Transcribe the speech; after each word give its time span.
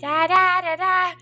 Da 0.00 0.26
da 0.26 0.60
da 0.62 0.76
da. 0.76 1.12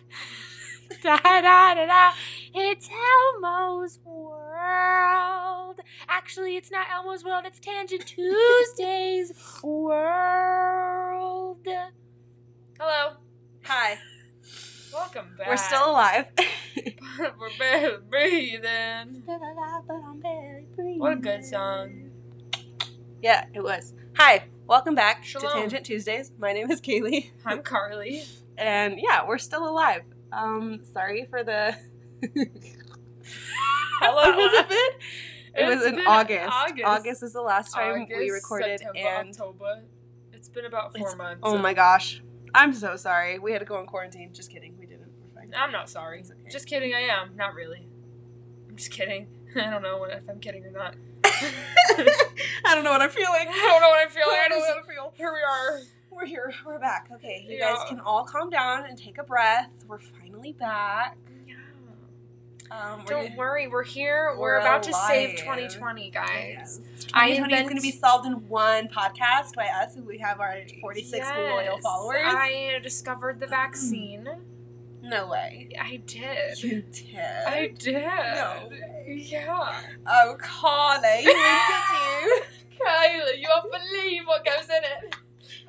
Da 1.03 1.17
da 1.19 1.75
da 1.75 1.87
da. 1.87 2.13
It's 2.55 2.89
Elmo's 2.89 3.99
World. 4.05 5.81
Actually, 6.09 6.57
it's 6.57 6.71
not 6.71 6.87
Elmo's 6.89 7.25
World, 7.25 7.45
it's 7.45 7.59
Tangent 7.59 8.07
Tuesday's 8.07 9.33
World. 9.65 11.67
Hello. 12.79 13.15
Hi. 13.65 13.99
Welcome 14.93 15.35
back. 15.37 15.49
We're 15.49 15.57
still 15.57 15.91
alive. 15.91 16.27
We're 17.19 17.59
barely 17.59 17.97
breathing. 18.09 19.23
Still 19.23 19.37
alive, 19.37 19.83
but 19.89 19.97
I'm 20.07 20.21
barely 20.21 20.67
breathing. 20.77 21.01
What 21.01 21.13
a 21.15 21.17
good 21.17 21.45
song. 21.45 22.11
yeah, 23.23 23.45
it 23.53 23.63
was. 23.63 23.93
Hi. 24.17 24.45
Welcome 24.67 24.95
back 24.95 25.25
Shalom. 25.25 25.49
to 25.49 25.55
Tangent 25.55 25.87
Tuesdays. 25.87 26.31
My 26.39 26.53
name 26.53 26.71
is 26.71 26.81
Kaylee. 26.81 27.31
I'm 27.45 27.63
Carly. 27.63 28.23
And 28.59 28.99
yeah, 29.01 29.27
we're 29.27 29.39
still 29.39 29.69
alive. 29.69 30.03
Um, 30.33 30.81
sorry 30.93 31.27
for 31.31 31.43
the 31.43 31.75
How 34.01 34.15
long 34.15 34.39
has 34.39 34.53
it 34.61 34.69
been? 34.69 34.91
It 35.55 35.67
was 35.67 35.87
in 35.87 36.01
August. 36.01 36.51
August. 36.53 36.85
August 36.87 37.23
is 37.23 37.33
the 37.33 37.43
last 37.43 37.73
time 37.73 38.07
we 38.09 38.31
recorded 38.31 38.81
September, 38.81 39.09
and 39.09 39.29
October. 39.31 39.83
It's 40.33 40.49
been 40.49 40.67
about 40.67 40.97
four 40.97 41.17
months. 41.17 41.41
Oh 41.43 41.59
my 41.59 41.75
gosh. 41.75 42.23
I'm 42.55 42.73
so 42.73 42.97
sorry. 42.97 43.39
We 43.39 43.53
had 43.53 43.59
to 43.59 43.65
go 43.65 43.81
in 43.81 43.87
quarantine. 43.87 44.33
Just 44.33 44.51
kidding. 44.51 44.77
We 44.79 44.87
didn't. 44.87 45.11
We're 45.21 45.41
fine. 45.41 45.53
I'm 45.57 45.73
not 45.73 45.91
sorry. 45.91 46.21
Okay. 46.21 46.51
Just 46.51 46.67
kidding. 46.67 46.95
I 46.95 47.01
am. 47.01 47.37
Not 47.37 47.55
really. 47.55 47.89
I'm 48.69 48.77
just 48.77 48.91
kidding. 48.91 49.27
I 49.57 49.71
don't 49.71 49.83
know 49.83 50.05
if 50.05 50.29
I'm 50.29 50.39
kidding 50.39 50.65
or 50.65 50.71
not. 50.71 50.95
I 51.25 52.75
don't 52.75 52.85
know 52.85 52.91
what 52.91 53.03
I'm 53.03 53.11
feeling. 53.11 53.47
I 53.49 53.69
don't 53.69 53.81
know 53.81 53.89
what 53.89 54.07
I'm 54.07 54.11
feeling. 54.11 54.37
I 54.37 54.45
I 54.45 54.49
don't 54.49 54.61
know 54.61 54.65
what 54.65 54.85
I 54.85 54.93
feel. 54.95 55.13
here 55.17 55.33
we 55.33 55.41
are. 55.41 55.81
We're 56.19 56.27
here. 56.27 56.53
We're 56.67 56.81
back. 56.81 57.11
Okay, 57.15 57.47
you 57.49 57.59
Yeah. 57.59 57.75
guys 57.77 57.89
can 57.89 58.01
all 58.01 58.25
calm 58.25 58.51
down 58.51 58.87
and 58.87 58.99
take 58.99 59.19
a 59.19 59.23
breath. 59.23 59.71
We're 59.87 60.01
finally 60.01 60.51
back. 60.53 61.17
Um, 62.73 63.05
we're 63.05 63.05
Don't 63.05 63.37
worry, 63.37 63.69
we're 63.69 63.85
here. 63.85 64.31
We're, 64.33 64.41
We're 64.41 64.59
about 64.59 64.83
to 64.83 64.93
save 64.93 65.37
2020, 65.39 66.11
guys. 66.11 66.81
I 67.15 67.27
I 67.27 67.29
am 67.35 67.49
going 67.49 67.77
to 67.77 67.81
be 67.81 67.93
solved 67.93 68.27
in 68.27 68.49
one 68.49 68.89
podcast 68.89 69.55
by 69.55 69.69
us, 69.69 69.95
and 69.95 70.05
we 70.05 70.19
have 70.19 70.41
our 70.41 70.57
46 70.81 71.25
loyal 71.37 71.79
followers. 71.79 72.19
I 72.25 72.81
discovered 72.83 73.39
the 73.39 73.47
vaccine. 73.47 74.29
No 75.01 75.29
way. 75.29 75.69
I 75.81 76.03
did. 76.05 76.61
You 76.61 76.83
did. 76.83 77.21
I 77.47 77.69
did. 77.69 78.03
No 78.05 78.69
way. 78.69 79.25
Yeah. 79.31 79.81
Oh, 80.05 80.37
Carly, 80.41 81.25
look 81.25 81.37
at 81.37 82.25
you. 82.25 82.43
Kyla, 82.85 83.31
you 83.39 83.49
won't 83.49 83.73
believe 83.73 84.25
what 84.27 84.45
goes 84.45 84.69
in 84.69 84.83
it. 85.07 85.17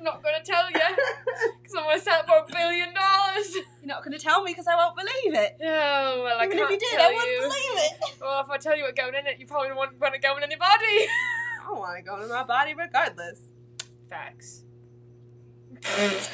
I'm 0.00 0.04
not 0.04 0.22
going 0.22 0.34
to 0.42 0.50
tell 0.50 0.64
you 0.66 0.72
because 0.72 1.74
I'm 1.76 1.82
going 1.84 1.98
to 1.98 2.02
sell 2.04 2.20
it 2.20 2.26
for 2.26 2.38
a 2.38 2.46
billion 2.50 2.94
dollars. 2.94 3.54
You're 3.54 3.64
not 3.84 4.02
going 4.02 4.16
to 4.16 4.18
tell 4.18 4.42
me 4.42 4.52
because 4.52 4.66
I 4.66 4.74
won't 4.74 4.96
believe 4.96 5.34
it. 5.34 5.56
Oh, 5.62 6.22
well, 6.24 6.38
I 6.40 6.46
Even 6.46 6.56
can't 6.56 6.70
if 6.72 6.80
you 6.82 6.88
did, 6.90 6.98
I 7.00 7.08
wouldn't 7.08 7.30
you. 7.30 7.40
believe 7.42 7.84
it. 7.84 7.92
Well, 8.20 8.40
if 8.42 8.48
I 8.50 8.56
tell 8.58 8.76
you 8.76 8.84
what's 8.84 8.98
going 9.00 9.14
in 9.14 9.26
it, 9.26 9.38
you 9.38 9.46
probably 9.46 9.72
won't 9.74 9.98
want 10.00 10.14
to 10.14 10.20
go 10.20 10.36
in 10.36 10.42
anybody. 10.42 10.66
I 10.72 11.66
don't 11.66 11.78
want 11.78 11.96
to 11.98 12.02
go 12.02 12.22
in 12.22 12.28
my 12.28 12.44
body 12.44 12.74
regardless. 12.74 13.40
Facts. 14.08 14.64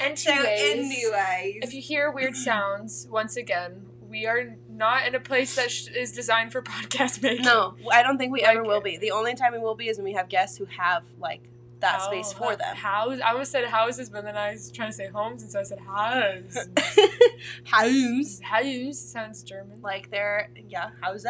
And 0.00 0.18
so, 0.18 0.32
Anyways, 0.32 1.58
if 1.62 1.74
you 1.74 1.82
hear 1.82 2.10
weird 2.10 2.34
sounds, 2.36 3.06
once 3.10 3.36
again, 3.36 3.84
we 4.00 4.26
are 4.26 4.56
not 4.70 5.06
in 5.06 5.14
a 5.14 5.20
place 5.20 5.54
that 5.56 5.70
sh- 5.70 5.88
is 5.88 6.10
designed 6.12 6.52
for 6.52 6.62
podcast 6.62 7.22
making. 7.22 7.44
No, 7.44 7.76
I 7.92 8.02
don't 8.02 8.16
think 8.16 8.32
we 8.32 8.40
ever 8.42 8.60
Like- 8.60 8.66
will 8.68 8.80
be. 8.80 8.96
The 8.96 9.10
only 9.10 9.34
time 9.34 9.52
we 9.52 9.58
will 9.58 9.74
be 9.74 9.88
is 9.88 9.98
when 9.98 10.04
we 10.04 10.14
have 10.14 10.30
guests 10.30 10.56
who 10.56 10.64
have 10.64 11.02
like 11.18 11.42
that 11.82 12.00
Oh, 12.00 12.06
space 12.06 12.32
for 12.32 12.56
them. 12.56 12.74
House. 12.74 13.20
I 13.24 13.32
almost 13.32 13.52
said 13.52 13.66
houses, 13.66 14.08
but 14.08 14.24
then 14.24 14.36
I 14.36 14.52
was 14.52 14.72
trying 14.72 14.88
to 14.88 14.94
say 14.94 15.08
homes, 15.08 15.42
and 15.42 15.52
so 15.52 15.60
I 15.60 15.62
said 15.62 15.80
house. 15.80 16.68
Homes. 17.66 18.40
house 18.40 18.98
sounds 18.98 19.42
German. 19.42 19.80
Like 19.82 20.10
they're 20.10 20.48
yeah, 20.68 20.90
Hause. 21.02 21.26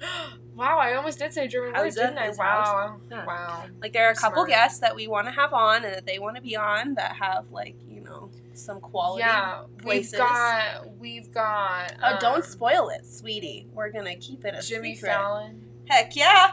wow, 0.54 0.78
I 0.78 0.94
almost 0.94 1.18
did 1.18 1.32
say 1.32 1.46
German 1.46 1.74
words, 1.74 1.96
didn't 1.96 2.18
I? 2.18 2.30
Wow. 2.30 3.00
Yeah. 3.10 3.26
Wow. 3.26 3.64
Like 3.80 3.92
there 3.92 4.08
are 4.08 4.12
a 4.12 4.14
couple 4.14 4.44
Smart. 4.44 4.48
guests 4.48 4.80
that 4.80 4.94
we 4.96 5.06
want 5.06 5.26
to 5.26 5.32
have 5.32 5.52
on 5.52 5.84
and 5.84 5.94
that 5.94 6.06
they 6.06 6.18
want 6.18 6.36
to 6.36 6.42
be 6.42 6.56
on 6.56 6.94
that 6.94 7.16
have 7.16 7.50
like, 7.50 7.76
you 7.88 8.00
know, 8.00 8.30
some 8.54 8.80
quality. 8.80 9.20
Yeah, 9.20 9.62
places. 9.78 10.12
we've 10.12 10.18
got 10.18 10.98
we've 10.98 11.34
got. 11.34 11.92
Oh, 12.02 12.16
don't 12.20 12.36
um, 12.36 12.42
spoil 12.42 12.88
it, 12.88 13.06
sweetie. 13.06 13.66
We're 13.72 13.90
gonna 13.90 14.16
keep 14.16 14.44
it 14.44 14.54
a 14.58 14.66
Jimmy 14.66 14.94
secret. 14.94 15.10
Fallon. 15.10 15.66
Heck 15.86 16.16
yeah. 16.16 16.52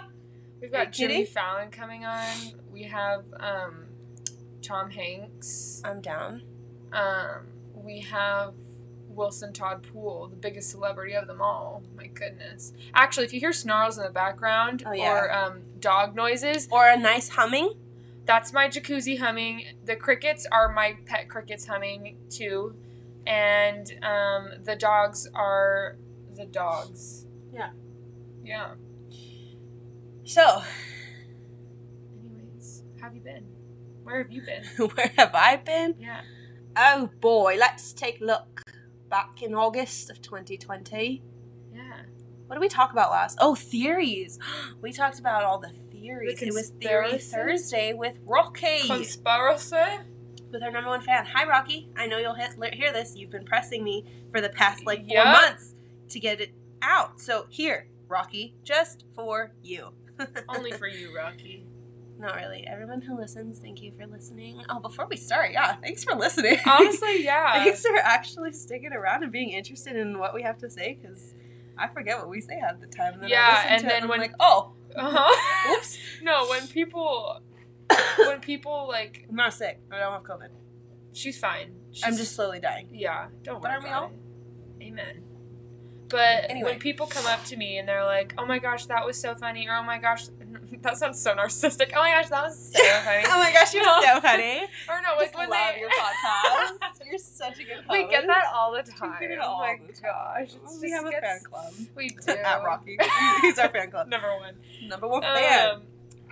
We've 0.62 0.72
got 0.72 0.92
Jimmy? 0.92 1.26
Fallon 1.26 1.70
coming 1.70 2.06
on. 2.06 2.26
We 2.72 2.84
have 2.84 3.26
um, 3.40 3.86
Tom 4.62 4.90
Hanks. 4.92 5.82
I'm 5.86 6.02
down. 6.02 6.42
Um, 6.92 7.48
we 7.76 8.00
have 8.02 8.54
Wilson 9.08 9.54
Todd 9.54 9.84
Poole, 9.92 10.28
the 10.28 10.36
biggest 10.36 10.70
celebrity 10.70 11.14
of 11.16 11.28
them 11.28 11.42
all. 11.42 11.84
My 11.96 12.08
goodness. 12.08 12.74
Actually, 12.94 13.26
if 13.26 13.34
you 13.34 13.40
hear 13.40 13.54
snarls 13.54 13.98
in 13.98 14.04
the 14.04 14.10
background 14.10 14.84
Oh, 14.86 14.92
yeah. 14.94 15.12
or 15.12 15.34
um, 15.34 15.62
dog 15.80 16.16
noises, 16.16 16.68
Or 16.72 16.88
a 16.88 16.98
nice 16.98 17.30
humming. 17.30 17.74
that's 18.26 18.52
my 18.54 18.68
jacuzzi 18.68 19.20
humming. 19.20 19.64
The 19.86 19.96
crickets 19.96 20.48
are 20.52 20.72
my 20.74 20.98
pet 21.06 21.30
crickets 21.30 21.66
humming 21.68 22.18
too. 22.30 22.76
And 23.26 23.92
um, 24.02 24.50
the 24.64 24.76
dogs 24.76 25.28
are 25.34 25.98
the 26.36 26.46
dogs. 26.46 27.26
Yeah. 27.54 27.72
Yeah. 28.44 28.74
So, 30.28 30.62
Anyways, 32.20 32.84
how 33.00 33.06
have 33.08 33.16
you 33.16 33.22
been? 33.22 33.46
Where 34.04 34.18
have 34.22 34.30
you 34.32 34.42
been? 34.42 34.64
where 34.96 35.12
have 35.18 35.32
I 35.34 35.56
been? 35.56 35.96
Yeah. 36.00 36.22
Oh 36.76 37.10
boy, 37.22 37.56
let's 37.58 37.94
take 37.94 38.20
a 38.22 38.26
look 38.26 38.62
back 39.10 39.42
in 39.42 39.56
August 39.56 40.10
of 40.10 40.22
2020. 40.22 41.24
Yeah. 41.74 41.82
What 42.48 42.56
did 42.56 42.60
we 42.60 42.68
talk 42.68 42.92
about 42.92 43.10
last? 43.12 43.38
Oh, 43.40 43.56
theories. 43.56 44.38
We 44.82 44.92
talked 44.92 45.18
about 45.20 45.44
all 45.44 45.60
the 45.60 45.72
theories. 45.92 46.40
The 46.40 46.48
it 46.48 46.54
was 46.54 46.70
Theory? 46.70 47.18
Thursday 47.18 47.94
with 47.94 48.18
Rocky, 48.26 48.86
Conspiracy? 48.86 49.76
with 50.52 50.62
our 50.62 50.72
number 50.72 50.90
one 50.90 51.02
fan. 51.02 51.26
Hi, 51.34 51.48
Rocky. 51.48 51.90
I 51.98 52.06
know 52.06 52.18
you'll 52.20 52.36
hit, 52.36 52.52
hear 52.76 52.94
this. 52.94 53.16
You've 53.16 53.32
been 53.32 53.44
pressing 53.46 53.84
me 53.84 54.06
for 54.32 54.40
the 54.42 54.50
past 54.50 54.86
like 54.86 55.00
four 55.08 55.16
Yeah. 55.16 55.32
months 55.32 55.74
to 56.10 56.20
get 56.20 56.40
it 56.42 56.54
out. 56.82 57.20
So 57.20 57.48
here, 57.50 57.88
Rocky, 58.08 58.56
just 58.64 59.04
for 59.16 59.52
you. 59.64 59.94
Only 60.50 60.72
for 60.72 60.88
you, 60.88 61.16
Rocky. 61.16 61.66
Not 62.20 62.36
really. 62.36 62.66
Everyone 62.66 63.02
who 63.02 63.16
listens, 63.16 63.60
thank 63.60 63.82
you 63.82 63.92
for 63.98 64.08
listening. 64.08 64.62
Oh, 64.70 64.80
before 64.80 65.06
we 65.10 65.18
start, 65.18 65.52
yeah, 65.52 65.76
thanks 65.76 66.04
for 66.04 66.16
listening. 66.16 66.58
Honestly, 66.66 67.24
yeah. 67.24 67.64
thanks 67.64 67.84
for 67.86 67.96
actually 67.98 68.54
sticking 68.54 68.92
around 68.94 69.22
and 69.24 69.32
being 69.32 69.50
interested 69.52 69.96
in 69.96 70.18
what 70.18 70.34
we 70.34 70.42
have 70.42 70.58
to 70.60 70.70
say 70.70 70.98
because 71.00 71.36
I 71.78 71.88
forget 71.88 72.18
what 72.18 72.28
we 72.30 72.42
say 72.42 72.58
half 72.60 72.80
the 72.80 72.88
time. 72.88 73.14
And 73.14 73.24
then 73.24 73.30
Yeah, 73.30 73.66
and 73.70 73.88
then 73.88 74.04
I'm 74.04 74.10
when- 74.10 74.20
like, 74.20 74.34
oh, 74.40 74.74
Uh-huh. 74.96 75.72
oops, 75.78 75.98
no, 76.24 76.48
when 76.48 76.68
people 76.68 77.40
when 78.18 78.40
people 78.42 78.88
like 78.90 79.26
I'm 79.30 79.36
not 79.36 79.54
sick. 79.54 79.80
I 79.92 80.00
don't 80.00 80.12
have 80.14 80.24
COVID. 80.24 80.50
she's 81.14 81.38
fine. 81.38 81.74
She's, 81.92 82.04
I'm 82.04 82.18
just 82.18 82.36
slowly 82.36 82.60
dying. 82.60 82.90
Yeah, 82.92 83.28
don't 83.44 83.62
But 83.62 83.70
worry 83.70 83.72
aren't 83.74 83.84
we 83.84 83.90
all? 83.92 84.12
it. 84.80 84.84
Amen. 84.88 85.24
But 86.10 86.50
Anyway. 86.50 86.72
when 86.72 86.80
people 86.80 87.06
come 87.06 87.26
up 87.26 87.44
to 87.46 87.58
me 87.58 87.78
and 87.80 87.88
they're 87.88 88.06
like, 88.06 88.34
"Oh 88.38 88.46
my 88.46 88.60
gosh, 88.60 88.86
that 88.86 89.06
was 89.06 89.20
so 89.20 89.36
funny," 89.36 89.68
or 89.68 89.76
"Oh 89.76 89.84
my 89.84 89.98
gosh, 89.98 90.28
that 90.82 90.96
sounds 90.98 91.20
so 91.22 91.36
narcissistic," 91.36 91.92
"Oh 91.94 92.00
my 92.00 92.12
gosh, 92.12 92.30
that 92.30 92.44
was 92.44 92.72
so 92.74 92.80
funny," 93.04 93.24
oh 93.28 93.38
my 93.40 93.52
gosh, 93.52 93.74
you're 93.74 93.84
No. 93.84 94.00
so 94.02 94.22
funny. 94.22 94.62
or 94.88 95.02
no, 95.02 95.20
just 95.20 95.36
when 95.36 95.50
love 95.50 95.74
they 95.76 95.82
your 95.82 95.90
podcast. 95.90 96.80
You're 97.06 97.18
such 97.18 97.60
a 97.60 97.64
good 97.64 97.74
host. 97.86 97.90
we 97.90 98.08
get 98.08 98.26
that 98.28 98.46
all 98.54 98.72
the 98.74 98.84
time. 98.90 99.20
get 99.20 99.32
it 99.32 99.40
oh 99.42 99.58
my 99.60 99.78
the 99.86 100.02
gosh, 100.02 100.52
we 100.82 100.92
have 100.92 101.06
a 101.06 101.12
gets- 101.12 101.26
fan 101.26 101.40
club. 101.44 101.74
We 101.96 102.10
do. 102.10 102.32
At 102.32 102.64
Rocky. 102.64 102.98
He's 103.42 103.60
our 103.60 103.70
fan 103.70 103.92
club. 103.92 104.08
Number 104.08 104.30
one. 104.38 104.56
Number 104.88 105.08
one 105.10 105.22
fan. 105.24 105.70
Um, 105.76 105.82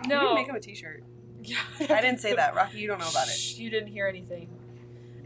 We 0.04 0.08
no. 0.08 0.22
need 0.22 0.28
to 0.30 0.36
make 0.36 0.48
him 0.48 0.56
a 0.56 0.60
t-shirt. 0.60 1.04
Yeah. 1.44 1.58
I 1.82 2.02
didn't 2.02 2.20
say 2.20 2.34
that, 2.34 2.56
Rocky. 2.56 2.80
You 2.80 2.88
don't 2.88 3.00
know 3.00 3.10
about 3.10 3.28
it. 3.28 3.58
You 3.58 3.70
didn't 3.70 3.90
hear 3.90 4.08
anything. 4.08 4.50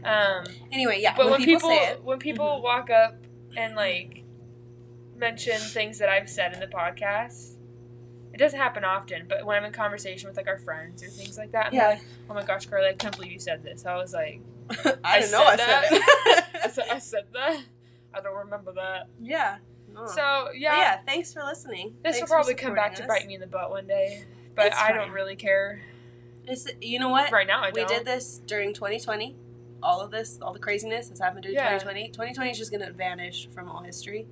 Um, 0.04 0.44
Anyway, 0.72 1.00
yeah. 1.00 1.14
but 1.16 1.26
when, 1.26 1.32
when, 1.32 1.40
people, 1.44 1.68
people, 1.68 1.84
say 1.84 1.92
it, 1.92 2.04
when 2.04 2.18
people 2.18 2.46
Mhm. 2.46 2.62
walk 2.62 2.90
up 2.90 3.14
and 3.56 3.74
like 3.74 4.19
mention 5.20 5.58
things 5.58 5.98
that 5.98 6.08
I've 6.08 6.28
said 6.28 6.52
in 6.54 6.60
the 6.60 6.66
podcast, 6.66 7.56
it 8.32 8.38
doesn't 8.38 8.58
happen 8.58 8.84
often. 8.84 9.26
But 9.28 9.44
when 9.46 9.56
I'm 9.56 9.64
in 9.64 9.72
conversation 9.72 10.28
with 10.28 10.36
like 10.36 10.48
our 10.48 10.58
friends 10.58 11.02
or 11.02 11.08
things 11.08 11.38
like 11.38 11.52
that, 11.52 11.66
and 11.66 11.74
yeah, 11.74 11.88
like, 11.90 12.02
"Oh 12.28 12.34
my 12.34 12.42
gosh, 12.42 12.66
Carly, 12.66 12.88
I 12.88 12.94
can't 12.94 13.14
believe 13.14 13.32
you 13.32 13.38
said 13.38 13.62
this." 13.62 13.86
I 13.86 13.96
was 13.96 14.12
like, 14.12 14.40
I 15.04 15.20
didn't 15.20 15.32
know 15.32 15.44
I 15.44 15.56
said 15.56 15.84
said 15.88 15.88
I 15.92 16.42
it. 16.64 16.72
said, 16.72 16.84
I 16.90 16.98
said 16.98 17.24
that. 17.34 17.62
I 18.14 18.20
don't 18.20 18.36
remember 18.36 18.72
that. 18.72 19.06
yeah. 19.20 19.58
No. 19.92 20.06
So 20.06 20.44
But 20.46 20.58
yeah, 20.60 20.76
yeah, 20.78 20.98
thanks 21.04 21.32
for 21.32 21.42
listening. 21.42 21.94
this 22.04 22.16
Thanks 22.16 22.20
will 22.30 22.36
probably 22.36 22.54
come 22.54 22.74
back 22.74 22.94
to 22.96 23.06
bite 23.06 23.26
me 23.26 23.34
in 23.34 23.40
the 23.40 23.46
butt 23.48 23.70
one 23.70 23.86
day. 23.88 24.24
But 24.54 24.66
It's 24.66 24.76
I 24.78 24.92
don't 24.92 25.10
really 25.10 25.34
care 25.36 25.80
us. 26.48 26.66
It's, 26.66 26.76
you 26.80 26.98
know 27.00 27.08
what? 27.08 27.30
right 27.32 27.46
now. 27.46 27.60
I 27.62 27.70
we 27.74 27.80
don't. 27.80 27.88
did 27.88 28.04
this 28.04 28.40
during 28.46 28.72
2020. 28.72 29.36
All 29.82 30.00
of 30.00 30.10
this, 30.12 30.38
all 30.42 30.52
the 30.52 30.58
craziness 30.60 31.08
that's 31.08 31.20
happened 31.20 31.42
during 31.42 31.56
Yeah. 31.56 31.70
2020. 31.78 32.08
2020 32.08 32.50
is 32.50 32.58
just 32.58 32.70
going 32.70 32.84
to 32.86 32.92
vanish 32.92 33.48
from 33.54 33.68
all 33.68 33.82
history. 33.82 34.26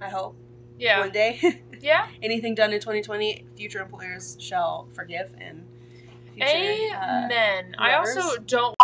I 0.00 0.08
hope. 0.08 0.36
Yeah. 0.78 1.00
One 1.00 1.10
day. 1.12 1.62
Yeah. 1.78 2.08
Anything 2.22 2.54
done 2.54 2.72
in 2.72 2.80
2020, 2.80 3.44
future 3.54 3.80
employers 3.82 4.38
shall 4.40 4.88
forgive 4.94 5.34
and 5.38 5.66
future. 6.32 6.46
uh, 6.48 7.24
Amen. 7.26 7.74
I 7.78 7.92
also 7.94 8.38
don't 8.38 8.74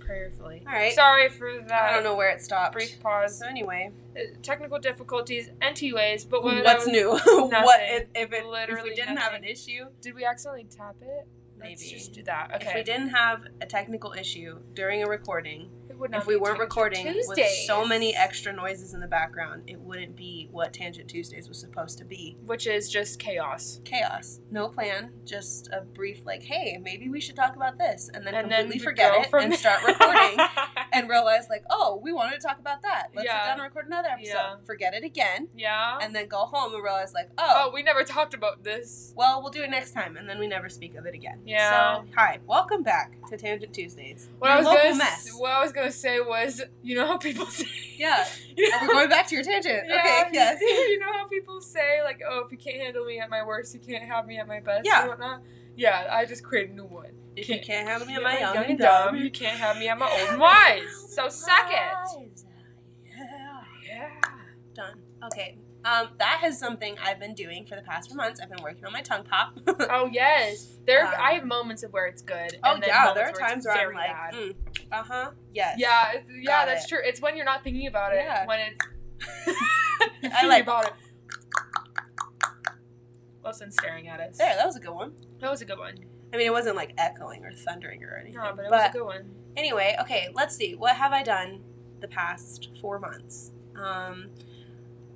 prayerfully. 0.00 0.64
All 0.66 0.72
right. 0.72 0.92
Sorry 0.92 1.28
for 1.28 1.52
that. 1.68 1.82
I 1.82 1.92
don't 1.94 2.02
know 2.04 2.16
where 2.16 2.30
it 2.30 2.42
stopped. 2.42 2.72
Brief 2.72 3.00
pause. 3.00 3.38
So 3.38 3.46
anyway, 3.46 3.90
Uh, 4.16 4.20
Technical 4.42 4.78
difficulties, 4.80 5.50
NT 5.64 5.92
but 6.28 6.42
what 6.42 6.64
what's 6.64 6.86
new? 6.86 7.10
what 7.24 7.80
if, 7.82 8.08
if, 8.14 8.32
it, 8.32 8.38
if 8.38 8.46
Literally 8.46 8.90
we 8.90 8.96
didn't 8.96 9.18
have 9.18 9.32
an 9.32 9.44
issue? 9.44 9.86
Did 10.00 10.14
we 10.16 10.24
accidentally 10.24 10.64
tap 10.64 10.96
it? 11.00 11.26
Let's 11.58 11.82
Maybe. 11.82 11.94
just 11.96 12.12
do 12.12 12.22
that. 12.24 12.52
Okay. 12.56 12.68
If 12.68 12.74
we 12.74 12.82
didn't 12.82 13.10
have 13.10 13.46
a 13.60 13.66
technical 13.66 14.12
issue 14.12 14.58
during 14.74 15.02
a 15.02 15.06
recording, 15.06 15.70
would 15.98 16.14
if 16.14 16.26
we 16.26 16.36
weren't 16.36 16.58
recording 16.58 17.06
with 17.06 17.38
so 17.66 17.84
many 17.86 18.14
extra 18.14 18.52
noises 18.52 18.94
in 18.94 19.00
the 19.00 19.06
background, 19.06 19.62
it 19.66 19.80
wouldn't 19.80 20.16
be 20.16 20.48
what 20.50 20.72
Tangent 20.72 21.08
Tuesdays 21.08 21.48
was 21.48 21.58
supposed 21.58 21.98
to 21.98 22.04
be. 22.04 22.36
which 22.46 22.66
is 22.66 22.90
just 22.90 23.18
chaos. 23.18 23.80
Chaos. 23.84 24.40
No 24.50 24.68
plan, 24.68 25.10
just 25.24 25.68
a 25.72 25.80
brief 25.82 26.24
like, 26.24 26.42
hey, 26.42 26.78
maybe 26.82 27.08
we 27.08 27.20
should 27.20 27.36
talk 27.36 27.56
about 27.56 27.78
this 27.78 28.10
and 28.12 28.26
then 28.26 28.34
and 28.34 28.48
completely 28.50 28.76
we 28.78 28.78
forget 28.84 29.12
it 29.14 29.28
and 29.32 29.54
start 29.54 29.80
recording 29.86 30.38
and 30.92 31.08
realize 31.08 31.48
like, 31.50 31.64
oh, 31.70 32.00
we 32.02 32.12
wanted 32.12 32.40
to 32.40 32.46
talk 32.46 32.58
about 32.58 32.82
that. 32.82 33.08
Let's 33.14 33.26
Yeah. 33.26 33.42
sit 33.42 33.46
down 33.48 33.52
and 33.60 33.62
record 33.62 33.86
another 33.86 34.08
episode. 34.08 34.32
Yeah. 34.34 34.56
Forget 34.64 34.94
it 34.94 35.04
again. 35.04 35.48
yeah. 35.56 35.98
And 36.00 36.14
then 36.14 36.28
go 36.28 36.38
home 36.46 36.74
and 36.74 36.82
realize 36.82 37.12
like, 37.14 37.30
oh, 37.38 37.64
oh, 37.66 37.70
we 37.72 37.82
never 37.82 38.04
talked 38.04 38.34
about 38.34 38.64
this. 38.64 39.12
well, 39.16 39.40
we'll 39.42 39.50
do 39.50 39.62
it 39.62 39.70
next 39.70 39.92
time, 39.92 40.16
and 40.16 40.28
then 40.28 40.38
we 40.38 40.46
never 40.46 40.68
speak 40.68 40.94
of 40.96 41.06
it 41.06 41.14
again. 41.14 41.40
Yeah. 41.46 41.96
So, 41.96 42.04
hi, 42.14 42.38
welcome 42.46 42.82
back 42.82 43.16
to 43.28 43.36
Tangent 43.36 43.72
Tuesdays. 43.72 44.28
What 44.38 44.48
Your 44.48 44.54
I 44.56 44.58
was 44.58 44.66
gonna 44.66 44.94
mess. 44.96 45.30
what 45.36 45.50
I 45.52 45.62
was 45.62 45.72
gonna 45.72 45.85
say 45.92 46.20
was, 46.20 46.62
you 46.82 46.94
know 46.94 47.06
how 47.06 47.18
people 47.18 47.46
say, 47.58 47.66
Yeah. 47.96 48.24
You 48.56 48.70
Oh, 48.74 48.78
we're 48.86 48.94
going 48.94 49.08
back 49.08 49.26
to 49.28 49.34
your 49.34 49.44
tangent. 49.44 49.82
Yeah, 49.86 50.00
Okay. 50.00 50.24
Yes. 50.32 50.60
You 50.60 50.98
know 50.98 51.12
how 51.12 51.26
people 51.28 51.60
say 51.60 52.02
like, 52.02 52.20
"Oh, 52.26 52.42
if 52.44 52.52
you 52.52 52.58
can't 52.58 52.76
handle 52.78 53.04
me 53.04 53.18
at 53.20 53.28
my 53.30 53.44
worst, 53.44 53.74
you 53.74 53.80
can't 53.80 54.04
have 54.04 54.26
me 54.26 54.38
at 54.38 54.48
my 54.48 54.60
best." 54.60 54.86
Yeah. 54.86 55.00
And 55.00 55.08
whatnot. 55.10 55.42
Yeah, 55.76 56.08
I 56.10 56.24
just 56.24 56.42
created 56.42 56.72
a 56.72 56.76
new 56.76 56.84
one. 56.84 57.12
If 57.36 57.50
you 57.50 57.60
can't 57.60 57.86
handle 57.86 58.08
me 58.08 58.14
at 58.14 58.22
my 58.22 58.38
young, 58.38 58.54
young 58.54 58.64
and 58.64 58.78
dumb, 58.78 59.16
you 59.16 59.30
can't 59.30 59.58
have 59.58 59.76
me 59.76 59.88
at 59.88 59.98
my 59.98 60.08
old 60.10 60.30
and 60.30 60.40
wise. 60.40 61.14
So 61.14 61.28
suck 61.28 61.68
it. 61.70 62.42
Yeah. 63.04 63.60
Yeah. 63.86 64.10
Done. 64.74 65.00
Okay. 65.26 65.58
Um, 65.86 66.08
that 66.18 66.42
is 66.44 66.58
something 66.58 66.96
I've 67.00 67.20
been 67.20 67.34
doing 67.34 67.64
for 67.64 67.76
the 67.76 67.82
past 67.82 68.08
few 68.08 68.16
months. 68.16 68.40
I've 68.40 68.50
been 68.50 68.62
working 68.62 68.84
on 68.84 68.92
my 68.92 69.02
tongue 69.02 69.22
pop. 69.24 69.56
Oh 69.88 70.08
yes, 70.12 70.78
there. 70.84 71.06
Um, 71.06 71.12
I 71.18 71.32
have 71.34 71.44
moments 71.44 71.82
of 71.84 71.92
where 71.92 72.06
it's 72.06 72.22
good. 72.22 72.58
oh 72.64 72.74
and 72.74 72.82
then 72.82 72.88
yeah, 72.88 73.12
there 73.14 73.28
are 73.28 73.32
where 73.32 73.48
times 73.48 73.64
where 73.66 73.88
I'm 73.88 73.94
like, 73.94 74.34
mm, 74.34 74.54
uh 74.90 75.02
huh, 75.04 75.30
yes. 75.54 75.76
Yeah, 75.78 76.12
it's, 76.14 76.28
yeah, 76.42 76.50
Got 76.50 76.66
that's 76.66 76.84
it. 76.86 76.88
true. 76.88 76.98
It's 77.04 77.20
when 77.20 77.36
you're 77.36 77.44
not 77.44 77.62
thinking 77.62 77.86
about 77.86 78.12
it. 78.12 78.24
Yeah. 78.24 78.46
When 78.46 78.58
it's 78.60 79.56
I 80.34 80.46
like- 80.46 80.64
about 80.64 80.86
it. 80.86 80.92
Wilson 83.44 83.70
staring 83.70 84.08
at 84.08 84.18
us. 84.18 84.38
There, 84.38 84.54
that 84.56 84.66
was 84.66 84.74
a 84.76 84.80
good 84.80 84.92
one. 84.94 85.12
That 85.40 85.50
was 85.52 85.62
a 85.62 85.64
good 85.64 85.78
one. 85.78 85.94
I 86.34 86.36
mean, 86.36 86.48
it 86.48 86.52
wasn't 86.52 86.74
like 86.74 86.94
echoing 86.98 87.44
or 87.44 87.52
thundering 87.52 88.02
or 88.02 88.16
anything. 88.16 88.40
No, 88.42 88.52
but 88.56 88.64
it 88.64 88.70
was 88.70 88.88
a 88.90 88.92
good 88.92 89.04
one. 89.04 89.30
anyway, 89.56 89.96
okay, 90.00 90.28
let's 90.34 90.56
see. 90.56 90.74
What 90.74 90.96
have 90.96 91.12
I 91.12 91.22
done 91.22 91.62
the 92.00 92.08
past 92.08 92.70
four 92.80 92.98
months? 92.98 93.52
Um, 93.76 94.30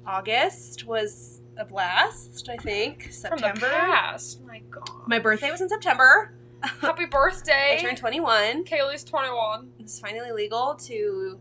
August 0.06 0.86
was 0.86 1.40
a 1.56 1.64
blast, 1.64 2.48
I 2.48 2.56
think. 2.56 3.02
From 3.02 3.10
the 3.10 3.14
September. 3.38 3.68
past. 3.68 4.42
My 4.44 4.60
God. 4.70 4.88
My 5.06 5.18
birthday 5.18 5.50
was 5.50 5.60
in 5.60 5.68
September. 5.68 6.34
Happy 6.80 7.06
birthday. 7.06 7.76
I 7.78 7.82
turned 7.82 7.98
21. 7.98 8.64
Kaylee's 8.64 9.04
21. 9.04 9.70
It's 9.78 9.98
finally 9.98 10.32
legal 10.32 10.74
to 10.86 11.38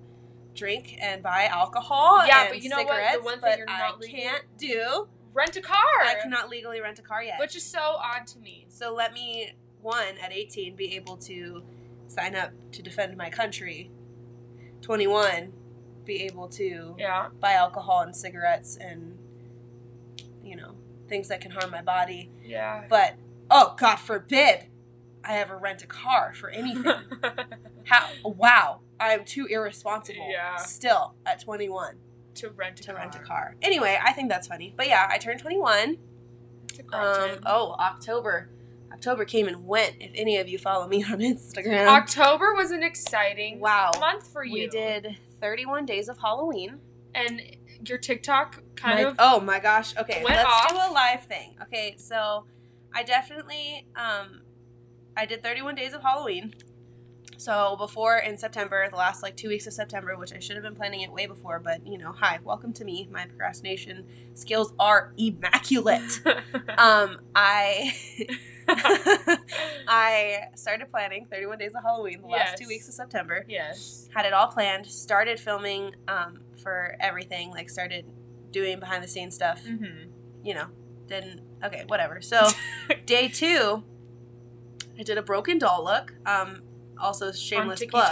drink 0.56 0.98
and 1.02 1.22
buy 1.24 1.46
alcohol 1.46 2.26
Yeah, 2.26 2.42
and 2.44 2.50
but 2.50 2.62
you 2.64 2.70
know 2.70 2.84
what? 2.84 3.14
The 3.20 3.24
one 3.24 3.40
thing 3.40 3.58
you're 3.58 3.70
I 3.70 3.92
legal- 3.98 4.20
can't 4.20 4.44
do. 4.58 5.08
Rent 5.34 5.56
a 5.56 5.62
car. 5.62 5.78
I 6.02 6.16
cannot 6.22 6.50
legally 6.50 6.82
rent 6.82 7.00
a 7.00 7.02
car 7.02 7.24
yet. 7.24 7.40
Which 7.40 7.56
is 7.56 7.64
so 7.64 7.80
odd 7.80 8.28
to 8.28 8.40
me. 8.40 8.66
so 8.70 8.94
let 8.94 9.14
me, 9.14 9.52
one, 9.82 10.18
at 10.22 10.34
18, 10.34 10.76
be 10.76 10.96
able 10.96 11.18
to 11.18 11.64
sign 12.08 12.36
up 12.36 12.52
to 12.74 12.82
defend 12.82 13.16
my 13.16 13.30
country. 13.30 13.92
21, 14.82 15.54
be 16.10 16.24
able 16.24 16.48
to 16.50 16.96
Yeah. 16.98 17.30
buy 17.40 17.54
alcohol 17.54 18.02
and 18.02 18.16
cigarettes 18.16 18.76
and, 18.78 19.18
you 20.44 20.56
know, 20.56 20.76
things 21.08 21.28
that 21.30 21.40
can 21.40 21.52
harm 21.52 21.70
my 21.72 21.82
body. 21.82 22.32
Yeah. 22.44 22.86
But, 22.90 23.16
oh, 23.52 23.76
God 23.78 23.98
forbid 23.98 24.66
I 25.24 25.38
ever 25.38 25.58
rent 25.58 25.84
a 25.84 25.88
car 25.88 26.34
for 26.34 26.50
anything. 26.62 26.94
How, 27.86 28.10
wow, 28.24 28.80
I 29.00 29.14
am 29.14 29.24
too 29.24 29.46
irresponsible 29.46 30.28
Yeah. 30.30 30.56
still 30.58 31.14
at 31.26 31.42
21 31.42 31.98
to 32.36 32.50
rent 32.50 32.80
a 32.80 32.84
to 32.84 32.92
car. 32.92 33.00
rent 33.02 33.16
a 33.16 33.20
car. 33.20 33.56
Anyway, 33.62 34.00
I 34.04 34.12
think 34.14 34.30
that's 34.30 34.48
funny. 34.48 34.74
But 34.76 34.88
yeah, 34.88 35.08
I 35.10 35.18
turned 35.20 35.40
21. 35.40 35.98
Um, 36.94 37.40
oh, 37.46 37.76
October. 37.80 38.50
October 38.92 39.24
came 39.26 39.48
and 39.48 39.66
went. 39.68 39.96
If 40.00 40.12
any 40.16 40.38
of 40.38 40.48
you 40.48 40.58
follow 40.58 40.88
me 40.88 41.04
on 41.12 41.20
Instagram. 41.20 41.88
October 41.88 42.54
was 42.56 42.72
an 42.72 42.82
exciting 42.82 43.60
wow. 43.60 43.92
month 44.00 44.28
for 44.32 44.44
you. 44.44 44.54
We 44.54 44.68
did 44.68 45.18
31 45.42 45.86
days 45.86 46.10
of 46.10 46.18
Halloween. 46.20 46.80
And 47.16 47.42
your 47.86 47.98
TikTok 47.98 48.62
kind 48.76 49.04
My- 49.04 49.10
of 49.10 49.16
oh 49.20 49.40
my 49.40 49.60
gosh. 49.60 49.96
Okay, 49.98 50.24
went 50.24 50.36
let's 50.38 50.46
off. 50.48 50.70
do 50.70 50.76
a 50.76 50.92
live 50.94 51.24
thing. 51.26 51.56
Okay, 51.64 51.96
so 51.98 52.46
I 52.94 53.04
definitely 53.04 53.88
um 53.96 54.42
I 55.18 55.26
did 55.26 55.42
31 55.44 55.76
days 55.76 55.94
of 55.94 56.02
Halloween. 56.02 56.54
So 57.38 57.76
before 57.78 58.18
in 58.18 58.38
September, 58.38 58.88
the 58.90 58.98
last 58.98 59.24
like 59.24 59.38
two 59.38 59.48
weeks 59.48 59.66
of 59.66 59.72
September, 59.74 60.16
which 60.18 60.34
I 60.34 60.40
should 60.40 60.56
have 60.58 60.64
been 60.64 60.76
planning 60.76 61.02
it 61.02 61.12
way 61.12 61.26
before, 61.26 61.58
but 61.60 61.88
you 61.88 61.98
know, 61.98 62.12
hi, 62.12 62.40
welcome 62.44 62.74
to 62.74 62.84
me. 62.86 63.08
My 63.10 63.26
procrastination 63.26 64.06
skills 64.34 64.74
are 64.78 65.14
immaculate. 65.18 66.22
um, 66.78 67.22
I 67.34 67.96
I 69.88 70.48
started 70.56 70.92
planning 70.92 71.28
31 71.32 71.58
days 71.58 71.72
of 71.76 71.84
Halloween 71.84 72.22
the 72.22 72.28
last 72.28 72.58
two 72.58 72.68
weeks 72.68 72.88
of 72.88 72.94
September. 72.94 73.46
Yes. 73.48 74.08
had 74.14 74.26
it 74.26 74.34
all 74.34 74.48
planned 74.48 74.86
started 74.86 75.40
filming 75.40 75.96
um, 76.08 76.40
for 76.62 76.96
everything 77.00 77.52
like 77.52 77.70
started 77.70 78.06
doing 78.52 78.80
behind 78.80 79.04
the 79.04 79.08
scenes 79.08 79.36
stuff. 79.36 79.64
Mm-hmm. 79.64 80.10
you 80.44 80.54
know 80.54 80.68
didn't 81.08 81.42
okay 81.64 81.84
whatever. 81.88 82.22
So 82.22 82.48
day 83.06 83.28
two 83.28 83.84
i 85.00 85.04
did 85.04 85.18
a 85.18 85.22
broken 85.24 85.58
doll 85.58 85.84
look 85.84 86.14
um 86.26 86.62
also 87.00 87.32
shameless 87.32 87.84
plug. 87.86 88.12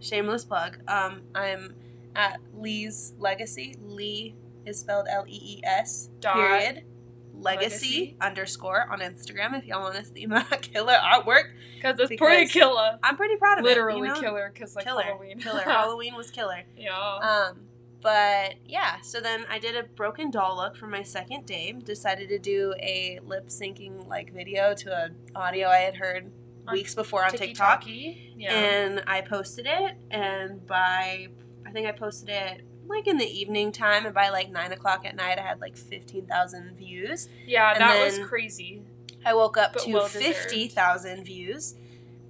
Shameless 0.00 0.44
plug. 0.44 0.78
Um 0.88 1.22
i'm 1.34 1.74
at 2.14 2.40
lee's 2.54 3.14
legacy. 3.18 3.76
Lee 3.82 4.36
is 4.64 4.78
spelled 4.80 5.06
l-e-e-s 5.10 6.08
period 6.22 6.84
legacy, 7.44 7.70
legacy. 8.00 8.16
underscore 8.20 8.90
on 8.90 9.00
instagram 9.00 9.56
if 9.56 9.64
y'all 9.66 9.82
want 9.82 9.94
to 9.94 10.04
see 10.04 10.26
my 10.26 10.42
killer 10.62 10.94
artwork 10.94 11.44
Because 11.76 11.98
it's 12.00 12.08
Because 12.08 12.26
pretty 12.26 12.46
killer. 12.50 12.98
i'm 13.02 13.16
pretty 13.16 13.36
proud 13.36 13.58
of 13.58 13.64
Literally 13.64 14.00
it 14.00 14.02
you 14.02 14.14
know? 14.14 14.20
killer, 14.20 14.50
because 14.52 14.74
like 14.74 14.84
killer 14.84 15.02
Halloween. 15.02 15.38
killer 15.38 15.60
halloween 15.64 16.14
was 16.16 16.30
killer 16.30 16.62
yeah. 16.76 17.16
Um, 17.22 17.60
but 18.02 18.56
yeah, 18.66 19.00
so 19.00 19.18
then 19.18 19.46
I 19.48 19.58
did 19.58 19.76
a 19.76 19.82
broken 19.84 20.30
doll 20.30 20.56
look 20.56 20.76
for 20.76 20.86
my 20.86 21.02
second 21.02 21.46
day. 21.46 21.72
Decided 21.72 22.28
to 22.28 22.38
do 22.38 22.74
a 22.78 23.18
lip 23.24 23.48
syncing 23.48 24.06
like 24.06 24.30
video 24.34 24.74
to 24.74 25.04
an 25.04 25.16
audio 25.34 25.68
I 25.68 25.78
had 25.78 25.96
heard 25.96 26.30
weeks 26.70 26.94
before 26.94 27.24
on 27.24 27.30
TikTok, 27.30 27.84
Yeah. 27.86 28.52
and 28.52 29.02
I 29.06 29.22
posted 29.22 29.64
it. 29.66 29.94
And 30.10 30.66
by 30.66 31.28
I 31.66 31.70
think 31.72 31.86
I 31.88 31.92
posted 31.92 32.28
it 32.28 32.66
like 32.88 33.06
in 33.06 33.18
the 33.18 33.26
evening 33.26 33.72
time, 33.72 34.06
and 34.06 34.14
by 34.14 34.30
like 34.30 34.50
nine 34.50 34.72
o'clock 34.72 35.04
at 35.04 35.16
night, 35.16 35.38
I 35.38 35.42
had 35.42 35.60
like 35.60 35.76
fifteen 35.76 36.26
thousand 36.26 36.76
views. 36.76 37.28
yeah, 37.46 37.72
and 37.72 37.80
that 37.80 38.02
was 38.04 38.18
crazy. 38.26 38.82
I 39.24 39.34
woke 39.34 39.56
up 39.56 39.74
to 39.76 39.92
well-deserved. 39.92 40.24
fifty 40.24 40.68
thousand 40.68 41.24
views. 41.24 41.74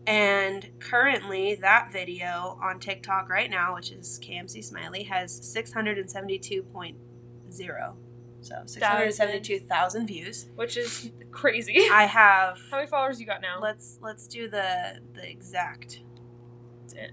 And 0.07 0.69
currently, 0.81 1.55
that 1.57 1.91
video 1.91 2.59
on 2.63 2.79
TikTok 2.79 3.31
right 3.31 3.49
now, 3.51 3.75
which 3.75 3.91
is 3.91 4.21
KMC 4.23 4.63
Smiley, 4.63 5.05
has 5.05 5.33
672.0. 5.41 7.95
So 8.43 8.63
672,000 8.67 10.07
views. 10.07 10.47
Which 10.57 10.77
is 10.77 11.11
crazy. 11.31 11.89
I 11.91 12.05
have 12.05 12.59
How 12.71 12.77
many 12.77 12.87
followers 12.89 13.19
you 13.19 13.25
got 13.27 13.41
now? 13.41 13.59
let's 13.61 13.99
let's 14.03 14.27
do 14.27 14.49
the 14.49 15.01
the 15.15 15.29
exact. 15.29 16.01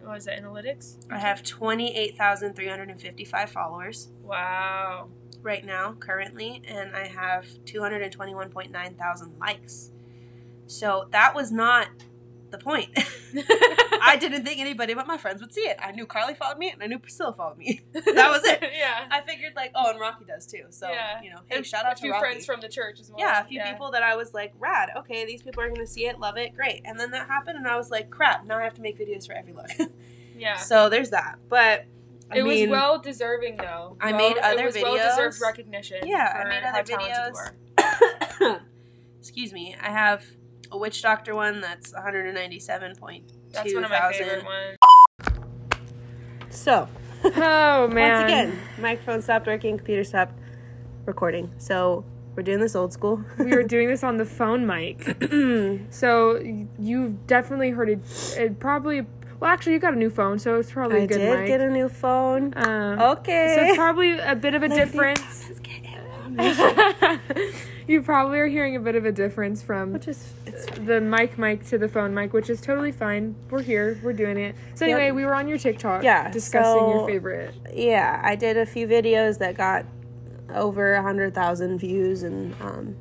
What 0.03 0.17
is 0.17 0.27
it, 0.27 0.41
analytics? 0.41 0.95
I 1.09 1.17
have 1.19 1.43
28,355 1.43 3.49
followers 3.49 4.09
Wow. 4.23 5.07
right 5.41 5.65
now 5.65 5.93
currently 5.99 6.61
and 6.67 6.95
I 6.95 7.07
have 7.07 7.45
221.9 7.65 8.97
thousand 8.97 9.33
likes. 9.39 9.91
So 10.67 11.07
that 11.11 11.35
was 11.35 11.51
not 11.51 11.87
the 12.49 12.57
point. 12.57 12.89
I 14.21 14.29
didn't 14.29 14.45
think 14.45 14.59
anybody 14.59 14.93
but 14.93 15.07
my 15.07 15.17
friends 15.17 15.41
would 15.41 15.53
see 15.53 15.61
it. 15.61 15.77
I 15.81 15.91
knew 15.91 16.05
Carly 16.05 16.33
followed 16.35 16.57
me 16.59 16.69
and 16.71 16.81
I 16.83 16.87
knew 16.87 16.99
Priscilla 16.99 17.33
followed 17.33 17.57
me. 17.57 17.81
That 17.93 18.29
was 18.29 18.43
it. 18.43 18.61
yeah. 18.77 19.07
I 19.09 19.21
figured 19.21 19.53
like, 19.55 19.71
oh, 19.75 19.89
and 19.89 19.99
Rocky 19.99 20.25
does 20.25 20.45
too. 20.45 20.65
So 20.69 20.89
Yeah. 20.89 21.21
you 21.23 21.29
know, 21.31 21.39
hey, 21.47 21.57
And 21.57 21.65
shout 21.65 21.85
out 21.85 21.93
a 21.93 21.95
to 21.95 22.01
few 22.01 22.11
Rocky. 22.11 22.21
friends 22.25 22.45
from 22.45 22.61
the 22.61 22.69
church 22.69 22.99
as 22.99 23.09
well. 23.09 23.19
yeah, 23.19 23.41
a 23.41 23.45
few 23.45 23.61
people 23.61 23.91
that 23.91 24.03
I 24.03 24.15
was 24.15 24.33
like, 24.33 24.53
rad. 24.59 24.89
Okay, 24.99 25.25
these 25.25 25.41
people 25.41 25.63
are 25.63 25.69
gonna 25.69 25.87
see 25.87 26.05
it, 26.07 26.19
love 26.19 26.37
it, 26.37 26.53
great. 26.55 26.81
And 26.85 26.99
then 26.99 27.11
that 27.11 27.27
happened, 27.27 27.57
and 27.57 27.67
I 27.67 27.75
was 27.77 27.89
like, 27.89 28.09
crap. 28.09 28.45
Now 28.45 28.57
I 28.59 28.63
have 28.63 28.73
to 28.75 28.81
make 28.81 28.99
videos 28.99 29.25
for 29.25 29.33
every 29.33 29.53
look. 29.53 29.69
Yeah. 30.37 30.55
so 30.57 30.89
there's 30.89 31.11
that. 31.11 31.37
But 31.49 31.85
I 32.31 32.37
it 32.39 32.43
mean, 32.45 32.69
was 32.69 32.79
well 32.79 32.99
deserving 32.99 33.57
though. 33.57 33.95
I 34.01 34.11
Well- 34.11 34.29
made 34.29 34.37
other 34.39 34.63
it 34.63 34.65
was 34.65 34.75
well 34.81 34.97
deserved 34.97 35.39
recognition. 35.41 36.07
Yeah, 36.07 36.25
I 36.45 36.49
made 36.49 36.63
other 36.63 36.83
videos. 36.83 38.59
excuse 39.19 39.53
me. 39.53 39.75
I 39.79 39.91
have 39.91 40.25
a 40.71 40.77
witch 40.77 41.01
doctor 41.01 41.35
one 41.35 41.61
that's 41.61 41.93
197.2 41.93 43.23
That's 43.53 43.74
one 43.74 43.84
of 43.84 43.89
my 43.91 44.12
favorite 44.13 44.46
ones. 44.46 44.77
So, 46.50 46.88
Oh 47.24 47.88
man. 47.88 48.13
once 48.22 48.24
again, 48.24 48.60
microphone 48.79 49.22
stopped 49.22 49.48
working, 49.48 49.77
computer 49.77 50.03
stopped 50.03 50.34
recording. 51.05 51.51
So, 51.58 52.03
we're 52.36 52.43
doing 52.43 52.60
this 52.60 52.75
old 52.75 52.93
school. 52.93 53.24
we 53.38 53.55
were 53.55 53.63
doing 53.75 53.88
this 53.88 54.03
on 54.03 54.17
the 54.17 54.25
phone 54.25 54.65
mic. 54.65 55.17
so 55.93 56.38
you've 56.79 57.27
definitely 57.27 57.72
heard 57.72 57.89
it. 57.89 58.00
It 58.38 58.60
probably. 58.60 59.05
Well, 59.39 59.50
actually, 59.50 59.74
you 59.74 59.79
got 59.79 59.93
a 59.96 59.98
new 59.98 60.12
phone, 60.12 60.38
so 60.39 60.60
it's 60.60 60.72
probably 60.72 61.00
I 61.00 61.03
a 61.03 61.08
good 61.08 61.17
did 61.17 61.39
mic. 61.39 61.48
get 61.48 61.62
a 61.62 61.70
new 61.70 61.89
phone. 61.89 62.53
um, 62.58 63.00
okay. 63.17 63.55
So 63.58 63.63
it's 63.65 63.75
probably 63.75 64.20
a 64.20 64.36
bit 64.36 64.53
of 64.53 64.62
a 64.63 64.67
Lady, 64.67 64.81
difference. 64.81 65.50
let's 67.98 68.07
get 68.07 68.12
information. 68.13 68.24
you 68.24 68.24
probably 68.24 68.39
are 68.39 68.48
hearing 68.48 68.75
a 68.75 68.79
bit 68.79 68.95
of 68.95 69.05
a 69.05 69.12
difference 69.12 69.62
from 69.62 69.93
Which 69.93 70.07
is 70.07 70.33
the 70.86 71.01
mic 71.01 71.38
mic 71.38 71.65
to 71.67 71.77
the 71.77 71.88
phone 71.88 72.13
mic, 72.13 72.33
which 72.33 72.50
is 72.50 72.62
totally 72.62 72.91
fine. 72.91 73.36
We're 73.50 73.62
here. 73.62 74.00
We're 74.03 74.13
doing 74.13 74.38
it. 74.38 74.55
So 74.75 74.86
Yep. 74.86 74.95
anyway, 75.00 75.12
we 75.12 75.25
were 75.25 75.36
on 75.36 75.48
your 75.48 75.57
TikTok, 75.57 76.03
Yeah, 76.03 76.29
discussing 76.31 76.79
so- 76.79 76.93
your 76.98 77.07
favorite. 77.07 77.53
yeah, 77.74 78.21
I 78.24 78.36
did 78.36 78.57
a 78.57 78.65
few 78.65 78.88
videos 78.88 79.38
that 79.39 79.55
got 79.55 79.86
over 80.53 80.93
a 80.93 81.01
hundred 81.01 81.33
thousand 81.33 81.77
views 81.79 82.24
and 82.24 82.53
um, 82.62 82.95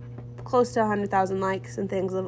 close 0.44 0.72
to 0.74 0.82
a 0.82 0.86
hundred 0.86 1.10
thousand 1.10 1.40
likes 1.40 1.78
and 1.78 1.88
things. 1.90 2.14
It 2.14 2.24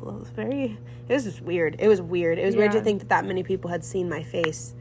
was 0.00 0.28
very. 0.30 0.78
It 1.08 1.12
was 1.14 1.24
just 1.24 1.40
weird. 1.40 1.76
It 1.78 1.88
was 1.88 2.02
weird. 2.02 2.38
It 2.38 2.44
was 2.44 2.56
weird 2.56 2.72
to 2.72 2.80
think 2.80 2.98
that 3.00 3.08
that 3.10 3.24
many 3.24 3.42
people 3.44 3.70
had 3.70 3.84
seen 3.84 4.08
my 4.08 4.22
face, 4.24 4.74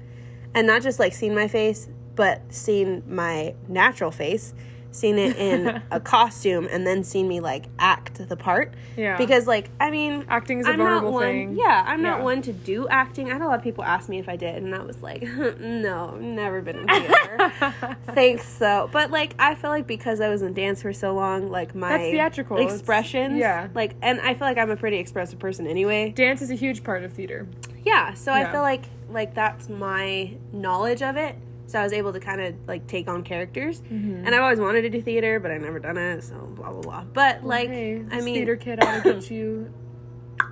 and 0.53 0.65
not 0.67 0.81
just 0.81 0.99
like 0.99 1.13
seen 1.13 1.35
my 1.35 1.47
face, 1.47 1.87
but 2.15 2.41
seen 2.53 3.03
my 3.07 3.53
natural 3.67 4.09
face, 4.11 4.53
seen 4.95 5.17
it 5.19 5.35
in 5.37 5.81
a 5.91 5.99
costume, 5.99 6.67
and 6.71 6.87
then 6.87 7.03
seen 7.03 7.27
me 7.27 7.39
like 7.39 7.65
act 7.77 8.27
the 8.29 8.37
part. 8.37 8.73
Yeah. 8.95 9.17
Because 9.17 9.45
like 9.47 9.69
I 9.79 9.91
mean, 9.91 10.25
Acting 10.29 10.59
is 10.59 10.65
a 10.67 10.69
I'm 10.71 10.77
not 10.79 10.85
vulnerable 11.03 11.11
one. 11.13 11.23
thing. 11.23 11.55
Yeah, 11.57 11.83
I'm 11.85 12.01
not 12.01 12.19
Yeah. 12.19 12.23
one 12.23 12.41
to 12.43 12.53
do 12.53 12.87
acting. 12.87 13.29
I 13.29 13.33
had 13.33 13.41
a 13.41 13.47
lot 13.47 13.57
of 13.57 13.63
people 13.63 13.83
ask 13.83 14.07
me 14.09 14.19
if 14.19 14.29
I 14.29 14.35
did, 14.35 14.63
and 14.63 14.73
I 14.73 14.81
was 14.83 15.01
like, 15.03 15.21
no, 15.59 16.15
never 16.17 16.61
been 16.61 16.77
in 16.79 16.87
theater. 16.87 17.97
Thanks, 18.07 18.47
so. 18.47 18.89
But 18.91 19.11
like, 19.11 19.35
I 19.37 19.55
feel 19.55 19.69
like 19.69 19.85
because 19.87 20.21
I 20.21 20.29
was 20.29 20.41
in 20.41 20.53
dance 20.53 20.81
for 20.81 20.93
so 20.93 21.13
long, 21.13 21.49
like 21.51 21.75
my 21.75 21.89
That's 21.89 22.03
theatrical. 22.11 22.57
It's- 22.57 22.73
expressions, 22.73 23.37
yeah. 23.37 23.67
like, 23.73 23.95
and 24.01 24.21
I 24.21 24.33
feel 24.33 24.47
like 24.47 24.57
I'm 24.57 24.71
a 24.71 24.77
pretty 24.77 24.97
expressive 24.97 25.39
person 25.39 25.67
anyway. 25.67 26.11
Dance 26.11 26.41
is 26.41 26.49
a 26.51 26.55
huge 26.55 26.83
part 26.83 27.03
of 27.03 27.13
theater. 27.13 27.47
Yeah, 27.83 28.13
so 28.13 28.31
I 28.31 28.51
feel 28.51 28.61
like 28.61 28.83
like 29.11 29.33
that's 29.35 29.69
my 29.69 30.35
knowledge 30.51 31.03
of 31.03 31.15
it. 31.17 31.35
So 31.67 31.79
I 31.79 31.83
was 31.83 31.93
able 31.93 32.13
to 32.13 32.19
kind 32.19 32.41
of 32.41 32.53
like 32.67 32.85
take 32.87 33.07
on 33.07 33.23
characters, 33.23 33.81
Mm-hmm. 33.81 34.25
and 34.25 34.35
I've 34.35 34.41
always 34.41 34.59
wanted 34.59 34.81
to 34.83 34.89
do 34.89 35.01
theater, 35.01 35.39
but 35.39 35.51
I've 35.51 35.61
never 35.61 35.79
done 35.79 35.97
it. 35.97 36.23
So 36.23 36.35
blah 36.35 36.71
blah 36.71 36.81
blah. 36.81 37.03
But 37.13 37.43
like, 37.43 37.69
hey, 37.69 38.03
I 38.11 38.21
mean, 38.21 38.35
theater 38.35 38.55
kid 38.55 38.83
ought 38.83 39.03
to 39.03 39.13
get 39.13 39.31
you 39.31 39.73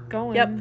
going. 0.10 0.36
Yep. 0.36 0.60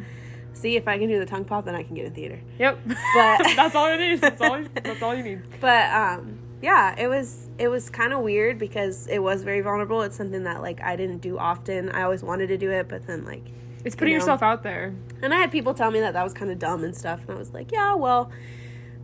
see 0.54 0.76
if 0.76 0.86
I 0.86 0.98
can 0.98 1.08
do 1.08 1.18
the 1.18 1.26
tongue 1.26 1.44
pop, 1.44 1.64
then 1.64 1.74
I 1.74 1.82
can 1.82 1.94
get 1.94 2.04
in 2.06 2.12
theater. 2.14 2.40
Yep. 2.58 2.78
But- 2.86 2.96
that's 3.56 3.74
all 3.74 3.90
it 3.92 4.00
is. 4.00 4.20
That's 4.20 4.40
all. 4.40 4.62
That's 4.74 5.02
all 5.02 5.14
you 5.14 5.22
need. 5.22 5.42
but 5.60 5.90
um 5.92 6.38
yeah 6.60 6.94
it 6.96 7.08
was 7.08 7.48
it 7.58 7.66
was 7.66 7.90
kind 7.90 8.12
of 8.12 8.20
weird 8.20 8.56
because 8.56 9.08
it 9.08 9.18
was 9.18 9.42
very 9.42 9.60
vulnerable 9.62 10.00
it's 10.02 10.16
something 10.16 10.44
that 10.44 10.62
like 10.62 10.80
i 10.80 10.94
didn't 10.94 11.18
do 11.18 11.36
often 11.36 11.88
i 11.90 12.02
always 12.02 12.22
wanted 12.22 12.46
to 12.46 12.56
do 12.56 12.70
it 12.70 12.88
but 12.88 13.04
then 13.08 13.24
like 13.24 13.42
It's 13.84 13.96
putting 13.96 14.12
You 14.12 14.18
know. 14.18 14.22
yourself 14.22 14.44
out 14.44 14.62
there. 14.62 14.94
and 15.22 15.34
i 15.34 15.38
had 15.38 15.50
people 15.50 15.74
tell 15.74 15.90
me 15.90 15.98
that 15.98 16.12
that 16.12 16.22
was 16.22 16.32
kind 16.32 16.52
of 16.52 16.60
dumb 16.60 16.84
and 16.84 16.94
stuff 16.96 17.18
and 17.26 17.32
i 17.32 17.34
was 17.34 17.52
like 17.52 17.72
yeah 17.72 17.96
well 17.96 18.30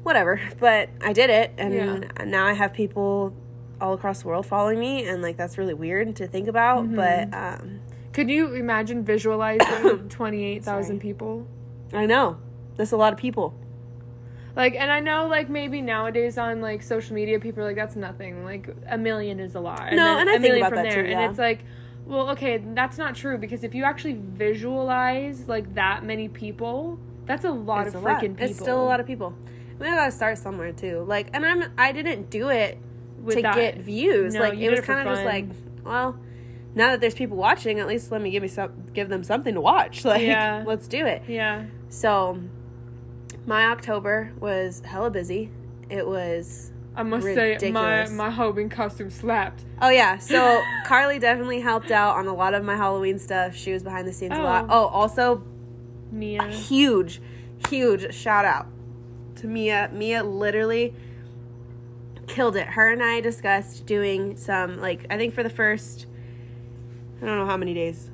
whatever 0.02 0.40
but 0.58 0.88
i 1.02 1.12
did 1.12 1.30
it 1.30 1.52
and 1.58 1.74
Yeah. 1.74 2.24
now 2.24 2.46
i 2.46 2.52
have 2.52 2.72
people 2.72 3.34
all 3.80 3.94
across 3.94 4.22
the 4.22 4.28
world 4.28 4.46
following 4.46 4.78
me 4.78 5.04
and 5.06 5.22
like 5.22 5.36
that's 5.36 5.58
really 5.58 5.74
weird 5.74 6.16
to 6.16 6.26
think 6.26 6.48
about 6.48 6.84
Mm-hmm. 6.84 6.96
but 6.96 7.34
um 7.34 7.80
Could 8.12 8.30
you 8.30 8.54
imagine 8.54 9.04
visualizing 9.04 10.08
twenty-eight 10.08 10.64
Sorry. 10.64 10.76
thousand 10.82 11.00
people? 11.00 11.46
i 11.92 12.06
know 12.06 12.38
that's 12.76 12.92
a 12.92 12.96
lot 12.96 13.12
of 13.12 13.18
people 13.18 13.54
Like, 14.56 14.74
and 14.74 14.90
I 14.90 14.98
know, 14.98 15.28
like, 15.28 15.48
maybe 15.48 15.80
nowadays 15.80 16.36
on 16.36 16.60
like 16.60 16.82
social 16.82 17.14
media, 17.14 17.38
people 17.38 17.62
are 17.62 17.66
like, 17.66 17.76
"That's 17.76 17.94
nothing." 17.94 18.42
Like, 18.44 18.66
a 18.90 18.98
million 18.98 19.38
is 19.38 19.54
a 19.54 19.60
lot. 19.60 19.92
No, 19.92 20.02
then 20.02 20.18
and 20.22 20.30
I 20.30 20.32
a 20.34 20.40
think 20.40 20.42
million 20.50 20.66
about 20.66 20.82
that 20.82 20.94
too, 20.94 21.00
And 21.12 21.20
it's 21.30 21.38
like, 21.38 21.60
well, 22.06 22.30
okay, 22.30 22.58
that's 22.74 22.98
not 22.98 23.14
true 23.14 23.38
because 23.38 23.62
if 23.62 23.72
you 23.72 23.84
actually 23.84 24.16
visualize 24.18 25.46
like 25.48 25.74
that 25.74 26.02
many 26.04 26.28
people, 26.28 26.98
that's 27.26 27.44
a 27.44 27.50
lot 27.50 27.86
it's 27.86 27.94
of 27.94 28.02
a 28.02 28.04
lot. 28.04 28.20
freaking 28.20 28.34
people. 28.36 28.46
it's 28.46 28.58
still 28.58 28.82
a 28.82 28.88
lot 28.92 28.98
of 29.00 29.06
people 29.06 29.32
we 29.78 29.86
gotta 29.86 30.10
start 30.12 30.38
somewhere 30.38 30.72
too 30.72 31.04
like 31.06 31.28
and 31.32 31.44
i'm 31.46 31.64
i 31.78 31.92
didn't 31.92 32.30
do 32.30 32.48
it 32.48 32.78
With 33.22 33.36
to 33.36 33.42
that. 33.42 33.54
get 33.54 33.78
views. 33.78 34.34
No, 34.34 34.40
like 34.40 34.58
it 34.58 34.70
was 34.70 34.80
kind 34.80 35.08
of 35.08 35.14
just 35.14 35.24
like, 35.26 35.46
well, 35.84 36.16
now 36.74 36.90
that 36.92 37.00
there's 37.00 37.14
people 37.14 37.36
watching, 37.36 37.80
at 37.80 37.86
least 37.88 38.12
let 38.12 38.20
me 38.22 38.30
give 38.30 38.42
me 38.42 38.48
some, 38.48 38.70
give 38.94 39.08
them 39.08 39.24
something 39.24 39.54
to 39.54 39.60
watch. 39.60 40.04
Like, 40.12 40.22
Yeah. 40.22 40.62
let's 40.66 40.86
do 40.86 41.04
it. 41.04 41.22
Yeah. 41.26 41.64
So, 41.88 42.40
my 43.46 43.64
October 43.66 44.32
was 44.38 44.82
hella 44.84 45.10
busy. 45.10 45.50
It 45.90 46.06
was. 46.06 46.70
I 46.94 47.02
must 47.02 47.24
say, 47.24 47.56
my 47.72 48.08
my 48.08 48.30
Halloween 48.30 48.68
costume 48.68 49.10
slapped. 49.10 49.64
Oh 49.82 49.88
yeah, 49.90 50.18
so 50.32 50.60
Carly 50.86 51.18
definitely 51.18 51.60
helped 51.60 51.90
out 51.90 52.16
on 52.16 52.26
a 52.28 52.34
lot 52.34 52.54
of 52.54 52.62
my 52.64 52.76
Halloween 52.76 53.18
stuff. 53.18 53.54
She 53.56 53.72
was 53.72 53.82
behind 53.82 54.06
the 54.06 54.12
scenes 54.12 54.36
a 54.36 54.42
lot. 54.42 54.66
Oh. 54.68 54.84
Oh, 54.84 54.86
also 54.88 55.42
Mia. 56.12 56.46
huge, 56.48 57.20
huge 57.68 58.14
shout 58.14 58.44
out 58.44 58.66
to 59.40 59.46
Mia. 59.46 59.90
Mia 59.92 60.22
literally 60.22 60.94
killed 62.26 62.56
it. 62.56 62.68
Her 62.68 62.90
and 62.92 63.02
I 63.02 63.20
discussed 63.20 63.86
doing 63.86 64.36
some, 64.36 64.80
like, 64.80 65.06
I 65.10 65.16
think 65.16 65.34
for 65.34 65.42
the 65.42 65.50
first, 65.50 66.06
I 67.22 67.26
don't 67.26 67.38
know 67.38 67.46
how 67.46 67.56
many 67.56 67.74
days. 67.74 68.10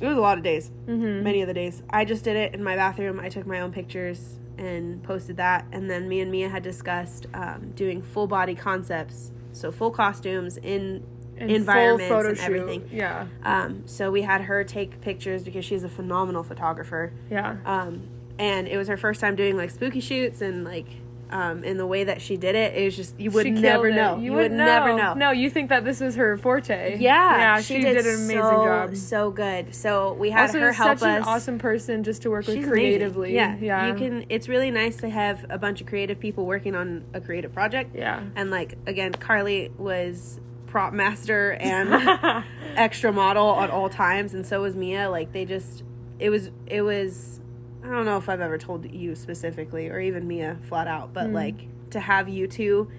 It 0.00 0.06
was 0.06 0.16
a 0.16 0.20
lot 0.20 0.38
of 0.38 0.44
days, 0.44 0.70
Mm-hmm. 0.86 1.22
many 1.22 1.42
of 1.42 1.46
the 1.48 1.54
days. 1.54 1.82
I 1.90 2.04
just 2.04 2.24
did 2.24 2.36
it 2.36 2.54
in 2.54 2.64
my 2.64 2.74
bathroom. 2.74 3.20
I 3.20 3.28
took 3.28 3.46
my 3.46 3.60
own 3.60 3.70
pictures 3.72 4.38
and 4.58 5.02
posted 5.02 5.36
that. 5.36 5.66
And 5.72 5.90
then 5.90 6.08
me 6.08 6.20
and 6.20 6.30
Mia 6.30 6.48
had 6.48 6.62
discussed 6.62 7.26
um, 7.34 7.72
doing 7.74 8.02
full 8.02 8.26
body 8.26 8.54
concepts, 8.54 9.30
so 9.52 9.70
full 9.70 9.90
costumes 9.90 10.56
in 10.56 11.04
And 11.38 11.50
environments 11.50 12.26
and 12.26 12.36
shoot. 12.36 12.44
everything. 12.44 12.88
Yeah. 12.90 13.26
Um, 13.44 13.82
so 13.86 14.10
we 14.10 14.22
had 14.22 14.42
her 14.42 14.64
take 14.64 15.00
pictures 15.02 15.44
because 15.44 15.64
she's 15.64 15.84
a 15.84 15.88
phenomenal 15.88 16.42
photographer. 16.42 17.12
Yeah. 17.30 17.56
Um, 17.64 18.08
and 18.40 18.66
it 18.66 18.78
was 18.78 18.88
her 18.88 18.96
first 18.96 19.20
time 19.20 19.36
doing 19.36 19.56
like 19.56 19.70
spooky 19.70 20.00
shoots 20.00 20.40
and 20.40 20.64
like 20.64 20.86
um, 21.28 21.62
in 21.62 21.76
the 21.76 21.86
way 21.86 22.04
that 22.04 22.20
she 22.20 22.36
did 22.36 22.56
it, 22.56 22.74
it 22.74 22.84
was 22.86 22.96
just 22.96 23.20
you 23.20 23.30
would 23.30 23.44
She 23.44 23.50
never 23.52 23.92
know. 23.92 24.18
You, 24.18 24.32
would 24.32 24.50
never 24.50 24.96
know. 24.96 25.14
No, 25.14 25.30
you 25.30 25.48
think 25.48 25.68
that 25.68 25.84
this 25.84 26.00
was 26.00 26.16
her 26.16 26.36
forte. 26.36 26.98
Yeah, 26.98 27.38
Yeah, 27.38 27.60
she, 27.60 27.80
did, 27.80 27.98
an 27.98 28.14
amazing 28.14 28.40
so, 28.40 28.64
job. 28.64 28.96
So 28.96 29.30
good. 29.30 29.74
So 29.74 30.14
we 30.14 30.30
had 30.30 30.46
also, 30.46 30.58
her 30.58 30.72
help 30.72 30.98
such 30.98 31.08
us. 31.08 31.18
an 31.18 31.22
awesome 31.22 31.58
person 31.58 32.02
just 32.02 32.22
to 32.22 32.30
work 32.30 32.46
with 32.48 32.66
creatively. 32.66 33.36
amazing. 33.36 33.64
Yeah, 33.64 33.84
Yeah. 33.84 33.92
You 33.92 33.94
can. 33.94 34.26
It's 34.28 34.48
really 34.48 34.72
nice 34.72 34.96
to 34.98 35.08
have 35.08 35.46
a 35.50 35.58
bunch 35.58 35.80
of 35.80 35.86
creative 35.86 36.18
people 36.18 36.46
working 36.46 36.74
on 36.74 37.04
a 37.14 37.20
creative 37.20 37.52
project. 37.52 37.94
Yeah. 37.94 38.22
And 38.34 38.50
like 38.50 38.76
again, 38.86 39.12
Carly 39.12 39.70
was 39.78 40.40
prop 40.66 40.92
master 40.92 41.52
and 41.60 42.44
extra 42.74 43.12
model 43.12 43.60
at 43.60 43.70
all 43.70 43.88
times, 43.88 44.34
and 44.34 44.44
so 44.44 44.62
was 44.62 44.74
Mia. 44.74 45.08
Like 45.08 45.32
they 45.32 45.44
just, 45.44 45.84
it 46.18 46.30
was, 46.30 46.50
it 46.66 46.82
was. 46.82 47.36
I 47.82 47.88
don't 47.88 48.04
know 48.04 48.16
if 48.18 48.28
I've 48.28 48.40
ever 48.40 48.58
told 48.58 48.90
you 48.90 49.14
specifically, 49.14 49.88
or 49.88 49.98
even 50.00 50.26
Mia 50.28 50.58
flat 50.68 50.86
out, 50.86 51.12
but 51.12 51.30
like 51.30 51.68
to 51.90 52.00
have 52.00 52.28
you 52.28 52.46
two 52.46 52.90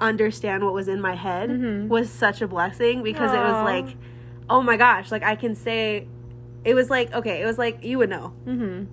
understand 0.00 0.64
what 0.64 0.74
was 0.74 0.88
in 0.88 1.00
my 1.00 1.14
head 1.14 1.48
Mhm. 1.50 1.88
was 1.88 2.10
such 2.10 2.42
a 2.42 2.48
blessing 2.48 3.02
because 3.02 3.32
it 3.32 3.38
was 3.38 3.64
like, 3.64 3.96
oh 4.50 4.60
my 4.62 4.76
gosh, 4.76 5.10
like 5.12 5.22
I 5.22 5.36
can 5.36 5.54
say, 5.54 6.08
it 6.64 6.74
was 6.74 6.90
like 6.90 7.12
okay, 7.14 7.40
it 7.40 7.46
was 7.46 7.58
like 7.58 7.84
you 7.84 7.98
would 7.98 8.10
know 8.10 8.32
mm-hmm. 8.46 8.84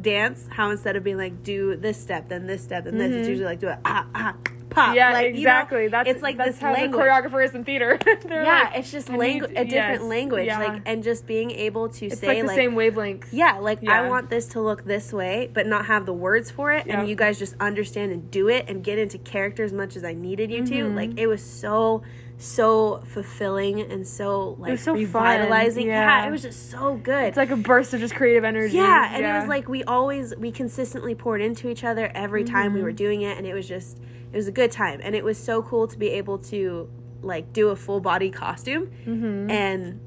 dance 0.00 0.46
how 0.50 0.70
instead 0.70 0.96
of 0.96 1.02
being 1.04 1.16
like 1.18 1.42
do 1.42 1.74
this 1.76 2.00
step 2.00 2.28
then 2.28 2.46
this 2.46 2.62
step 2.62 2.84
then 2.84 2.98
this 2.98 3.12
it's 3.14 3.26
Mhm. 3.26 3.30
usually 3.30 3.46
like 3.46 3.58
do 3.60 3.68
it 3.68 3.78
ah 3.84 4.06
ah 4.14 4.34
pop 4.70 4.94
Yeah, 4.94 5.12
like, 5.12 5.26
you 5.26 5.32
know, 5.32 5.38
exactly. 5.38 5.88
that's 5.88 6.08
it's 6.08 6.22
like 6.22 6.36
that's 6.36 6.52
this 6.52 6.60
how 6.60 6.72
language. 6.72 6.92
the 6.92 6.98
choreographer 7.08 7.44
is 7.44 7.54
in 7.54 7.64
theater. 7.64 7.98
Yeah 8.28 8.64
like, 8.64 8.78
it's 8.78 8.90
just 8.90 9.08
language 9.08 9.50
a 9.52 9.64
different 9.64 9.72
yes, 9.72 10.02
language 10.02 10.46
yeah. 10.46 10.58
like 10.58 10.82
and 10.86 11.02
just 11.02 11.26
being 11.26 11.50
able 11.50 11.88
to 11.88 12.06
it's 12.06 12.20
say 12.20 12.26
like 12.28 12.40
the 12.40 12.46
like 12.46 12.56
same 12.56 12.74
wavelength. 12.74 13.32
yeah 13.32 13.58
like 13.58 13.86
i 13.88 14.08
want 14.08 14.30
this 14.30 14.46
to 14.48 14.60
look 14.60 14.84
this 14.84 15.12
way 15.12 15.50
but 15.52 15.66
not 15.66 15.86
have 15.86 16.06
the 16.06 16.12
words 16.12 16.50
for 16.50 16.72
it 16.72 16.86
Yeah. 16.86 17.00
and 17.00 17.08
you 17.08 17.14
guys 17.16 17.38
just 17.38 17.54
understand 17.60 18.12
and 18.12 18.30
do 18.30 18.48
it 18.48 18.66
and 18.68 18.82
get 18.84 18.98
into 18.98 19.18
character 19.18 19.64
as 19.64 19.72
much 19.72 19.96
as 19.96 20.04
i 20.04 20.12
needed 20.14 20.50
you 20.50 20.64
to 20.66 20.74
Mhm. 20.74 20.94
like 20.96 21.18
it 21.18 21.26
was 21.26 21.42
so 21.42 22.02
so 22.40 23.02
fulfilling 23.06 23.80
and 23.80 24.06
so 24.06 24.54
like 24.60 24.70
was 24.70 24.82
so 24.82 24.92
revitalizing 24.94 25.88
yeah. 25.88 26.20
yeah 26.22 26.28
it 26.28 26.30
was 26.30 26.42
just 26.42 26.70
so 26.70 26.94
good 26.96 27.24
It's 27.24 27.36
like 27.36 27.50
a 27.50 27.56
burst 27.56 27.92
of 27.94 28.00
just 28.00 28.14
creative 28.14 28.44
energy. 28.44 28.76
yeah, 28.76 29.10
and 29.12 29.24
it 29.26 29.32
was 29.40 29.48
like 29.48 29.68
we 29.68 29.82
always 29.84 30.34
we 30.36 30.52
consistently 30.52 31.14
poured 31.16 31.40
into 31.40 31.68
each 31.68 31.82
other 31.82 32.10
every 32.14 32.44
time 32.44 32.72
we 32.74 32.80
Mhm. 32.80 32.84
were 32.84 32.92
doing 32.92 33.22
it, 33.22 33.36
and 33.36 33.44
it 33.46 33.54
was 33.54 33.66
just 33.66 33.98
it 34.32 34.36
was 34.36 34.46
a 34.46 34.52
good 34.52 34.70
time, 34.70 35.00
and 35.02 35.16
it 35.16 35.24
was 35.24 35.36
so 35.36 35.62
cool 35.62 35.88
to 35.88 35.98
be 35.98 36.10
able 36.10 36.38
to 36.38 36.88
like 37.22 37.52
do 37.52 37.70
a 37.70 37.76
full 37.76 37.98
body 38.00 38.30
costume 38.30 38.86
hmm 39.04 39.50
and 39.50 40.00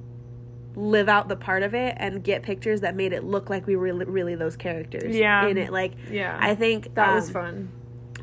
live 0.78 1.10
out 1.10 1.28
the 1.28 1.36
part 1.36 1.64
of 1.64 1.74
it 1.74 1.94
and 1.98 2.24
get 2.24 2.44
pictures 2.44 2.80
that 2.80 2.96
made 2.96 3.12
it 3.12 3.26
look 3.26 3.50
like 3.50 3.68
we 3.68 3.76
were 3.76 3.84
really, 3.84 4.06
really 4.06 4.36
those 4.36 4.56
characters 4.56 5.14
Yeah. 5.14 5.46
in 5.48 5.58
it. 5.58 5.70
Like 5.74 5.92
yeah. 6.10 6.38
I 6.40 6.56
think 6.56 6.94
that 6.96 7.14
was 7.14 7.28
um, 7.28 7.34
fun. 7.34 7.70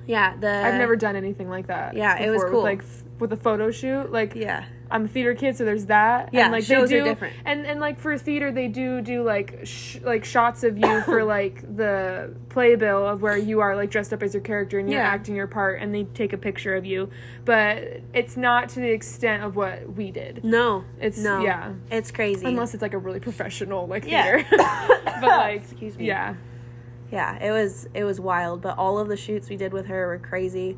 Yeah, 0.09 0.37
the 0.37 0.51
I've 0.51 0.75
never 0.75 0.97
done 0.97 1.15
anything 1.15 1.49
like 1.49 1.69
that. 1.69 1.95
yeah, 1.95 2.19
it 2.21 2.31
was 2.31 2.43
cool. 2.43 2.63
With 2.63 2.65
like 2.65 2.81
f- 2.81 3.03
with 3.21 3.33
a 3.33 3.37
photo 3.37 3.71
shoot, 3.71 4.11
like 4.11 4.35
yeah 4.35 4.65
I'm 4.91 5.05
a 5.05 5.09
theater 5.09 5.35
kid, 5.35 5.55
so 5.55 5.67
there's 5.67 5.85
that. 5.87 6.31
Yeah, 6.33 6.45
and, 6.45 6.53
like 6.53 6.65
shows 6.65 6.89
they 6.89 6.99
are 7.01 7.03
do, 7.05 7.11
different. 7.11 7.35
And 7.45 7.67
and 7.67 7.79
like 7.79 8.01
for 8.01 8.17
theater, 8.17 8.51
they 8.51 8.69
do 8.69 9.03
do 9.03 9.23
like 9.23 9.61
sh- 9.65 9.99
like 10.03 10.25
shots 10.25 10.65
of 10.65 10.79
you 10.79 11.03
for 11.03 11.25
like 11.37 11.61
the 11.77 12.35
playbill 12.49 13.07
of 13.07 13.21
where 13.21 13.37
you 13.37 13.61
are 13.61 13.77
like 13.77 13.91
dressed 13.91 14.15
up 14.15 14.23
as 14.23 14.33
your 14.33 14.43
character 14.43 14.79
and 14.79 14.89
you're 14.91 14.99
Yeah. 15.01 15.07
acting 15.09 15.37
your 15.37 15.47
part, 15.47 15.83
and 15.83 15.95
they 15.95 16.05
take 16.05 16.33
a 16.33 16.39
picture 16.39 16.75
of 16.75 16.87
you. 16.87 17.11
But 17.45 18.01
it's 18.15 18.35
not 18.39 18.71
to 18.71 18.81
the 18.81 18.89
extent 18.91 19.43
of 19.43 19.57
what 19.57 19.95
we 19.95 20.11
did. 20.11 20.43
No, 20.43 20.85
It's 20.99 21.19
no, 21.19 21.43
yeah. 21.43 21.75
it's 21.91 22.11
crazy. 22.11 22.47
Unless 22.47 22.73
it's 22.73 22.83
like 22.83 22.95
a 22.95 22.99
really 22.99 23.21
professional 23.21 23.87
like 23.87 24.07
Yeah. 24.07 24.39
theater. 24.43 24.47
but 25.21 25.23
like 25.23 25.61
Excuse 25.65 25.99
me. 25.99 26.07
yeah. 26.07 26.35
Yeah, 27.11 27.43
it 27.43 27.51
was 27.51 27.89
it 27.95 28.05
was 28.05 28.21
wild. 28.21 28.61
But 28.63 28.79
all 28.79 28.99
of 28.99 29.09
the 29.09 29.17
shoots 29.17 29.49
we 29.49 29.57
did 29.57 29.73
with 29.73 29.87
her 29.87 30.07
were 30.07 30.19
crazy. 30.19 30.77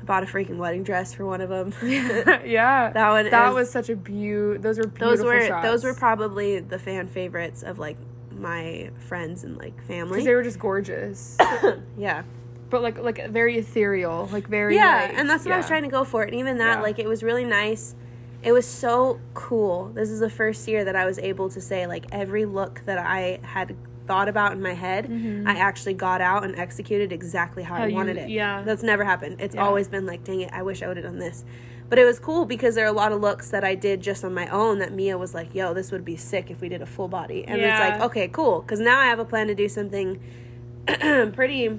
I 0.00 0.04
bought 0.04 0.22
a 0.22 0.26
freaking 0.26 0.56
wedding 0.56 0.82
dress 0.82 1.14
for 1.14 1.24
one 1.26 1.40
of 1.40 1.48
them. 1.48 1.72
yeah. 1.82 2.90
That 2.92 3.10
one 3.10 3.30
That 3.30 3.54
was 3.54 3.70
such 3.70 3.88
a 3.88 3.94
beau 3.96 4.56
Those 4.58 4.78
were 4.78 4.86
beautiful 4.88 5.08
those 5.08 5.22
were 5.24 5.46
shots. 5.46 5.64
those 5.66 5.84
were 5.84 5.94
probably 5.94 6.58
the 6.58 6.78
fan 6.78 7.06
favorites 7.08 7.62
of 7.62 7.78
like 7.78 7.96
my 8.36 8.90
friends 9.08 9.44
and 9.44 9.56
like 9.58 9.74
because 9.76 9.88
family. 9.88 10.24
they 10.24 10.34
were 10.34 10.42
just 10.42 10.58
gorgeous, 10.58 11.36
yeah, 11.96 12.22
but 12.70 12.82
like 12.82 12.98
like 12.98 13.28
very 13.30 13.58
ethereal, 13.58 14.28
like 14.32 14.48
very 14.48 14.74
yeah, 14.74 15.02
like- 15.08 15.18
and 15.18 15.28
that's 15.30 15.44
what 15.44 15.52
I 15.54 15.56
was 15.58 15.66
trying 15.68 15.82
to 15.84 15.88
go 15.88 16.02
for. 16.02 16.22
And 16.22 16.34
even 16.34 16.58
that, 16.58 16.78
Yeah. 16.78 16.82
like, 16.82 16.98
it 16.98 17.06
was 17.06 17.22
really 17.22 17.44
nice. 17.44 17.94
It 18.42 18.50
was 18.50 18.66
so 18.66 19.20
cool. 19.34 19.90
This 19.94 20.08
is 20.10 20.18
the 20.18 20.30
first 20.30 20.66
year 20.66 20.82
that 20.84 20.96
I 20.96 21.04
was 21.04 21.18
able 21.20 21.48
to 21.50 21.60
say 21.60 21.86
like 21.86 22.06
every 22.10 22.44
look 22.46 22.82
that 22.86 22.98
I 22.98 23.38
had 23.42 23.76
thought 24.06 24.28
about 24.28 24.52
in 24.52 24.60
my 24.62 24.74
head, 24.74 25.06
I 25.46 25.54
actually 25.56 25.94
got 25.94 26.20
out 26.20 26.44
and 26.44 26.56
executed 26.58 27.12
exactly 27.12 27.62
how, 27.62 27.74
Mm-hmm. 27.74 27.80
How 27.80 27.84
I 27.84 27.88
you- 27.88 27.94
wanted 27.96 28.16
it. 28.18 28.28
yeah. 28.30 28.62
that's 28.62 28.82
never 28.82 29.04
happened. 29.04 29.40
It's 29.40 29.54
Yeah. 29.54 29.64
always 29.64 29.88
been 29.88 30.06
like, 30.06 30.24
dang 30.24 30.40
it, 30.42 30.50
I 30.52 30.62
wish 30.62 30.82
I 30.82 30.88
would 30.88 30.96
have 30.96 31.06
done 31.06 31.18
this. 31.18 31.44
But 31.88 31.98
it 31.98 32.04
was 32.04 32.18
cool 32.18 32.46
because 32.46 32.74
there 32.74 32.84
are 32.86 32.88
a 32.88 32.92
lot 32.92 33.12
of 33.12 33.20
looks 33.20 33.50
that 33.50 33.64
I 33.64 33.74
did 33.74 34.00
just 34.00 34.24
on 34.24 34.32
my 34.32 34.46
own 34.48 34.78
that 34.78 34.92
Mia 34.94 35.18
was 35.18 35.34
like, 35.34 35.54
yo, 35.54 35.74
this 35.74 35.90
would 35.92 36.04
be 36.06 36.16
sick 36.16 36.50
if 36.50 36.60
we 36.62 36.68
did 36.70 36.80
a 36.80 36.86
full 36.86 37.06
body. 37.08 37.44
And 37.46 37.60
it's 37.60 37.78
like, 37.80 38.00
okay, 38.00 38.28
cool. 38.28 38.62
Because 38.62 38.80
now 38.80 38.98
I 38.98 39.06
have 39.06 39.18
a 39.18 39.26
plan 39.26 39.46
to 39.48 39.54
do 39.54 39.68
something 39.68 40.18
pretty 40.86 41.78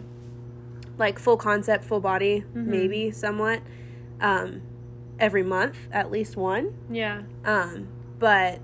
like 0.97 1.17
full 1.19 1.37
concept, 1.37 1.83
full 1.83 1.99
body, 1.99 2.41
Mm-hmm. 2.41 2.69
maybe 2.71 3.11
somewhat, 3.11 3.61
um, 4.21 4.61
every 5.19 5.43
month, 5.43 5.77
at 5.91 6.11
least 6.11 6.37
one. 6.37 6.73
Yeah. 6.89 7.23
Um, 7.43 7.87
but 8.19 8.59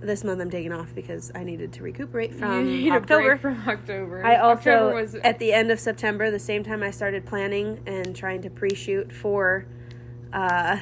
this 0.00 0.22
month 0.24 0.40
I'm 0.40 0.50
taking 0.50 0.72
off 0.72 0.94
because 0.94 1.30
I 1.34 1.42
needed 1.44 1.72
to 1.74 1.82
recuperate 1.82 2.32
You 2.32 2.38
from 2.38 2.92
October. 2.92 3.36
from 3.36 3.68
October. 3.68 4.24
I 4.24 4.36
also 4.36 4.70
October 4.70 4.94
was 4.94 5.14
at 5.16 5.38
the 5.38 5.52
end 5.52 5.70
of 5.70 5.80
September, 5.80 6.30
the 6.30 6.38
same 6.38 6.62
time 6.64 6.82
I 6.82 6.90
started 6.90 7.26
planning 7.26 7.80
and 7.86 8.14
trying 8.14 8.42
to 8.42 8.50
pre-shoot 8.50 9.12
for 9.12 9.66
uh 10.32 10.78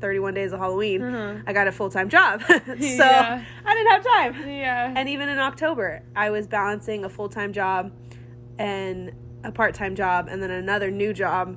31 0.00 0.32
days 0.32 0.52
of 0.52 0.60
Halloween. 0.60 1.02
Uh-huh. 1.02 1.42
I 1.46 1.52
got 1.52 1.68
a 1.68 1.72
full-time 1.72 2.08
job. 2.08 2.40
so 2.48 2.54
Yeah. 2.78 3.44
I 3.66 3.74
didn't 3.74 3.90
have 3.90 4.02
time. 4.04 4.48
yeah. 4.48 4.94
And 4.96 5.08
even 5.10 5.28
in 5.28 5.38
October, 5.38 6.02
I 6.16 6.30
was 6.30 6.46
balancing 6.46 7.04
a 7.04 7.10
full-time 7.10 7.52
job 7.52 7.92
and 8.58 9.12
a 9.44 9.52
part-time 9.52 9.94
job 9.94 10.28
and 10.30 10.42
then 10.42 10.50
another 10.50 10.90
new 10.90 11.12
job 11.12 11.56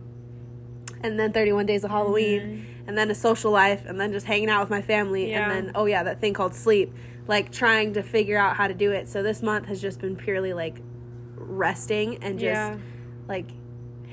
and 1.01 1.17
then 1.17 1.31
31 1.31 1.65
days 1.65 1.83
of 1.85 1.91
Halloween 1.91 2.65
and 2.87 2.97
then 2.97 3.09
a 3.11 3.15
social 3.15 3.51
life 3.51 3.85
and 3.85 3.99
then 3.99 4.11
just 4.11 4.25
hanging 4.25 4.49
out 4.49 4.59
with 4.61 4.69
my 4.69 4.81
family 4.81 5.29
Yeah. 5.31 5.49
and 5.51 5.67
then 5.67 5.71
oh 5.75 5.85
yeah, 5.85 6.03
that 6.03 6.19
thing 6.19 6.33
called 6.33 6.53
sleep. 6.53 6.93
Like 7.27 7.51
trying 7.51 7.93
to 7.93 8.03
figure 8.03 8.37
out 8.37 8.57
how 8.57 8.67
to 8.67 8.73
do 8.73 8.91
it. 8.91 9.07
So 9.07 9.23
this 9.23 9.41
month 9.41 9.67
has 9.67 9.81
just 9.81 9.99
been 9.99 10.15
purely 10.17 10.51
like 10.53 10.81
resting 11.35 12.21
and 12.23 12.37
just 12.39 12.43
Yeah. 12.55 12.77
like 13.27 13.47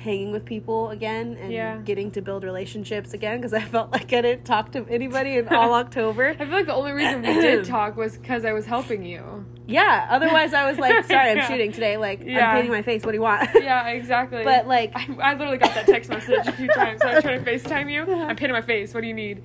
hanging 0.01 0.33
with 0.33 0.45
people 0.45 0.91
again 0.91 1.37
and 1.41 1.53
Yeah. 1.53 1.77
getting 1.79 2.11
to 2.13 2.23
build 2.23 2.43
relationships 2.43 3.13
again 3.13 3.37
because 3.39 3.53
I 3.53 3.61
felt 3.75 3.93
like 3.93 4.13
I 4.13 4.23
didn't 4.23 4.45
talk 4.45 4.73
to 4.73 4.87
anybody 4.89 5.37
in 5.37 5.49
all 5.49 5.75
October. 5.85 6.29
I 6.31 6.37
feel 6.37 6.49
like 6.49 6.67
the 6.67 6.75
only 6.75 6.93
reason 6.93 7.21
we 7.23 7.35
did 7.35 7.65
talk 7.77 7.97
was 7.97 8.17
because 8.17 8.45
I 8.45 8.53
was 8.53 8.67
helping 8.67 9.05
you. 9.05 9.45
Yeah, 9.67 10.09
otherwise 10.11 10.53
I 10.55 10.69
was 10.69 10.79
like, 10.79 11.05
sorry, 11.07 11.31
I'm 11.31 11.37
Yeah. 11.37 11.49
shooting 11.49 11.71
today. 11.73 11.97
Like, 11.97 12.23
Yeah. 12.25 12.49
I'm 12.49 12.57
painting 12.57 12.73
my 12.73 12.83
face. 12.83 13.05
What 13.05 13.13
do 13.13 13.19
you 13.19 13.23
want? 13.23 13.49
Yeah, 13.55 13.89
exactly. 13.89 14.43
But, 14.43 14.67
like- 14.67 14.93
I, 14.97 15.07
I 15.21 15.33
literally 15.35 15.59
got 15.59 15.75
that 15.75 15.87
text 15.87 16.11
message 16.11 16.47
a 16.47 16.53
few 16.53 16.69
times. 16.69 17.03
So 17.03 17.09
I 17.09 17.21
trying 17.21 17.45
to 17.45 17.51
FaceTime 17.51 17.93
you. 17.93 18.03
Uh-huh. 18.03 18.25
I'm 18.25 18.37
painting 18.37 18.53
my 18.55 18.63
face. 18.63 18.93
What 18.95 19.03
do 19.03 19.07
you 19.07 19.15
need? 19.15 19.43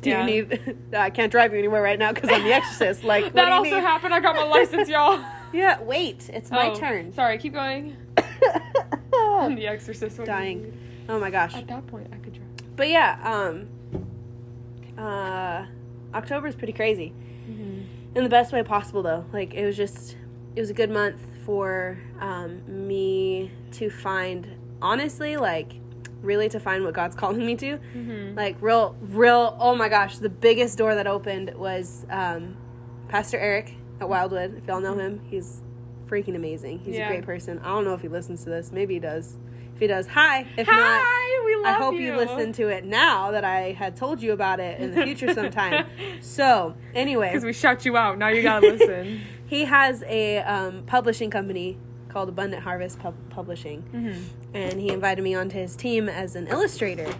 do 0.00 0.10
you 0.10 0.24
need? 0.24 0.76
I 0.96 1.10
can't 1.10 1.30
drive 1.30 1.52
you 1.52 1.58
anywhere 1.58 1.82
right 1.82 1.98
now 1.98 2.12
because 2.12 2.30
I'm 2.30 2.42
the 2.42 2.52
exorcist. 2.52 3.04
Like, 3.04 3.24
what 3.24 3.34
that 3.34 3.44
do 3.44 3.50
you 3.50 3.56
also 3.56 3.76
need? 3.76 3.80
happened. 3.84 4.14
I 4.14 4.20
got 4.20 4.34
my 4.36 4.44
license, 4.44 4.88
y'all. 4.88 5.22
Yeah, 5.52 5.80
wait, 5.82 6.30
it's 6.32 6.50
my 6.50 6.70
Oh, 6.70 6.74
turn. 6.74 7.12
Sorry, 7.12 7.36
keep 7.38 7.52
going. 7.52 7.96
I'm 9.42 9.54
the 9.54 9.66
Exorcist. 9.66 10.18
You 10.18 10.24
Dying. 10.24 10.78
Oh 11.08 11.18
my 11.18 11.30
gosh. 11.30 11.54
At 11.54 11.66
that 11.68 11.86
point, 11.86 12.08
I 12.12 12.16
could 12.16 12.34
drive. 12.34 12.76
But 12.76 12.88
yeah, 12.88 13.18
um, 13.22 13.68
uh, 14.96 15.66
October 16.14 16.46
is 16.46 16.54
pretty 16.54 16.72
crazy 16.72 17.12
in 18.14 18.22
the 18.22 18.30
best 18.30 18.52
way 18.52 18.62
possible, 18.62 19.02
though. 19.02 19.24
Like 19.32 19.54
it 19.54 19.64
was 19.64 19.76
just, 19.76 20.16
it 20.54 20.60
was 20.60 20.70
a 20.70 20.74
good 20.74 20.90
month 20.90 21.20
for 21.44 21.98
um, 22.20 22.62
me 22.86 23.50
to 23.72 23.90
find, 23.90 24.46
honestly, 24.80 25.36
like 25.36 25.72
really 26.20 26.48
to 26.48 26.60
find 26.60 26.84
what 26.84 26.94
God's 26.94 27.16
calling 27.22 27.44
me 27.44 27.56
to. 27.56 27.78
Mm-hmm. 27.78 28.36
Like 28.36 28.56
real, 28.60 28.96
real. 29.00 29.56
Oh 29.58 29.74
my 29.74 29.88
gosh, 29.88 30.18
the 30.18 30.28
biggest 30.28 30.78
door 30.78 30.94
that 30.94 31.06
opened 31.06 31.54
was 31.54 32.06
um, 32.10 32.56
Pastor 33.08 33.38
Eric 33.38 33.74
at 34.00 34.08
Wildwood. 34.08 34.56
If 34.58 34.66
y'all 34.66 34.80
know 34.80 34.96
him, 34.96 35.20
he's 35.28 35.62
freaking 36.12 36.36
amazing. 36.36 36.80
He's 36.80 36.96
Yeah. 36.96 37.06
a 37.06 37.08
great 37.08 37.24
person. 37.24 37.58
I 37.64 37.68
don't 37.68 37.84
know 37.84 37.94
if 37.94 38.02
he 38.02 38.08
listens 38.08 38.44
to 38.44 38.50
this. 38.50 38.70
Maybe 38.70 38.94
he 38.94 39.00
does. 39.00 39.38
If 39.74 39.80
he 39.80 39.86
does, 39.86 40.06
hi. 40.08 40.46
If 40.58 40.66
not. 40.66 40.76
Hi, 40.78 41.42
we 41.46 41.56
love 41.56 41.66
I 41.66 41.72
hope 41.72 41.94
you. 41.94 42.14
listen 42.14 42.52
to 42.54 42.68
it 42.68 42.84
now 42.84 43.30
that 43.30 43.44
I 43.44 43.72
had 43.72 43.96
told 43.96 44.20
you 44.22 44.32
about 44.32 44.60
it 44.60 44.78
in 44.80 44.94
the 44.94 45.02
future 45.02 45.32
sometime. 45.32 45.86
so, 46.20 46.74
anyway, 46.94 47.30
Because 47.30 47.44
we 47.44 47.52
shout 47.54 47.84
you 47.86 47.96
out. 47.96 48.18
Now 48.18 48.28
you 48.28 48.42
gotta 48.42 48.66
listen. 48.68 49.22
he 49.46 49.64
has 49.64 50.02
a 50.06 50.38
um, 50.40 50.82
publishing 50.84 51.30
company 51.30 51.78
called 52.10 52.28
Abundant 52.28 52.62
Harvest 52.62 52.98
Pub- 52.98 53.14
Publishing, 53.30 53.82
Mm-hmm. 53.94 54.20
and 54.56 54.78
he 54.78 54.90
invited 54.90 55.22
me 55.22 55.34
onto 55.34 55.56
his 55.56 55.74
team 55.74 56.08
as 56.10 56.36
an 56.36 56.46
illustrator. 56.48 57.10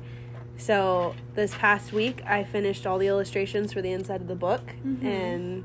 So, 0.59 1.15
this 1.35 1.55
past 1.55 1.93
week, 1.95 2.23
I 2.27 2.45
finished 2.45 2.87
all 2.87 2.99
the 2.99 3.07
illustrations 3.09 3.73
for 3.73 3.81
the 3.81 3.91
inside 3.91 4.21
of 4.21 4.29
the 4.29 4.37
book, 4.37 4.61
Mm-hmm. 4.87 5.07
and 5.07 5.65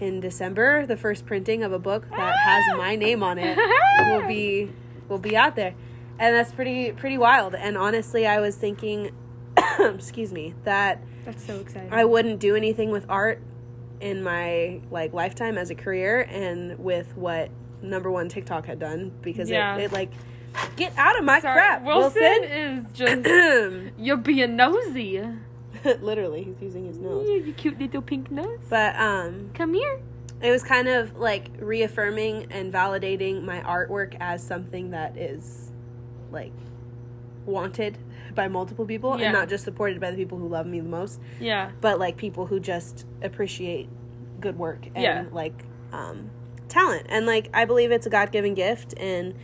in 0.00 0.20
December, 0.20 0.84
the 0.86 0.96
first 0.96 1.24
printing 1.26 1.62
of 1.62 1.72
a 1.72 1.78
book 1.78 2.08
that 2.10 2.34
has 2.36 2.62
my 2.76 2.96
name 2.96 3.22
on 3.22 3.38
it 3.38 3.56
will 4.10 4.26
be 4.26 4.70
will 5.08 5.18
be 5.18 5.36
out 5.36 5.54
there 5.56 5.74
and 6.18 6.34
that's 6.34 6.52
pretty 6.52 6.90
pretty 6.92 7.16
wild 7.18 7.54
and 7.54 7.76
honestly 7.78 8.26
i 8.26 8.40
was 8.40 8.56
thinking 8.56 9.10
excuse 9.80 10.32
me 10.32 10.52
that 10.64 11.00
That's 11.24 11.44
so 11.46 11.56
exciting. 11.60 11.92
i 11.92 12.04
wouldn't 12.04 12.40
do 12.40 12.56
anything 12.56 12.90
with 12.90 13.06
art 13.08 13.40
in 14.00 14.22
my 14.22 14.80
like 14.90 15.12
lifetime 15.12 15.56
as 15.58 15.70
a 15.70 15.74
career 15.74 16.22
and 16.28 16.78
with 16.78 17.16
what 17.16 17.50
number 17.82 18.10
one 18.10 18.28
tiktok 18.28 18.66
had 18.66 18.78
done 18.78 19.12
because 19.22 19.48
Yeah. 19.48 19.76
it, 19.76 19.84
it 19.84 19.92
like 19.92 20.10
get 20.76 20.92
out 20.96 21.18
of 21.18 21.24
my 21.24 21.40
Sorry, 21.40 21.54
crap 21.54 21.84
Wilson, 21.84 22.20
wilson, 22.22 22.44
is 22.44 22.84
just 22.92 23.92
you're 23.98 24.16
being 24.16 24.56
nosy. 24.56 25.22
literally 26.02 26.42
he's 26.44 26.60
using 26.60 26.86
his 26.86 26.98
nose 26.98 27.26
Yeah, 27.28 27.36
You 27.36 27.52
cute 27.52 27.78
little 27.78 28.02
pink 28.02 28.30
nose. 28.30 28.58
but 28.68 28.96
um 28.96 29.50
Come 29.54 29.74
here. 29.74 30.00
it 30.42 30.50
was 30.50 30.62
kind 30.62 30.88
of 30.88 31.16
like 31.16 31.50
reaffirming 31.58 32.46
and 32.50 32.72
validating 32.72 33.42
my 33.42 33.60
artwork 33.60 34.16
as 34.20 34.42
something 34.46 34.90
that 34.90 35.16
is 35.16 35.70
like 36.30 36.52
wanted 37.44 37.96
by 38.34 38.48
multiple 38.48 38.84
people 38.84 39.18
Yeah. 39.18 39.26
and 39.26 39.32
not 39.32 39.48
just 39.48 39.64
supported 39.64 40.00
by 40.00 40.10
the 40.10 40.16
people 40.16 40.38
who 40.38 40.48
love 40.48 40.66
me 40.66 40.80
the 40.80 40.88
most 40.88 41.20
Yeah. 41.40 41.70
but 41.80 41.98
like 41.98 42.16
people 42.16 42.46
who 42.46 42.58
just 42.60 43.06
appreciate 43.22 43.88
good 44.40 44.58
work 44.58 44.86
and 44.94 45.02
Yeah. 45.02 45.24
like 45.32 45.64
um 45.92 46.30
talent 46.68 47.06
and 47.08 47.24
like 47.26 47.48
i 47.54 47.64
believe 47.64 47.92
it's 47.92 48.06
a 48.06 48.10
god-given 48.10 48.54
gift 48.54 48.92
and 48.98 49.34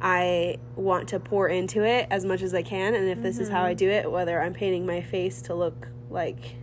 i 0.00 0.56
want 0.76 1.08
to 1.08 1.18
pour 1.18 1.48
into 1.48 1.82
it 1.84 2.06
as 2.10 2.24
much 2.24 2.42
as 2.42 2.52
i 2.54 2.62
can 2.62 2.94
and 2.94 3.08
if 3.08 3.22
this 3.22 3.38
is 3.38 3.48
how 3.48 3.62
i 3.64 3.70
Mm-hmm. 3.70 3.78
do 3.78 3.90
it 3.90 4.10
whether 4.12 4.40
i'm 4.42 4.52
painting 4.52 4.84
my 4.86 5.00
face 5.00 5.40
to 5.42 5.54
look 5.54 5.88
like 6.10 6.56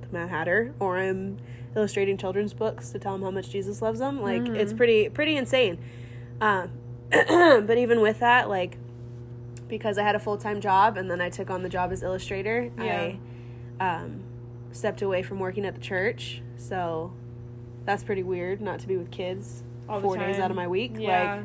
the 0.00 0.06
mad 0.12 0.28
hatter 0.30 0.72
or 0.78 0.98
i'm 0.98 1.36
illustrating 1.76 2.16
children's 2.16 2.54
books 2.54 2.90
to 2.90 2.98
tell 2.98 3.12
them 3.12 3.22
how 3.22 3.30
much 3.30 3.50
jesus 3.50 3.82
loves 3.82 3.98
them 3.98 4.20
like 4.22 4.42
it's 4.46 4.70
Mm-hmm. 4.70 4.76
pretty 4.76 5.08
pretty 5.08 5.36
insane 5.36 5.78
um 6.40 6.70
but 7.10 7.76
even 7.78 8.00
with 8.00 8.20
that 8.20 8.48
like 8.48 8.78
because 9.68 9.98
i 9.98 10.02
had 10.02 10.14
a 10.14 10.20
full-time 10.20 10.60
job 10.60 10.96
and 10.96 11.10
then 11.10 11.20
i 11.20 11.28
took 11.28 11.50
on 11.50 11.62
the 11.62 11.68
job 11.68 11.90
as 11.90 12.02
illustrator 12.02 12.70
Yeah. 12.78 13.12
i 13.80 13.96
um, 13.96 14.22
stepped 14.70 15.02
away 15.02 15.22
from 15.24 15.40
working 15.40 15.64
at 15.66 15.74
the 15.74 15.80
church 15.80 16.40
so 16.56 17.12
that's 17.84 18.04
pretty 18.04 18.22
weird 18.22 18.60
not 18.60 18.78
to 18.80 18.86
be 18.88 18.96
with 18.96 19.10
kids 19.10 19.62
All 19.88 20.00
four 20.00 20.16
days 20.16 20.38
out 20.38 20.50
of 20.50 20.56
my 20.56 20.68
week 20.68 20.92
Yeah. 20.96 21.34
like 21.36 21.44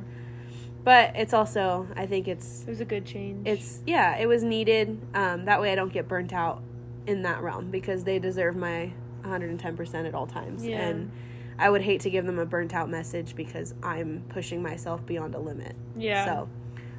but 0.84 1.12
it's 1.15 1.34
also 1.34 1.88
i 1.96 2.06
think 2.06 2.28
it's 2.28 2.62
it 2.63 2.70
was 2.70 2.80
a 2.82 2.86
good 2.86 3.06
change. 3.06 3.46
it's 3.48 3.82
yeah 3.86 4.15
it 4.18 4.28
was 4.28 4.44
needed 4.44 5.00
um, 5.13 5.46
that 5.46 5.60
way 5.62 5.72
i 5.72 5.76
don't 5.76 5.94
get 5.94 6.08
burnt 6.08 6.34
out 6.34 6.62
in 7.08 7.22
that 7.24 7.42
realm 7.42 7.70
because 7.72 8.04
they 8.04 8.20
deserve 8.20 8.56
my 8.56 8.92
110% 9.24 10.08
at 10.08 10.15
all 10.15 10.28
times 10.28 10.65
Yeah. 10.65 10.78
and 10.88 11.12
i 11.58 11.70
would 11.70 11.82
hate 11.82 12.02
to 12.02 12.10
give 12.10 12.26
them 12.26 12.39
a 12.39 12.46
burnt 12.46 12.74
out 12.74 12.89
message 12.89 13.36
because 13.36 13.74
i'm 13.84 14.24
pushing 14.30 14.62
myself 14.63 15.06
beyond 15.06 15.36
a 15.36 15.39
limit 15.39 15.76
yeah. 15.98 16.26
so 16.26 16.50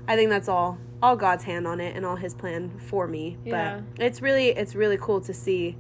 I 0.09 0.17
think 0.17 0.31
that's 0.31 0.49
all 0.49 0.79
all 1.03 1.15
God's 1.15 1.45
hand 1.45 1.69
on 1.69 1.79
it 1.81 1.95
and 1.95 2.05
all 2.05 2.17
His 2.17 2.35
plan 2.35 2.79
for 2.81 3.07
me. 3.07 3.37
Yeah. 3.45 3.83
But 3.97 4.05
it's 4.05 4.21
really 4.21 4.49
it's 4.49 4.75
really 4.75 4.97
cool 4.97 5.21
to 5.21 5.33
see 5.33 5.77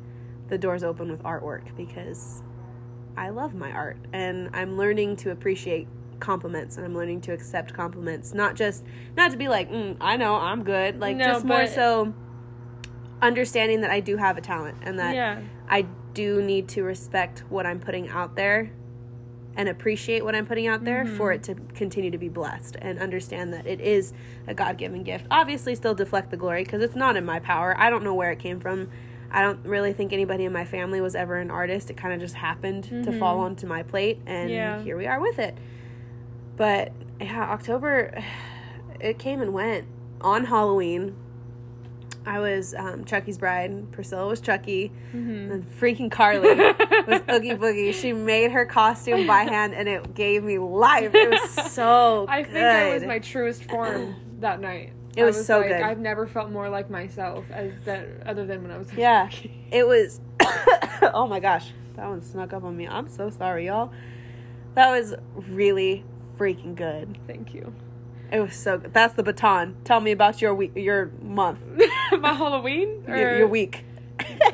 the 0.49 0.57
doors 0.57 0.85
open 0.85 1.11
with 1.11 1.21
artwork 1.25 1.75
because 1.77 2.43
I 3.17 3.31
love 3.31 3.55
my 3.55 3.73
art 3.73 3.97
and 4.13 4.51
I'm 4.53 4.77
learning 4.77 5.17
to 5.17 5.31
appreciate 5.31 5.89
compliments 6.20 6.76
and 6.76 6.85
I'm 6.87 6.94
learning 6.94 7.20
to 7.22 7.33
accept 7.33 7.72
compliments. 7.74 8.33
Not 8.35 8.54
just 8.54 8.85
not 9.16 9.30
to 9.33 9.37
be 9.37 9.48
like, 9.48 9.70
mm, 9.70 9.96
I 10.00 10.16
know 10.16 10.35
I'm 10.37 10.62
good. 10.62 11.00
Like 11.00 11.16
No, 11.16 11.24
just 11.26 11.44
more 11.44 11.66
so 11.66 12.14
understanding 13.22 13.80
that 13.83 13.90
I 13.90 14.00
do 14.00 14.16
have 14.16 14.37
a 14.38 14.40
talent 14.40 14.78
and 14.83 14.98
that 14.98 15.14
yeah. 15.14 15.40
I 15.68 15.83
do 16.14 16.42
need 16.42 16.68
to 16.70 16.83
respect 16.83 17.44
what 17.48 17.66
I'm 17.66 17.78
putting 17.80 18.09
out 18.09 18.35
there 18.37 18.72
and 19.56 19.68
appreciate 19.68 20.24
what 20.24 20.35
I'm 20.35 20.46
putting 20.46 20.66
out 20.68 20.85
there 20.85 21.04
Mm-hmm. 21.04 21.16
for 21.16 21.33
it 21.33 21.42
to 21.44 21.54
continue 21.74 22.11
to 22.11 22.18
be 22.18 22.28
blessed 22.28 22.76
and 22.80 22.98
understand 22.98 23.52
that 23.52 23.66
it 23.66 23.80
is 23.80 24.12
a 24.46 24.54
God 24.54 24.78
given 24.78 25.02
gift. 25.02 25.26
Obviously, 25.30 25.74
still 25.74 25.94
deflect 25.94 26.30
the 26.30 26.37
glory 26.37 26.62
because 26.64 26.80
it's 26.83 26.94
not 26.96 27.16
in 27.16 27.24
my 27.24 27.40
power. 27.40 27.74
I 27.78 27.90
don't 27.90 28.04
know 28.04 28.14
where 28.14 28.30
it 28.30 28.38
came 28.38 28.61
from. 28.61 28.88
I 29.33 29.42
don't 29.42 29.64
really 29.64 29.92
think 29.92 30.12
anybody 30.12 30.44
in 30.44 30.52
my 30.52 30.64
family 30.64 31.00
was 31.00 31.14
ever 31.14 31.37
an 31.37 31.50
artist. 31.50 31.90
It 31.90 31.96
kind 31.96 32.12
of 32.14 32.20
just 32.20 32.35
happened 32.37 32.85
to 33.04 33.12
fall 33.18 33.38
onto 33.40 33.66
my 33.66 33.83
plate, 33.83 34.20
and 34.26 34.50
Mm-hmm. 34.50 34.54
Yeah. 34.56 34.83
here 34.83 34.96
we 34.96 35.06
are 35.06 35.20
with 35.20 35.38
it. 35.38 35.56
But 36.61 36.92
yeah, 37.18 37.44
October, 37.51 38.23
it 39.01 39.18
came 39.18 39.40
and 39.40 39.55
went. 39.55 39.87
On 40.20 40.44
Halloween, 40.44 41.16
I 42.27 42.40
was 42.40 42.75
um, 42.75 43.07
Chucky's 43.07 43.38
bride. 43.38 43.90
Priscilla 43.92 44.27
was 44.29 44.42
Chucky. 44.42 44.92
Mm-hmm. 45.14 45.53
And 45.53 45.81
freaking 45.81 46.11
Carly 46.11 46.55
was 46.55 47.23
Oogie 47.31 47.55
Boogie. 47.55 47.94
She 47.94 48.12
made 48.12 48.51
her 48.51 48.66
costume 48.66 49.27
by 49.27 49.44
hand 49.44 49.73
and 49.73 49.88
it 49.88 50.14
gave 50.14 50.44
me 50.44 50.59
life. 50.59 51.14
It 51.14 51.31
was 51.31 51.73
so 51.73 52.27
I 52.29 52.42
good. 52.42 52.53
think 52.53 52.66
I 52.66 52.92
was 52.92 53.05
my 53.05 53.20
truest 53.20 53.64
form 53.64 54.16
that 54.40 54.61
night. 54.61 54.92
It 55.16 55.23
I 55.23 55.25
was 55.25 55.46
so 55.46 55.61
like, 55.61 55.68
good. 55.68 55.81
I've 55.81 55.99
never 55.99 56.27
felt 56.27 56.51
more 56.51 56.68
like 56.68 56.90
myself 56.90 57.51
as 57.51 57.73
that 57.87 58.07
other 58.27 58.44
than 58.44 58.61
when 58.61 58.70
I 58.70 58.77
was 58.77 58.92
Yeah. 58.92 59.31
It 59.73 59.87
was 59.87 60.20
Oh 61.14 61.27
my 61.27 61.40
gosh. 61.40 61.73
That 61.96 62.07
one 62.07 62.20
snuck 62.20 62.53
up 62.53 62.64
on 62.64 62.77
me. 62.77 62.87
I'm 62.87 63.09
so 63.09 63.31
sorry, 63.31 63.64
y'all. 63.68 63.90
That 64.75 64.90
was 64.90 65.14
really 65.35 66.05
freaking 66.40 66.74
good. 66.74 67.18
Thank 67.26 67.53
you. 67.55 67.72
It 68.33 68.40
was 68.40 68.55
so 68.55 68.79
good. 68.79 68.94
That's 68.94 69.14
the 69.14 69.22
baton. 69.22 69.76
Tell 69.85 70.00
me 70.00 70.11
about 70.12 70.40
your 70.40 70.55
week 70.55 70.72
your 70.74 71.11
month. 71.22 71.61
My 72.18 72.33
Halloween 72.33 73.05
or 73.07 73.16
Your, 73.18 73.38
your 73.38 73.48
week. 73.48 73.85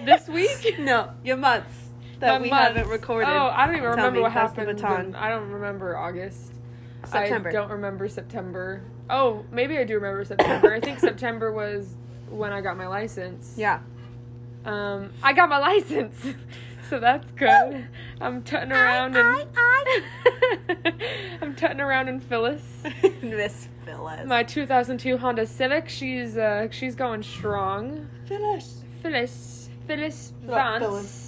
this 0.05 0.27
week? 0.29 0.77
no, 0.79 1.11
your 1.22 1.37
months 1.37 1.90
that 2.20 2.33
My 2.33 2.42
we 2.42 2.51
months. 2.51 2.77
haven't 2.79 2.88
recorded. 2.90 3.29
Oh, 3.29 3.46
I 3.49 3.66
don't 3.66 3.77
even 3.77 3.83
Tell 3.85 3.96
remember 3.96 4.16
me, 4.18 4.22
what 4.22 4.33
happened. 4.33 4.66
baton. 4.77 5.07
in- 5.07 5.14
I 5.14 5.29
don't 5.29 5.51
remember 5.51 5.96
August. 5.96 6.53
September. 7.05 7.51
I 7.51 7.53
don't 7.53 7.70
remember 7.70 8.09
September. 8.09 8.83
Oh, 9.09 9.44
maybe 9.53 9.79
I 9.79 9.85
do 9.85 9.94
remember 9.94 10.25
September. 10.25 10.75
I 10.75 10.81
think 10.81 10.99
September 10.99 11.53
was 11.53 11.94
when 12.31 12.53
I 12.53 12.61
got 12.62 12.77
my 12.77 12.88
license. 12.88 13.55
Yeah. 13.57 13.81
Um, 14.64 15.12
I 15.22 15.33
got 15.33 15.49
my 15.49 15.59
license, 15.59 16.16
so 16.90 17.01
that's 17.01 17.31
good. 17.33 17.88
I'm 18.20 18.42
tutting 18.42 18.72
around 18.72 19.16
and 19.16 19.46
I'm 21.42 21.55
tutting 21.55 21.81
around 21.81 22.09
in 22.09 22.20
Phyllis. 22.20 22.83
Miss 23.22 23.68
Phyllis. 23.85 24.27
My 24.27 24.42
2002 24.42 25.16
Honda 25.18 25.46
Civic. 25.46 25.88
She's 25.88 26.37
uh, 26.37 26.68
she's 26.70 26.94
going 26.94 27.22
strong. 27.22 28.09
Phyllis. 28.27 28.83
Phyllis, 29.03 29.70
Phyllis 29.87 30.33
Vance. 30.42 30.85
Phyllis. 30.85 31.26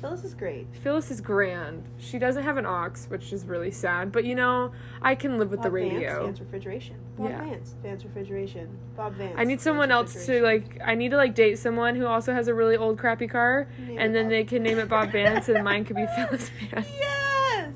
Phyllis 0.00 0.22
is 0.22 0.34
great. 0.34 0.66
Phyllis 0.82 1.10
is 1.10 1.20
grand. 1.20 1.82
She 1.98 2.18
doesn't 2.20 2.44
have 2.44 2.56
an 2.56 2.66
aux, 2.66 2.92
which 3.08 3.32
is 3.32 3.44
really 3.46 3.70
sad. 3.72 4.12
But 4.12 4.24
you 4.24 4.34
know, 4.36 4.70
I 5.02 5.14
can 5.16 5.38
live 5.38 5.50
with 5.50 5.60
the 5.62 5.70
Bob 5.70 5.80
Vance, 5.80 5.92
radio. 5.94 6.24
Vance 6.24 6.40
refrigeration. 6.40 6.96
Bob 7.16 7.30
Yeah. 7.30 7.44
Vance. 7.44 7.74
Vance 7.82 8.04
refrigeration. 8.04 8.78
Bob 8.96 9.14
Vance. 9.14 9.34
I 9.36 9.44
need 9.44 9.54
Vance 9.54 9.62
someone 9.64 9.90
else 9.90 10.26
to 10.26 10.40
like. 10.42 10.80
I 10.84 10.94
need 10.94 11.10
to 11.10 11.16
like 11.16 11.34
date 11.34 11.58
someone 11.58 11.96
who 11.96 12.06
also 12.06 12.32
has 12.32 12.46
a 12.48 12.54
really 12.54 12.76
old 12.76 12.98
crappy 12.98 13.26
car, 13.26 13.66
Name 13.86 13.98
and 13.98 14.14
then 14.14 14.24
Bob. 14.26 14.30
they 14.30 14.44
can 14.44 14.62
name 14.62 14.78
it 14.78 14.88
Bob 14.88 15.10
Vance, 15.10 15.48
and 15.48 15.64
mine 15.64 15.84
could 15.84 15.96
be 15.96 16.06
Phyllis 16.16 16.50
Vance. 16.70 16.86
Yes. 16.98 17.70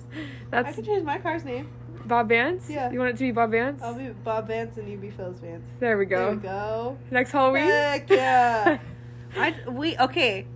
That's. 0.50 0.68
I 0.68 0.72
could 0.72 0.85
change 0.87 1.02
my 1.04 1.18
car's 1.18 1.44
name. 1.44 1.68
Bob 2.04 2.28
Vance. 2.28 2.68
Yeah. 2.68 2.90
You 2.90 2.98
want 2.98 3.11
it 3.11 3.16
to 3.16 3.24
be 3.24 3.30
Bob 3.32 3.50
Vance? 3.52 3.80
I'll 3.82 3.94
be 3.94 4.08
Bob 4.24 4.46
Vance 4.48 4.76
and 4.76 4.88
you 4.90 4.96
be 4.96 5.11
Phyllis 5.11 5.38
Vance. 5.40 5.64
there 5.80 5.98
we 5.98 6.04
go. 6.06 6.18
There 6.18 6.35
we 6.37 6.42
go. 6.42 6.98
Next 7.11 7.32
Halloween. 7.32 7.64
Heck 7.64 8.08
yeah. 8.11 8.78
I 9.37 9.54
we 9.68 9.96
okay. 9.98 10.46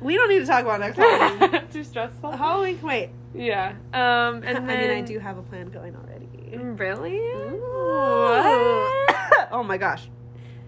We 0.00 0.14
don't 0.16 0.28
need 0.28 0.40
to 0.40 0.46
talk 0.46 0.62
about 0.62 0.80
next 0.80 0.96
Halloween. 0.96 1.68
Too 1.72 1.84
stressful. 1.84 2.32
Halloween. 2.32 2.78
can 2.78 2.86
Wait. 2.86 3.10
Yeah. 3.34 3.74
Um. 3.92 4.42
And 4.46 4.58
I 4.58 4.60
mean, 4.60 4.90
I 4.90 5.00
do 5.02 5.18
have 5.18 5.38
a 5.38 5.42
plan 5.42 5.68
going 5.68 5.96
already. 5.96 6.28
Really? 6.56 7.18
Oh 9.50 9.62
my 9.64 9.76
gosh. 9.76 10.08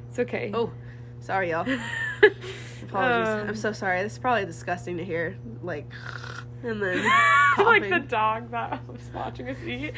It's 0.08 0.18
okay. 0.18 0.50
Oh, 0.52 0.72
sorry, 1.20 1.50
y'all. 1.50 1.62
Apologies. 2.82 3.28
Um, 3.28 3.48
I'm 3.48 3.54
so 3.56 3.72
sorry. 3.72 4.02
This 4.02 4.14
is 4.14 4.18
probably 4.18 4.44
disgusting 4.46 4.96
to 4.96 5.04
hear. 5.04 5.36
Like, 5.62 5.90
and 6.62 6.82
then 6.82 7.04
like 7.58 7.88
the 7.88 8.00
dog 8.00 8.50
that 8.50 8.86
was 8.88 9.10
watching 9.14 9.48
us 9.48 9.58
eat. 9.64 9.94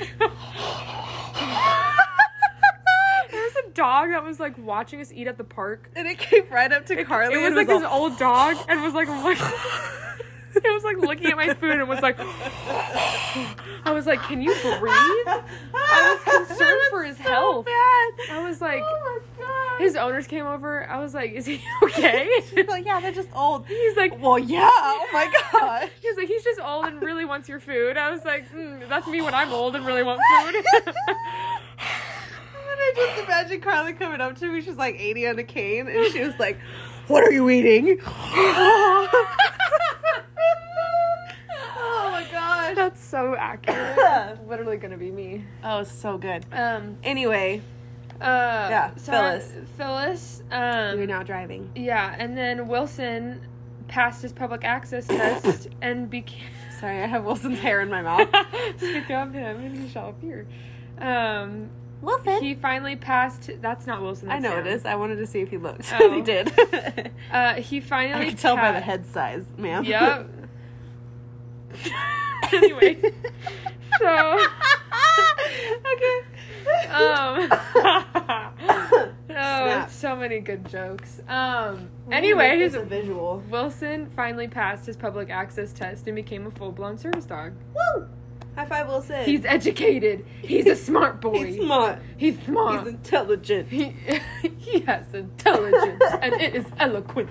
Was 3.72 3.76
dog 3.76 4.10
that 4.10 4.22
was 4.24 4.38
like 4.40 4.58
watching 4.58 5.00
us 5.00 5.10
eat 5.12 5.26
at 5.26 5.38
the 5.38 5.44
park. 5.44 5.90
and 5.96 6.06
it 6.06 6.18
came 6.18 6.44
right 6.50 6.70
up 6.72 6.86
to 6.86 7.04
Carly. 7.04 7.34
it 7.34 7.42
was 7.42 7.54
like 7.54 7.66
this 7.66 7.82
all- 7.84 8.02
old 8.02 8.18
dog 8.18 8.56
and 8.68 8.82
was 8.82 8.92
like 8.94 9.08
it 10.54 10.72
was 10.74 10.84
like 10.84 10.98
looking 10.98 11.28
at 11.28 11.36
my 11.36 11.54
food 11.54 11.72
and 11.72 11.88
was 11.88 12.00
like 12.02 12.16
I 13.84 13.90
was 13.92 14.06
like, 14.06 14.20
Can 14.22 14.42
you 14.42 14.52
breathe? 14.62 14.92
I 15.74 16.18
was 16.26 16.46
concerned 16.48 16.80
for 16.90 17.02
his 17.04 17.16
so 17.16 17.22
health. 17.22 17.66
Bad. 17.66 18.10
I 18.30 18.46
was 18.46 18.60
like 18.60 18.82
oh 18.84 19.20
my 19.38 19.44
god. 19.44 19.80
his 19.80 19.96
owners 19.96 20.26
came 20.26 20.46
over. 20.46 20.86
I 20.88 20.98
was 21.00 21.14
like, 21.14 21.32
Is 21.32 21.46
he 21.46 21.60
okay? 21.84 22.28
She's 22.54 22.66
like, 22.68 22.84
yeah, 22.84 23.00
they're 23.00 23.12
just 23.12 23.30
old. 23.34 23.66
He's 23.66 23.96
like 23.96 24.20
Well, 24.20 24.38
yeah. 24.38 24.68
Oh 24.70 25.08
my 25.12 25.32
god. 25.52 25.90
He 26.00 26.08
was 26.08 26.16
like, 26.18 26.28
he's 26.28 26.44
just 26.44 26.60
old 26.60 26.84
and 26.86 27.00
really 27.00 27.24
wants 27.24 27.48
your 27.48 27.60
food. 27.60 27.96
I 27.96 28.10
was 28.10 28.24
like, 28.24 28.50
mm, 28.52 28.86
that's 28.88 29.06
me 29.06 29.22
when 29.22 29.34
I'm 29.34 29.50
old 29.52 29.74
and 29.76 29.86
really 29.86 30.02
want 30.02 30.20
food. 30.44 30.62
And 32.94 32.98
I 32.98 33.14
just 33.16 33.24
imagine 33.28 33.60
Carly 33.60 33.92
coming 33.94 34.20
up 34.20 34.36
to 34.38 34.46
me. 34.52 34.60
She's 34.60 34.76
like 34.76 34.96
80 34.98 35.28
on 35.28 35.38
a 35.38 35.44
cane, 35.44 35.88
and 35.88 36.12
she 36.12 36.20
was 36.20 36.34
like, 36.38 36.58
"What 37.08 37.24
are 37.24 37.32
you 37.32 37.48
eating?" 37.50 37.98
oh 38.06 39.08
my 42.10 42.26
gosh. 42.30 42.74
that's 42.76 43.02
so 43.04 43.34
accurate. 43.36 43.96
That's 43.96 44.40
literally 44.48 44.76
gonna 44.76 44.96
be 44.98 45.10
me. 45.10 45.44
Oh, 45.64 45.80
it's 45.80 45.92
so 45.92 46.18
good. 46.18 46.44
Um. 46.52 46.98
Anyway, 47.02 47.62
Uh. 48.20 48.68
Yeah, 48.70 48.90
so 48.96 49.12
Phyllis. 49.12 49.52
Phyllis. 49.76 50.42
Um. 50.50 50.98
you're 50.98 51.06
now 51.06 51.22
driving. 51.22 51.70
Yeah, 51.74 52.14
and 52.18 52.36
then 52.36 52.68
Wilson 52.68 53.46
passed 53.88 54.22
his 54.22 54.32
public 54.32 54.64
access 54.64 55.06
test 55.08 55.68
and 55.80 56.08
became. 56.10 56.48
Sorry, 56.80 57.02
I 57.02 57.06
have 57.06 57.24
Wilson's 57.24 57.60
hair 57.60 57.80
in 57.80 57.88
my 57.90 58.02
mouth. 58.02 58.28
Speak 58.76 59.10
of 59.10 59.32
him, 59.32 59.60
and 59.60 59.76
he 59.76 59.88
shall 59.88 60.10
appear. 60.10 60.46
Um. 60.98 61.70
Wilson. 62.02 62.42
He 62.42 62.54
finally 62.54 62.96
passed. 62.96 63.48
That's 63.60 63.86
not 63.86 64.02
Wilson. 64.02 64.28
I 64.28 64.40
That's 64.40 64.42
know 64.42 64.58
it 64.60 64.64
Sam. 64.64 64.74
is. 64.74 64.84
I 64.84 64.94
wanted 64.96 65.16
to 65.16 65.26
see 65.26 65.40
if 65.40 65.48
he 65.50 65.56
looked. 65.56 65.90
Oh. 66.00 66.12
he 66.12 66.20
did. 66.20 66.52
Uh. 67.32 67.54
He 67.54 67.80
finally. 67.80 68.26
I 68.26 68.28
can 68.28 68.36
tell 68.36 68.56
by 68.56 68.72
the 68.72 68.80
head 68.80 69.06
size, 69.06 69.44
ma'am. 69.56 69.84
Yep. 69.84 70.28
anyway, 72.52 73.00
so 73.98 74.46
okay. 75.92 76.20
um 76.90 77.48
oh, 79.30 79.86
so 79.88 80.14
many 80.14 80.40
good 80.40 80.68
jokes. 80.68 81.20
Um 81.28 81.88
We 82.06 82.14
anyway, 82.14 82.58
his 82.58 82.74
a 82.74 82.82
visual. 82.82 83.42
Wilson 83.48 84.10
finally 84.14 84.48
passed 84.48 84.84
his 84.86 84.96
public 84.96 85.30
access 85.30 85.72
test 85.72 86.06
and 86.06 86.14
became 86.16 86.46
a 86.46 86.50
full-blown 86.50 86.98
service 86.98 87.24
dog. 87.24 87.52
Woo! 87.74 88.06
High 88.54 88.66
five, 88.66 88.86
Wilson. 88.88 89.24
He's 89.24 89.44
educated. 89.46 90.26
He's 90.42 90.66
a 90.66 90.76
smart 90.76 91.20
boy. 91.20 91.46
He's 91.46 91.56
smart. 91.56 91.98
He's 92.16 92.38
smart. 92.44 92.80
He's 92.80 92.88
intelligent. 92.94 93.68
he, 93.70 93.94
he 94.58 94.80
has 94.80 95.12
intelligence 95.14 96.02
and 96.20 96.34
it 96.34 96.54
is 96.54 96.66
eloquent. 96.78 97.30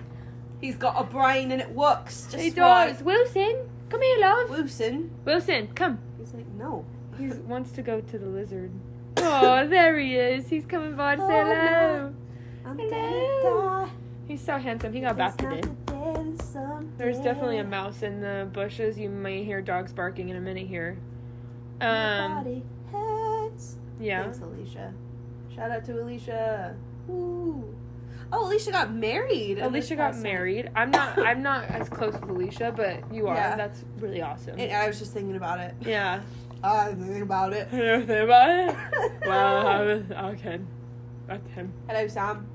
He's 0.60 0.76
got 0.76 1.00
a 1.00 1.04
brain 1.04 1.52
and 1.52 1.62
it 1.62 1.72
works. 1.72 2.28
Just 2.32 2.38
He 2.44 2.50
right. 2.62 2.94
does. 2.94 3.04
Wilson, 3.04 3.70
come 3.90 4.02
here, 4.02 4.20
love. 4.20 4.50
Wilson. 4.50 5.12
Wilson, 5.26 5.68
come. 5.76 6.00
He's 6.20 6.34
like, 6.34 6.48
no. 6.58 6.86
He 7.18 7.28
wants 7.28 7.72
to 7.74 7.82
go 7.82 8.02
to 8.02 8.18
the 8.18 8.28
lizard. 8.28 8.72
Oh, 9.18 9.68
there 9.68 10.00
he 10.00 10.16
is. 10.16 10.48
He's 10.50 10.66
coming 10.66 10.96
by 10.96 11.16
to 11.16 11.22
say 11.22 11.42
Oh, 11.42 11.46
hello. 11.46 12.14
I'm 12.66 12.78
Hello. 12.78 13.90
He's 14.32 14.40
so 14.40 14.58
handsome. 14.58 14.94
He 14.94 15.02
got 15.02 15.18
back 15.18 15.36
today. 15.36 15.60
There's 16.98 17.20
definitely 17.20 17.58
a 17.58 17.66
mouse 17.66 18.02
in 18.02 18.22
the 18.22 18.48
bushes. 18.54 18.98
You 18.98 19.10
may 19.10 19.44
hear 19.44 19.62
dogs 19.62 19.92
barking 19.92 20.30
in 20.30 20.38
a 20.38 20.40
minute 20.40 20.68
here. 20.68 20.98
Um, 21.82 22.64
yeah. 24.00 24.24
Thanks, 24.24 24.40
Alicia. 24.40 24.94
Shout 25.54 25.72
out 25.72 25.84
to 25.84 26.02
Alicia. 26.02 26.78
Woo. 27.08 27.76
Oh, 28.32 28.48
Alicia 28.48 28.72
got 28.72 28.94
married. 28.94 29.60
Alicia 29.60 29.98
got 29.98 30.14
time. 30.14 30.22
married. 30.22 30.72
I'm 30.78 30.92
not. 30.92 31.20
I'm 31.20 31.42
not 31.42 31.66
as 31.66 31.90
close 31.90 32.14
with 32.14 32.30
Alicia, 32.30 32.74
but 32.74 33.14
you 33.14 33.28
are. 33.28 33.36
Yeah. 33.36 33.58
That's 33.58 33.84
really 34.00 34.22
awesome. 34.22 34.58
And 34.58 34.72
I 34.72 34.88
was 34.88 34.98
just 34.98 35.12
thinking 35.12 35.36
about 35.36 35.60
it. 35.60 35.76
yeah. 35.82 36.22
I 36.64 36.92
was 36.92 36.98
thinking 37.00 37.24
about 37.24 37.52
it. 37.52 37.68
You 37.74 37.80
know 37.80 38.06
think 38.06 38.24
about 38.24 38.50
it? 38.50 38.76
well, 39.28 39.68
I 39.68 39.82
was, 39.82 40.04
okay. 40.10 40.62
That's 41.28 41.50
him. 41.50 41.74
Hello, 41.90 42.08
Sam. 42.08 42.48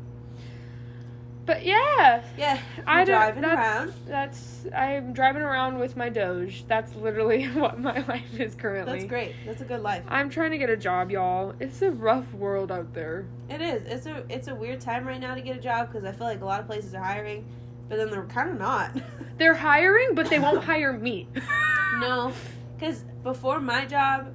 But 1.47 1.65
yeah, 1.65 2.25
Yeah, 2.37 2.59
I 2.87 3.01
I'm 3.01 3.07
driving 3.07 3.43
that's, 3.43 3.57
around. 3.57 3.93
That's 4.07 4.67
I'm 4.75 5.13
driving 5.13 5.43
around 5.43 5.79
with 5.79 5.97
my 5.97 6.09
Doge. 6.09 6.65
That's 6.67 6.95
literally 6.97 7.45
what 7.53 7.79
my 7.79 8.05
life 8.07 8.39
is 8.39 8.57
currently. 8.57 8.93
That's 8.93 9.09
great. 9.09 9.35
That's 9.47 9.63
a 9.63 9.65
good 9.65 9.81
life. 9.81 10.03
I'm 10.09 10.29
trying 10.29 10.51
to 10.51 10.59
get 10.59 10.71
a 10.71 10.77
job, 10.77 11.11
y'all. 11.13 11.55
It's 11.61 11.83
a 11.83 11.91
rough 11.93 12.33
world 12.35 12.73
out 12.73 12.93
there. 12.95 13.27
It 13.49 13.63
is. 13.63 13.87
It's 13.87 14.07
a 14.07 14.25
it's 14.29 14.49
a 14.49 14.55
weird 14.55 14.81
time 14.81 15.07
right 15.07 15.21
now 15.21 15.35
to 15.37 15.41
get 15.41 15.57
a 15.57 15.61
job 15.61 15.93
because 15.93 16.05
I 16.05 16.11
feel 16.11 16.27
like 16.27 16.41
a 16.41 16.45
lot 16.45 16.59
of 16.61 16.67
places 16.67 16.95
are 16.95 17.03
hiring, 17.03 17.45
but 17.89 17.97
then 17.97 18.11
they're 18.11 18.25
kind 18.25 18.51
of 18.51 18.59
not. 18.59 18.91
They're 19.39 19.55
hiring, 19.55 20.15
but 20.15 20.31
they 20.31 20.39
won't 20.39 20.65
hire 20.65 20.95
me. 20.95 21.29
no, 22.01 22.33
because 22.75 23.05
before 23.23 23.61
my 23.61 23.85
job, 23.85 24.33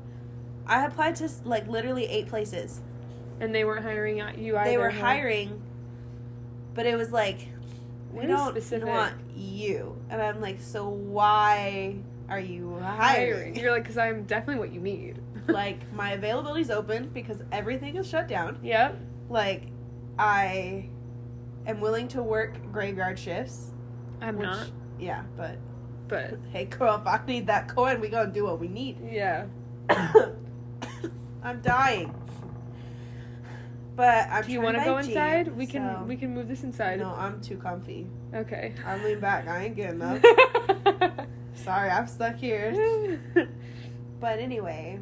I 0.68 0.86
applied 0.86 1.16
to 1.16 1.30
like 1.44 1.68
literally 1.68 2.06
eight 2.06 2.28
places. 2.28 2.82
And 3.40 3.56
they 3.56 3.66
weren't 3.66 3.84
hiring 3.84 4.20
at 4.20 4.38
you 4.38 4.56
either. 4.56 4.70
they 4.70 4.78
were 4.78 4.92
huh? 4.92 5.02
hiring, 5.02 5.60
but 6.74 6.86
it 6.86 6.96
was 6.98 7.12
like 7.12 7.48
we 8.14 8.22
Very 8.22 8.34
don't 8.34 8.50
specific. 8.52 8.88
want 8.88 9.16
you, 9.36 9.96
and 10.10 10.22
I'm 10.22 10.42
like, 10.42 10.60
so 10.62 10.90
why 10.90 11.96
are 12.30 12.40
you 12.40 12.78
hiring. 12.80 13.34
hiring? 13.34 13.56
You're 13.56 13.72
like, 13.72 13.84
because 13.84 13.98
I'm 13.98 14.24
definitely 14.24 14.60
what 14.60 14.74
you 14.74 14.82
need. 14.82 15.20
like 15.48 15.92
my 15.94 16.12
availability's 16.12 16.70
open 16.70 17.10
because 17.14 17.42
everything 17.52 17.96
is 17.96 18.08
shut 18.08 18.28
down. 18.28 18.60
yep. 18.62 18.98
Like 19.30 19.68
I 20.20 20.90
am 21.66 21.80
willing 21.82 22.08
to 22.10 22.22
work 22.22 22.72
graveyard 22.72 23.18
shifts. 23.18 23.72
I'm 24.22 24.38
which- 24.38 24.46
not, 24.46 24.68
Yeah, 25.00 25.24
but 25.38 25.58
but 26.08 26.38
hey, 26.52 26.66
girl, 26.66 26.96
if 26.96 27.08
I 27.08 27.20
need 27.26 27.48
that 27.48 27.68
coin, 27.74 28.00
we 28.02 28.10
gonna 28.10 28.32
do 28.32 28.44
what 28.44 28.60
we 28.60 28.68
need. 28.68 28.98
yeah. 29.10 29.46
I'm 31.44 31.60
dying. 31.62 32.14
But 33.96 34.28
I'm 34.30 34.44
Do 34.44 34.52
you 34.52 34.62
want 34.62 34.78
to 34.78 34.84
go 34.84 34.98
inside? 34.98 35.56
We 35.56 35.66
can 35.66 35.96
so- 35.96 36.04
we 36.04 36.16
can 36.16 36.34
move 36.34 36.48
this 36.48 36.64
inside. 36.64 37.00
No, 37.00 37.14
I'm 37.14 37.42
too 37.42 37.58
comfy. 37.58 38.08
Okay. 38.34 38.74
I 38.86 39.04
lean 39.04 39.20
back. 39.20 39.48
I 39.48 39.66
ain't 39.66 39.76
getting 39.76 40.02
up. 40.02 40.22
Sorry, 41.56 41.90
I'm 41.90 42.08
stuck 42.08 42.38
here. 42.38 43.20
But 44.22 44.38
anyway, 44.38 45.00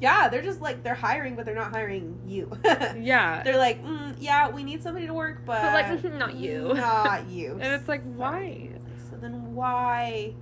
yeah, 0.00 0.28
they're 0.28 0.42
just 0.42 0.62
like 0.62 0.82
they're 0.82 0.94
hiring, 0.94 1.36
but 1.36 1.44
they're 1.44 1.54
not 1.54 1.70
hiring 1.70 2.18
you. 2.26 2.50
yeah. 2.64 3.42
they're 3.42 3.58
like, 3.58 3.84
mm, 3.84 4.16
yeah, 4.18 4.48
we 4.48 4.64
need 4.64 4.82
somebody 4.82 5.06
to 5.06 5.12
work, 5.12 5.42
but, 5.44 5.60
But, 5.60 6.02
like, 6.02 6.14
not 6.14 6.34
you. 6.34 6.72
not 6.74 7.28
you. 7.28 7.52
And 7.52 7.74
it's 7.74 7.88
like, 7.88 8.02
why? 8.14 8.70
So 9.10 9.16
then 9.18 9.54
why? 9.54 10.34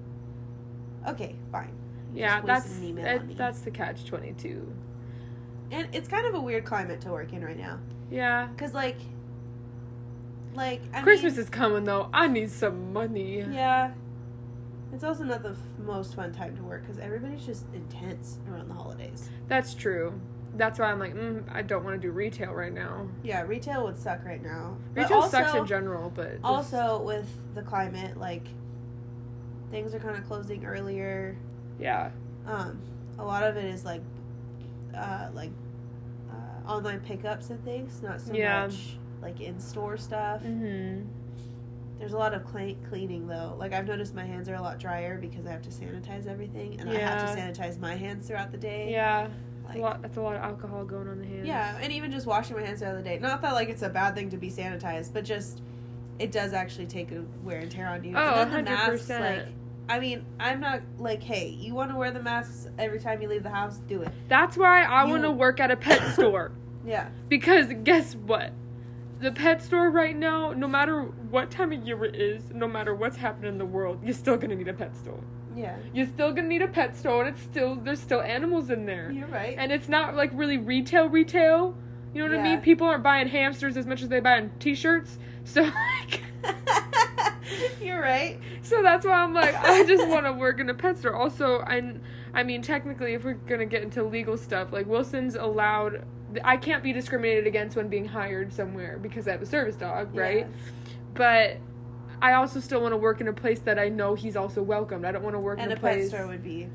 Okay, 1.08 1.34
fine. 1.50 1.74
Yeah, 2.14 2.40
that's 2.42 2.78
it, 2.80 3.36
that's 3.36 3.60
the 3.62 3.72
catch 3.72 4.04
twenty 4.04 4.34
two. 4.34 4.72
And 5.70 5.88
it's 5.92 6.08
kind 6.08 6.26
of 6.26 6.34
a 6.34 6.40
weird 6.40 6.64
climate 6.64 7.00
to 7.02 7.10
work 7.10 7.32
in 7.32 7.44
right 7.44 7.58
now, 7.58 7.78
Yeah. 8.10 8.48
cause 8.56 8.74
like, 8.74 8.96
like 10.54 10.82
I 10.92 11.00
Christmas 11.02 11.34
mean, 11.34 11.42
is 11.42 11.50
coming 11.50 11.84
though. 11.84 12.08
I 12.12 12.28
need 12.28 12.50
some 12.50 12.92
money. 12.92 13.40
Yeah, 13.40 13.92
it's 14.92 15.02
also 15.04 15.24
not 15.24 15.42
the 15.42 15.50
f- 15.50 15.56
most 15.84 16.14
fun 16.14 16.32
time 16.32 16.56
to 16.56 16.62
work 16.62 16.82
because 16.82 16.98
everybody's 16.98 17.44
just 17.44 17.64
intense 17.74 18.38
around 18.50 18.68
the 18.68 18.74
holidays. 18.74 19.28
That's 19.48 19.74
true. 19.74 20.20
That's 20.56 20.78
why 20.78 20.86
I'm 20.86 21.00
like, 21.00 21.14
mm, 21.16 21.42
I 21.52 21.62
don't 21.62 21.82
want 21.82 22.00
to 22.00 22.06
do 22.06 22.12
retail 22.12 22.52
right 22.52 22.72
now. 22.72 23.08
Yeah, 23.24 23.42
retail 23.42 23.82
would 23.86 23.98
suck 23.98 24.24
right 24.24 24.40
now. 24.40 24.76
Retail 24.94 25.16
also, 25.16 25.30
sucks 25.30 25.54
in 25.54 25.66
general, 25.66 26.12
but 26.14 26.34
just- 26.34 26.44
Also, 26.44 27.02
with 27.02 27.26
the 27.56 27.62
climate, 27.62 28.16
like 28.16 28.46
things 29.72 29.92
are 29.94 29.98
kind 29.98 30.16
of 30.16 30.24
closing 30.28 30.64
earlier. 30.64 31.36
yeah, 31.80 32.10
Um, 32.46 32.78
a 33.18 33.24
lot 33.24 33.42
of 33.42 33.56
it 33.56 33.64
is 33.64 33.84
like, 33.84 34.02
uh, 34.94 35.30
like 35.34 35.50
uh, 36.30 36.70
online 36.70 37.00
pickups 37.00 37.50
and 37.50 37.62
things, 37.64 38.02
not 38.02 38.20
so 38.20 38.32
Yeah. 38.34 38.66
much 38.66 38.96
like 39.22 39.40
in 39.40 39.58
store 39.60 39.96
stuff. 39.96 40.42
hmm 40.42 41.02
There's 41.98 42.12
a 42.12 42.18
lot 42.18 42.34
of 42.34 42.44
cle- 42.44 42.76
cleaning 42.88 43.26
though. 43.26 43.54
Like 43.58 43.72
I've 43.72 43.86
noticed 43.86 44.14
my 44.14 44.24
hands 44.24 44.48
are 44.48 44.54
a 44.56 44.60
lot 44.62 44.78
drier 44.78 45.18
because 45.18 45.46
I 45.46 45.52
have 45.52 45.62
to 45.62 45.70
sanitize 45.70 46.26
everything, 46.26 46.78
and 46.80 46.90
I 46.90 46.94
have 46.98 47.34
to 47.34 47.40
sanitize 47.40 47.78
my 47.78 47.94
hands 47.94 48.26
throughout 48.28 48.50
the 48.52 48.58
day. 48.58 48.90
yeah. 48.92 49.28
Like, 49.66 49.76
a 49.76 49.80
lot. 49.80 50.02
That's 50.02 50.18
a 50.18 50.20
lot 50.20 50.36
of 50.36 50.42
alcohol 50.42 50.84
going 50.84 51.08
on 51.08 51.18
the 51.18 51.24
hands. 51.24 51.46
Yeah, 51.46 51.78
and 51.80 51.90
even 51.90 52.12
just 52.12 52.26
washing 52.26 52.54
my 52.54 52.62
hands 52.62 52.80
the 52.80 52.88
other 52.90 53.00
day. 53.00 53.18
Not 53.18 53.40
that 53.40 53.54
like 53.54 53.70
it's 53.70 53.80
a 53.80 53.88
bad 53.88 54.14
thing 54.14 54.28
to 54.30 54.36
be 54.36 54.50
sanitized, 54.50 55.14
but 55.14 55.24
just 55.24 55.62
it 56.18 56.30
does 56.32 56.52
actually 56.52 56.84
take 56.86 57.12
a 57.12 57.24
wear 57.42 57.60
and 57.60 57.70
tear 57.70 57.88
on 57.88 58.04
you. 58.04 58.12
Oh, 58.14 58.42
and 58.42 58.52
then 58.52 58.64
the 58.66 58.70
masks, 58.70 59.08
100%. 59.08 59.20
like 59.20 59.46
I 59.88 60.00
mean, 60.00 60.24
I'm 60.40 60.60
not 60.60 60.80
like, 60.98 61.22
hey, 61.22 61.48
you 61.48 61.74
want 61.74 61.90
to 61.90 61.96
wear 61.96 62.10
the 62.10 62.22
masks 62.22 62.68
every 62.78 62.98
time 62.98 63.20
you 63.20 63.28
leave 63.28 63.42
the 63.42 63.50
house? 63.50 63.78
Do 63.88 64.02
it. 64.02 64.12
That's 64.28 64.56
why 64.56 64.82
I 64.84 65.04
You- 65.04 65.10
want 65.10 65.22
to 65.24 65.30
work 65.30 65.60
at 65.60 65.70
a 65.70 65.76
pet 65.76 66.00
store 66.14 66.52
Yeah, 66.86 67.08
because 67.28 67.66
guess 67.84 68.14
what? 68.14 68.52
The 69.20 69.30
pet 69.32 69.62
store 69.62 69.90
right 69.90 70.16
now, 70.16 70.52
no 70.52 70.66
matter 70.68 71.02
what 71.02 71.50
time 71.50 71.72
of 71.72 71.82
year 71.86 72.04
it 72.04 72.14
is, 72.16 72.42
no 72.52 72.66
matter 72.68 72.94
what's 72.94 73.16
happening 73.16 73.52
in 73.52 73.58
the 73.58 73.64
world, 73.64 74.00
you're 74.04 74.12
still 74.14 74.36
gonna 74.36 74.56
need 74.56 74.68
a 74.68 74.74
pet 74.74 74.96
store. 74.96 75.20
yeah, 75.56 75.76
You're 75.94 76.06
still 76.08 76.32
gonna 76.32 76.48
need 76.48 76.62
a 76.62 76.68
pet 76.68 76.96
store, 76.96 77.24
and 77.24 77.34
it's 77.34 77.42
still 77.44 77.76
there's 77.76 78.00
still 78.00 78.20
animals 78.20 78.70
in 78.70 78.86
there. 78.86 79.10
you're 79.12 79.28
right. 79.28 79.54
and 79.58 79.70
it's 79.72 79.88
not 79.88 80.14
like 80.16 80.30
really 80.34 80.58
retail 80.58 81.08
retail. 81.08 81.74
You 82.12 82.22
know 82.28 82.36
what 82.36 82.40
I 82.40 82.48
mean? 82.50 82.60
People 82.60 82.86
aren't 82.86 83.02
buying 83.02 83.26
hamsters 83.28 83.76
as 83.76 83.86
much 83.86 84.00
as 84.02 84.08
they 84.08 84.20
buy 84.20 84.48
t-shirts. 84.60 85.18
So 85.44 85.62
like, 85.62 86.22
you're 87.82 88.00
right. 88.00 88.38
so 88.62 88.82
that's 88.82 89.04
why 89.06 89.12
I'm 89.12 89.34
like, 89.34 89.54
I 89.54 89.84
just 89.84 90.06
want 90.08 90.26
to 90.26 90.32
work 90.32 90.60
in 90.60 90.68
a 90.70 90.74
pet 90.74 90.98
store. 90.98 91.14
Also, 91.14 91.60
I, 91.60 91.94
I 92.32 92.42
mean, 92.42 92.62
technically, 92.62 93.14
if 93.14 93.24
we're 93.24 93.34
gonna 93.34 93.66
get 93.66 93.82
into 93.82 94.02
legal 94.02 94.36
stuff, 94.36 94.72
like 94.72 94.86
Wilson's 94.86 95.34
allowed. 95.34 96.04
I 96.42 96.56
can't 96.56 96.82
be 96.82 96.92
discriminated 96.92 97.46
against 97.46 97.76
when 97.76 97.88
being 97.88 98.06
hired 98.06 98.52
somewhere 98.52 98.98
because 99.00 99.28
I 99.28 99.32
have 99.32 99.42
a 99.42 99.46
service 99.46 99.76
dog, 99.76 100.14
right? 100.16 100.38
Yeah. 100.48 100.56
But 101.14 101.58
I 102.20 102.32
also 102.32 102.58
still 102.58 102.80
want 102.80 102.92
to 102.92 102.96
work 102.96 103.20
in 103.20 103.28
a 103.28 103.32
place 103.32 103.60
that 103.60 103.78
I 103.78 103.88
know 103.88 104.14
he's 104.16 104.34
also 104.34 104.60
welcomed. 104.60 105.04
I 105.04 105.12
don't 105.12 105.22
want 105.22 105.36
to 105.36 105.40
work 105.40 105.60
And 105.60 105.70
in 105.70 105.76
a 105.76 105.80
a, 105.80 105.82
pet 105.82 105.94
place. 105.98 106.08
store 106.08 106.26
would 106.26 106.42
be 106.42 106.68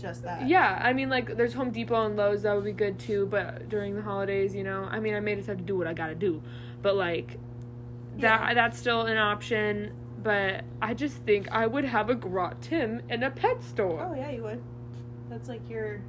just 0.00 0.24
that. 0.24 0.48
Yeah, 0.48 0.80
I 0.82 0.92
mean, 0.92 1.08
like, 1.08 1.36
there's 1.36 1.52
Home 1.54 1.70
Depot 1.70 2.04
and 2.06 2.16
Lowe's, 2.16 2.42
that 2.42 2.54
would 2.56 2.64
be 2.64 2.72
good 2.72 2.98
too, 2.98 3.26
but 3.26 3.68
during 3.68 3.94
the 3.94 4.02
holidays, 4.02 4.56
you 4.56 4.64
know, 4.64 4.88
I 4.90 4.98
mean, 4.98 5.14
I 5.14 5.20
may 5.20 5.36
just 5.36 5.46
have 5.46 5.58
to 5.58 5.62
do 5.64 5.76
what 5.76 5.86
I 5.86 5.92
gotta 5.94 6.14
do, 6.16 6.42
but 6.82 6.96
like, 6.96 7.38
that 8.18 8.40
Yeah. 8.40 8.54
that's 8.54 8.76
still 8.78 9.02
an 9.02 9.18
option, 9.18 9.92
but 10.22 10.64
I 10.80 10.94
just 10.94 11.18
think 11.24 11.48
I 11.50 11.66
would 11.66 11.84
have 11.84 12.10
a 12.10 12.14
Grot 12.14 12.62
Tim 12.62 13.02
in 13.08 13.22
a 13.22 13.30
pet 13.30 13.62
store. 13.62 14.08
Oh 14.10 14.14
yeah, 14.14 14.30
you 14.30 14.42
would. 14.42 14.62
That's 15.28 15.48
like 15.48 15.68
your. 15.68 16.00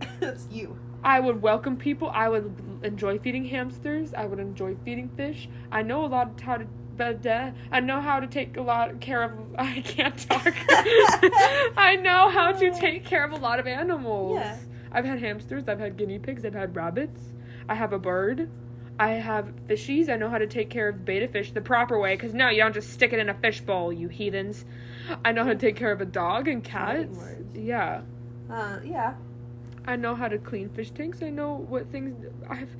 That's 0.20 0.46
you. 0.50 0.78
I 1.02 1.20
would 1.20 1.40
welcome 1.40 1.76
people, 1.76 2.10
I 2.12 2.28
would 2.28 2.54
enjoy 2.82 3.18
feeding 3.18 3.46
hamsters, 3.46 4.12
I 4.12 4.26
would 4.26 4.38
enjoy 4.38 4.76
feeding 4.84 5.08
fish. 5.16 5.48
I 5.72 5.82
know 5.82 6.04
a 6.04 6.08
lot 6.08 6.28
of 6.28 6.40
how 6.40 6.56
to. 6.58 6.66
But 6.96 7.24
uh, 7.24 7.52
I 7.72 7.80
know 7.80 8.02
how 8.02 8.20
to 8.20 8.26
take 8.26 8.58
a 8.58 8.60
lot 8.60 8.90
of 8.90 9.00
care 9.00 9.22
of. 9.22 9.32
I 9.58 9.80
can't 9.80 10.18
talk. 10.18 10.54
I 10.68 11.98
know 12.02 12.28
how 12.28 12.52
to 12.52 12.70
take 12.72 13.06
care 13.06 13.24
of 13.24 13.32
a 13.32 13.36
lot 13.36 13.58
of 13.58 13.66
animals. 13.66 14.38
Yeah. 14.38 14.58
I've 14.92 15.06
had 15.06 15.20
hamsters. 15.20 15.66
I've 15.66 15.78
had 15.78 15.96
guinea 15.96 16.18
pigs. 16.18 16.44
I've 16.44 16.52
had 16.52 16.76
rabbits. 16.76 17.20
I 17.70 17.74
have 17.74 17.94
a 17.94 17.98
bird. 17.98 18.50
I 19.00 19.12
have 19.12 19.54
fishies. 19.66 20.10
I 20.10 20.16
know 20.16 20.28
how 20.28 20.36
to 20.36 20.46
take 20.46 20.68
care 20.68 20.90
of 20.90 21.06
betta 21.06 21.26
fish 21.26 21.52
the 21.52 21.62
proper 21.62 21.98
way. 21.98 22.14
Cause 22.18 22.34
no, 22.34 22.50
you 22.50 22.58
don't 22.58 22.74
just 22.74 22.90
stick 22.90 23.14
it 23.14 23.18
in 23.18 23.30
a 23.30 23.34
fish 23.34 23.62
bowl, 23.62 23.90
you 23.90 24.08
heathens. 24.08 24.66
I 25.24 25.32
know 25.32 25.44
how 25.44 25.54
to 25.54 25.58
take 25.58 25.74
care 25.74 25.90
of 25.90 26.02
a 26.02 26.04
dog 26.04 26.48
and 26.48 26.62
Fighting 26.62 27.08
cats. 27.08 27.34
Yeah. 27.54 28.02
Uh, 28.50 28.80
yeah. 28.84 29.14
I 29.86 29.96
know 29.96 30.14
how 30.14 30.28
to 30.28 30.36
clean 30.36 30.68
fish 30.68 30.90
tanks. 30.90 31.22
I 31.22 31.30
know 31.30 31.54
what 31.54 31.88
things 31.88 32.14
I've. 32.46 32.76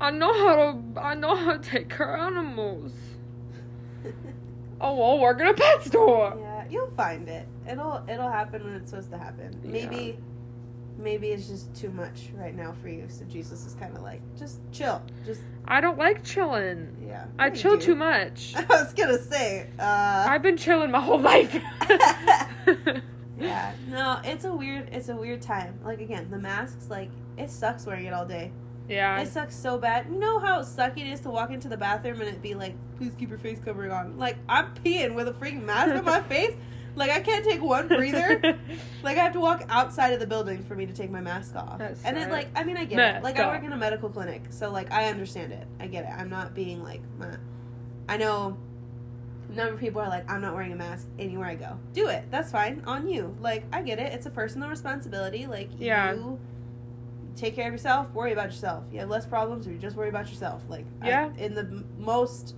I 0.00 0.12
know 0.12 0.32
how 0.32 0.54
to. 0.54 1.00
I 1.00 1.14
know 1.14 1.34
how 1.34 1.54
to 1.54 1.58
take 1.58 1.88
care 1.88 2.14
of 2.14 2.20
animals. 2.20 2.92
Oh, 4.84 4.96
well, 4.96 5.20
work 5.20 5.40
in 5.40 5.46
a 5.46 5.54
pet 5.54 5.84
store. 5.84 6.36
Yeah, 6.40 6.64
you'll 6.68 6.90
find 6.96 7.28
it. 7.28 7.46
It'll 7.70 8.04
it'll 8.08 8.28
happen 8.28 8.64
when 8.64 8.74
it's 8.74 8.90
supposed 8.90 9.12
to 9.12 9.18
happen. 9.18 9.56
Maybe 9.62 10.18
maybe 11.02 11.28
it's 11.28 11.48
just 11.48 11.74
too 11.74 11.90
much 11.90 12.30
right 12.34 12.54
now 12.54 12.74
for 12.80 12.88
you. 12.88 13.06
So 13.08 13.24
Jesus 13.24 13.66
is 13.66 13.74
kind 13.74 13.96
of 13.96 14.02
like, 14.02 14.20
just 14.38 14.60
chill. 14.72 15.02
Just 15.26 15.40
I 15.66 15.80
don't 15.80 15.98
like 15.98 16.22
chilling. 16.24 16.96
yeah. 17.06 17.24
I 17.38 17.50
chill 17.50 17.76
do. 17.76 17.82
too 17.86 17.94
much. 17.94 18.54
I 18.56 18.64
was 18.68 18.92
gonna 18.94 19.18
say. 19.18 19.68
Uh, 19.78 20.26
I've 20.28 20.42
been 20.42 20.56
chilling 20.56 20.90
my 20.90 21.00
whole 21.00 21.20
life. 21.20 21.54
yeah. 23.38 23.72
No, 23.88 24.20
it's 24.24 24.44
a 24.44 24.54
weird 24.54 24.88
it's 24.92 25.08
a 25.08 25.16
weird 25.16 25.42
time. 25.42 25.78
Like 25.84 26.00
again, 26.00 26.28
the 26.30 26.38
masks. 26.38 26.86
Like 26.88 27.10
it 27.36 27.50
sucks 27.50 27.84
wearing 27.86 28.06
it 28.06 28.12
all 28.14 28.24
day. 28.26 28.52
yeah. 28.88 29.20
It 29.20 29.28
sucks 29.28 29.54
so 29.54 29.78
bad. 29.78 30.06
You 30.10 30.18
know 30.18 30.38
how 30.38 30.60
sucky 30.60 30.98
it 30.98 31.06
is 31.08 31.20
to 31.20 31.30
walk 31.30 31.50
into 31.50 31.68
the 31.68 31.76
bathroom 31.76 32.20
and 32.20 32.28
it 32.30 32.40
be 32.40 32.54
like, 32.54 32.74
please 32.96 33.12
keep 33.18 33.28
your 33.30 33.38
face 33.38 33.58
covering 33.64 33.90
on. 33.90 34.16
Like 34.18 34.36
I'm 34.48 34.72
peeing 34.84 35.14
with 35.14 35.28
a 35.28 35.32
freaking 35.32 35.64
mask 35.64 35.94
on 35.94 36.04
my 36.04 36.20
face. 36.22 36.54
Like 36.94 37.10
I 37.10 37.20
can't 37.20 37.44
take 37.44 37.62
one 37.62 37.88
breather. 37.88 38.58
Like 39.02 39.18
I 39.18 39.24
have 39.24 39.32
to 39.32 39.40
walk 39.40 39.64
outside 39.68 40.12
of 40.12 40.20
the 40.20 40.26
building 40.26 40.62
for 40.62 40.76
me 40.76 40.86
to 40.86 40.92
take 40.92 41.10
my 41.10 41.20
mask 41.20 41.56
off. 41.56 41.78
That's 41.78 42.04
and 42.04 42.16
it 42.16 42.30
like 42.30 42.48
I 42.54 42.62
mean 42.64 42.76
I 42.76 42.84
get 42.84 42.96
Mask 42.96 43.18
it. 43.18 43.24
Like 43.24 43.38
I 43.40 43.48
work 43.48 43.64
in 43.64 43.72
a 43.72 43.76
medical 43.76 44.08
clinic, 44.08 44.42
so 44.50 44.70
like 44.70 44.92
I 44.92 45.06
understand 45.08 45.52
it. 45.52 45.66
I 45.80 45.86
get 45.88 46.04
it. 46.04 46.10
I'm 46.16 46.28
not 46.30 46.54
being 46.54 46.82
like 46.82 47.00
meh. 47.18 47.36
I 48.08 48.16
know 48.18 48.56
number 49.48 49.74
of 49.74 49.80
people 49.80 50.00
are 50.00 50.08
like, 50.08 50.30
I'm 50.30 50.40
not 50.40 50.54
wearing 50.54 50.72
a 50.72 50.76
mask 50.76 51.08
anywhere 51.18 51.46
I 51.46 51.56
go. 51.56 51.78
Do 51.92 52.06
it. 52.08 52.24
That's 52.30 52.50
fine. 52.50 52.82
On 52.86 53.06
you. 53.06 53.36
Like, 53.40 53.64
I 53.70 53.82
get 53.82 53.98
it. 53.98 54.12
It's 54.14 54.24
a 54.24 54.30
personal 54.30 54.70
responsibility. 54.70 55.46
Like, 55.46 55.68
Yeah. 55.78 56.14
you 56.14 56.38
take 57.36 57.54
care 57.54 57.66
of 57.66 57.72
yourself, 57.74 58.10
worry 58.14 58.32
about 58.32 58.46
yourself. 58.46 58.84
You 58.90 59.00
have 59.00 59.10
less 59.10 59.26
problems, 59.26 59.66
or 59.66 59.72
you 59.72 59.78
just 59.78 59.94
worry 59.94 60.08
about 60.08 60.28
yourself. 60.30 60.62
Like, 60.68 60.86
I- 61.02 61.08
Yeah. 61.08 61.32
in 61.36 61.54
the 61.54 61.60
m- 61.62 61.84
most, 61.98 62.54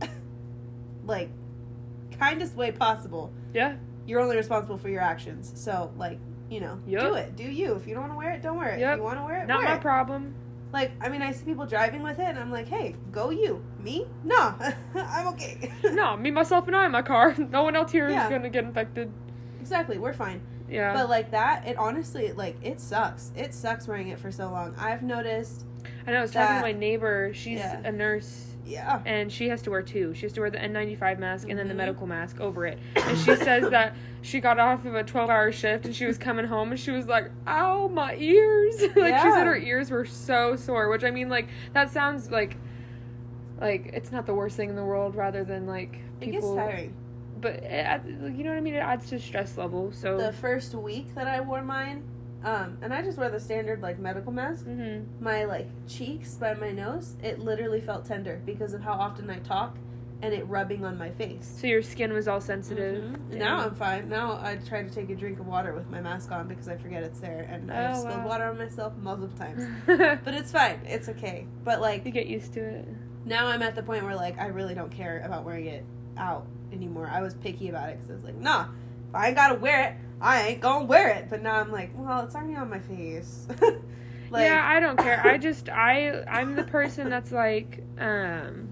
like, 1.04 1.28
kindest 2.18 2.56
way 2.56 2.72
possible. 2.72 3.32
Yeah. 3.54 3.76
You're 4.06 4.20
only 4.20 4.36
responsible 4.36 4.76
for 4.78 4.88
your 4.88 5.02
actions. 5.02 5.52
So, 5.54 5.92
like, 5.96 6.18
you 6.48 6.60
know, 6.60 6.78
Yup. 6.86 7.02
do 7.02 7.14
it. 7.14 7.36
Do 7.36 7.44
you. 7.44 7.74
If 7.74 7.86
you 7.86 7.94
don't 7.94 8.02
want 8.08 8.12
to 8.14 8.18
wear 8.18 8.30
it, 8.32 8.42
don't 8.42 8.56
wear 8.56 8.70
it. 8.70 8.80
Yep. 8.80 8.92
If 8.92 8.96
you 8.98 9.02
want 9.04 9.18
to 9.18 9.24
wear 9.24 9.42
it, 9.42 9.46
Not 9.46 9.62
my 9.62 9.74
it. 9.76 9.80
problem. 9.80 10.34
Like, 10.72 10.92
I 11.00 11.08
mean, 11.08 11.20
I 11.22 11.32
see 11.32 11.44
people 11.44 11.66
driving 11.66 12.02
with 12.02 12.18
it, 12.20 12.24
and 12.26 12.38
I'm 12.38 12.50
like, 12.52 12.68
hey, 12.68 12.94
go 13.10 13.30
you. 13.30 13.62
Me? 13.82 14.06
No, 14.24 14.54
I'm 14.94 15.26
okay. 15.28 15.72
No, 15.92 16.16
me, 16.16 16.30
myself, 16.30 16.66
and 16.68 16.76
I 16.76 16.86
in 16.86 16.92
my 16.92 17.02
car. 17.02 17.34
No 17.38 17.64
one 17.64 17.74
else 17.76 17.90
here 17.92 18.06
is 18.08 18.12
Yeah. 18.14 18.30
gonna 18.30 18.48
get 18.50 18.64
infected. 18.64 19.10
exactly, 19.60 19.98
we're 19.98 20.12
fine. 20.12 20.40
Yeah. 20.68 20.92
But 20.94 21.08
like 21.08 21.32
that, 21.32 21.66
it 21.66 21.76
honestly, 21.76 22.30
like, 22.32 22.56
it 22.62 22.80
sucks. 22.80 23.32
It 23.36 23.52
sucks 23.52 23.88
wearing 23.88 24.08
it 24.08 24.18
for 24.20 24.30
so 24.30 24.48
long. 24.50 24.74
I've 24.78 25.02
noticed, 25.02 25.64
I 26.06 26.12
know. 26.12 26.18
I 26.18 26.22
was 26.22 26.30
talking 26.30 26.56
to 26.56 26.62
my 26.62 26.72
neighbor. 26.72 27.32
She's 27.34 27.58
Yeah. 27.58 27.80
a 27.84 27.90
nurse. 27.90 28.49
Yeah. 28.66 29.00
and 29.06 29.30
she 29.32 29.48
has 29.48 29.62
to 29.62 29.70
wear 29.70 29.82
two. 29.82 30.14
She 30.14 30.22
has 30.22 30.32
to 30.34 30.40
wear 30.40 30.50
the 30.50 30.58
N95 30.58 31.18
mask 31.18 31.48
and 31.48 31.58
then 31.58 31.68
the 31.68 31.74
Mhm. 31.74 31.78
medical 31.78 32.06
mask 32.06 32.40
over 32.40 32.66
it. 32.66 32.78
And 32.96 33.18
she 33.18 33.34
says 33.36 33.70
that 33.70 33.94
she 34.22 34.40
got 34.40 34.58
off 34.58 34.84
of 34.84 34.94
a 34.94 35.02
12 35.02 35.30
hour 35.30 35.50
shift 35.52 35.86
and 35.86 35.94
she 35.94 36.06
was 36.06 36.18
coming 36.18 36.46
home 36.46 36.70
and 36.70 36.78
she 36.80 36.90
was 36.90 37.06
like, 37.06 37.30
ow, 37.46 37.88
my 37.88 38.14
ears. 38.16 38.80
like, 38.96 39.16
she 39.16 39.30
said 39.30 39.46
her 39.46 39.56
ears 39.56 39.90
were 39.90 40.04
so 40.04 40.56
sore, 40.56 40.88
which 40.88 41.04
I 41.04 41.10
mean, 41.10 41.28
like, 41.28 41.48
that 41.72 41.90
sounds 41.90 42.30
like, 42.30 42.56
like, 43.60 43.90
it's 43.92 44.10
not 44.12 44.26
the 44.26 44.34
worst 44.34 44.56
thing 44.56 44.70
in 44.70 44.76
the 44.76 44.84
world 44.84 45.14
rather 45.14 45.44
than, 45.44 45.66
like, 45.66 46.00
It 46.20 46.26
gets 46.26 46.36
people. 46.36 46.56
tiring. 46.56 46.94
But, 47.40 47.56
it, 47.62 48.02
you 48.06 48.44
know 48.44 48.50
what 48.50 48.58
I 48.58 48.60
mean? 48.60 48.74
It 48.74 48.78
adds 48.78 49.08
to 49.10 49.18
stress 49.18 49.56
level, 49.56 49.92
so. 49.92 50.16
The 50.18 50.32
first 50.32 50.74
week 50.74 51.14
that 51.14 51.26
I 51.26 51.40
wore 51.40 51.62
mine, 51.62 52.02
um, 52.44 52.78
and 52.82 52.92
I 52.94 53.02
just 53.02 53.18
wear 53.18 53.28
the 53.30 53.40
standard, 53.40 53.82
like, 53.82 53.98
medical 53.98 54.32
mask, 54.32 54.64
hmm 54.64 55.00
my, 55.20 55.44
like, 55.44 55.68
cheeks 55.88 56.34
by 56.34 56.54
my 56.54 56.70
nose, 56.70 57.16
it 57.22 57.38
literally 57.40 57.80
felt 57.80 58.04
tender 58.06 58.40
because 58.46 58.72
of 58.74 58.80
how 58.82 58.92
often 58.94 59.28
I 59.30 59.38
talk 59.40 59.76
and 60.22 60.34
it 60.34 60.46
rubbing 60.48 60.84
on 60.84 60.98
my 60.98 61.10
face. 61.10 61.56
So 61.60 61.66
your 61.66 61.80
skin 61.82 62.12
was 62.12 62.28
all 62.28 62.40
sensitive. 62.42 63.02
Mhm. 63.04 63.38
Now 63.38 63.60
I'm 63.60 63.74
fine. 63.74 64.08
Now 64.10 64.38
I 64.42 64.56
try 64.56 64.82
to 64.82 64.90
take 64.90 65.08
a 65.08 65.14
drink 65.14 65.40
of 65.40 65.46
water 65.46 65.72
with 65.72 65.88
my 65.90 66.00
mask 66.02 66.30
on 66.30 66.46
because 66.46 66.68
I 66.68 66.76
forget 66.76 67.02
it's 67.02 67.20
there, 67.20 67.46
and 67.50 67.70
I've 67.72 67.94
Oh, 67.96 68.02
spilled 68.02 68.22
wow. 68.24 68.28
water 68.28 68.44
on 68.44 68.58
myself 68.58 68.92
multiple 69.02 69.34
times. 69.38 69.64
But 70.24 70.34
it's 70.34 70.52
fine. 70.52 70.78
It's 70.86 71.08
okay. 71.08 71.46
But 71.64 71.80
like 71.80 72.04
you 72.04 72.10
get 72.12 72.26
used 72.26 72.52
to 72.54 72.60
it. 72.60 72.88
now, 73.24 73.46
I'm 73.46 73.62
at 73.62 73.74
the 73.74 73.82
point 73.82 74.04
where 74.04 74.14
like 74.16 74.38
I 74.38 74.46
really 74.48 74.74
don't 74.74 74.90
care 74.92 75.22
about 75.24 75.44
wearing 75.44 75.66
it 75.66 75.84
out 76.18 76.46
anymore. 76.72 77.08
I 77.10 77.22
was 77.22 77.32
picky 77.34 77.70
about 77.70 77.88
it 77.88 77.96
because 77.96 78.10
I 78.10 78.14
was 78.14 78.24
like, 78.24 78.36
nah, 78.36 78.66
if 79.08 79.14
I 79.14 79.28
ain't 79.28 79.36
gotta 79.36 79.54
wear 79.54 79.84
it, 79.84 79.94
I 80.20 80.48
ain't 80.48 80.60
gonna 80.60 80.84
wear 80.84 81.10
it. 81.10 81.28
But 81.30 81.42
now 81.42 81.54
I'm 81.54 81.72
like, 81.72 81.90
well, 81.94 82.24
it's 82.24 82.34
already 82.34 82.56
on 82.56 82.68
my 82.68 82.78
face. 82.78 83.46
like, 84.30 84.44
yeah, 84.44 84.62
I 84.64 84.80
don't 84.80 84.98
care. 84.98 85.24
I 85.26 85.38
just 85.38 85.68
I 85.68 86.22
I'm 86.24 86.56
the 86.56 86.64
person 86.64 87.08
that's 87.08 87.32
like 87.32 87.82
um 87.98 88.68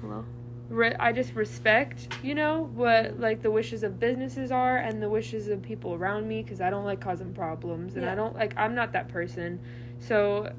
hello. 0.00 0.24
re- 0.68 0.96
I 0.98 1.12
just 1.12 1.34
respect, 1.34 2.08
you 2.22 2.34
know, 2.34 2.70
what 2.74 3.18
like 3.18 3.42
the 3.42 3.50
wishes 3.50 3.82
of 3.82 3.98
businesses 3.98 4.50
are 4.50 4.76
and 4.76 5.02
the 5.02 5.08
wishes 5.08 5.48
of 5.48 5.62
people 5.62 5.94
around 5.94 6.28
me 6.28 6.42
because 6.42 6.60
I 6.60 6.70
don't 6.70 6.84
like 6.84 7.00
causing 7.00 7.32
problems 7.32 7.96
and 7.96 8.04
I 8.08 8.14
don't 8.14 8.34
like 8.34 8.54
I'm 8.56 8.74
not 8.74 8.92
that 8.92 9.08
person. 9.08 9.60
So 9.98 10.52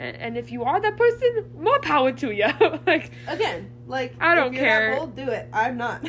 and, 0.00 0.16
and 0.16 0.38
if 0.38 0.52
you 0.52 0.62
are 0.64 0.80
that 0.80 0.96
person, 0.96 1.50
more 1.58 1.80
power 1.80 2.12
to 2.12 2.30
you. 2.30 2.46
like 2.86 3.10
Again, 3.26 3.70
like 3.86 4.14
I 4.20 4.34
don't 4.34 4.48
if 4.48 4.54
you're 4.54 4.64
care. 4.64 4.90
That 4.90 4.98
bold, 4.98 5.16
do 5.16 5.28
it. 5.28 5.48
I'm 5.52 5.76
not. 5.76 6.08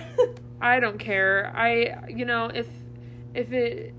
I 0.62 0.80
don't 0.80 1.00
care. 1.00 1.52
I 1.56 2.08
you 2.10 2.26
know, 2.26 2.46
if 2.54 2.68
if 3.34 3.52
it 3.52 3.94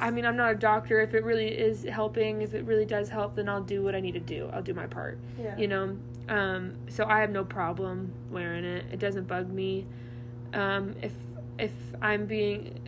I 0.00 0.10
mean, 0.10 0.26
I'm 0.26 0.36
not 0.36 0.50
a 0.50 0.54
doctor. 0.56 1.00
If 1.00 1.14
it 1.14 1.22
really 1.22 1.46
is 1.48 1.84
helping, 1.84 2.42
if 2.42 2.54
it 2.54 2.64
really 2.64 2.86
does 2.86 3.08
help, 3.08 3.36
then 3.36 3.48
I'll 3.48 3.62
do 3.62 3.82
what 3.84 3.94
I 3.94 4.00
need 4.00 4.12
to 4.12 4.20
do. 4.20 4.50
I'll 4.52 4.62
do 4.62 4.74
my 4.74 4.86
part. 4.86 5.18
yeah. 5.40 5.56
you 5.56 5.68
know 5.68 5.96
um 6.28 6.72
so 6.88 7.04
i 7.06 7.20
have 7.20 7.30
no 7.30 7.44
problem 7.44 8.12
wearing 8.30 8.64
it 8.64 8.84
it 8.92 9.00
doesn't 9.00 9.26
bug 9.26 9.50
me 9.50 9.84
um 10.54 10.94
if 11.02 11.12
if 11.58 11.72
i'm 12.00 12.26
being 12.26 12.78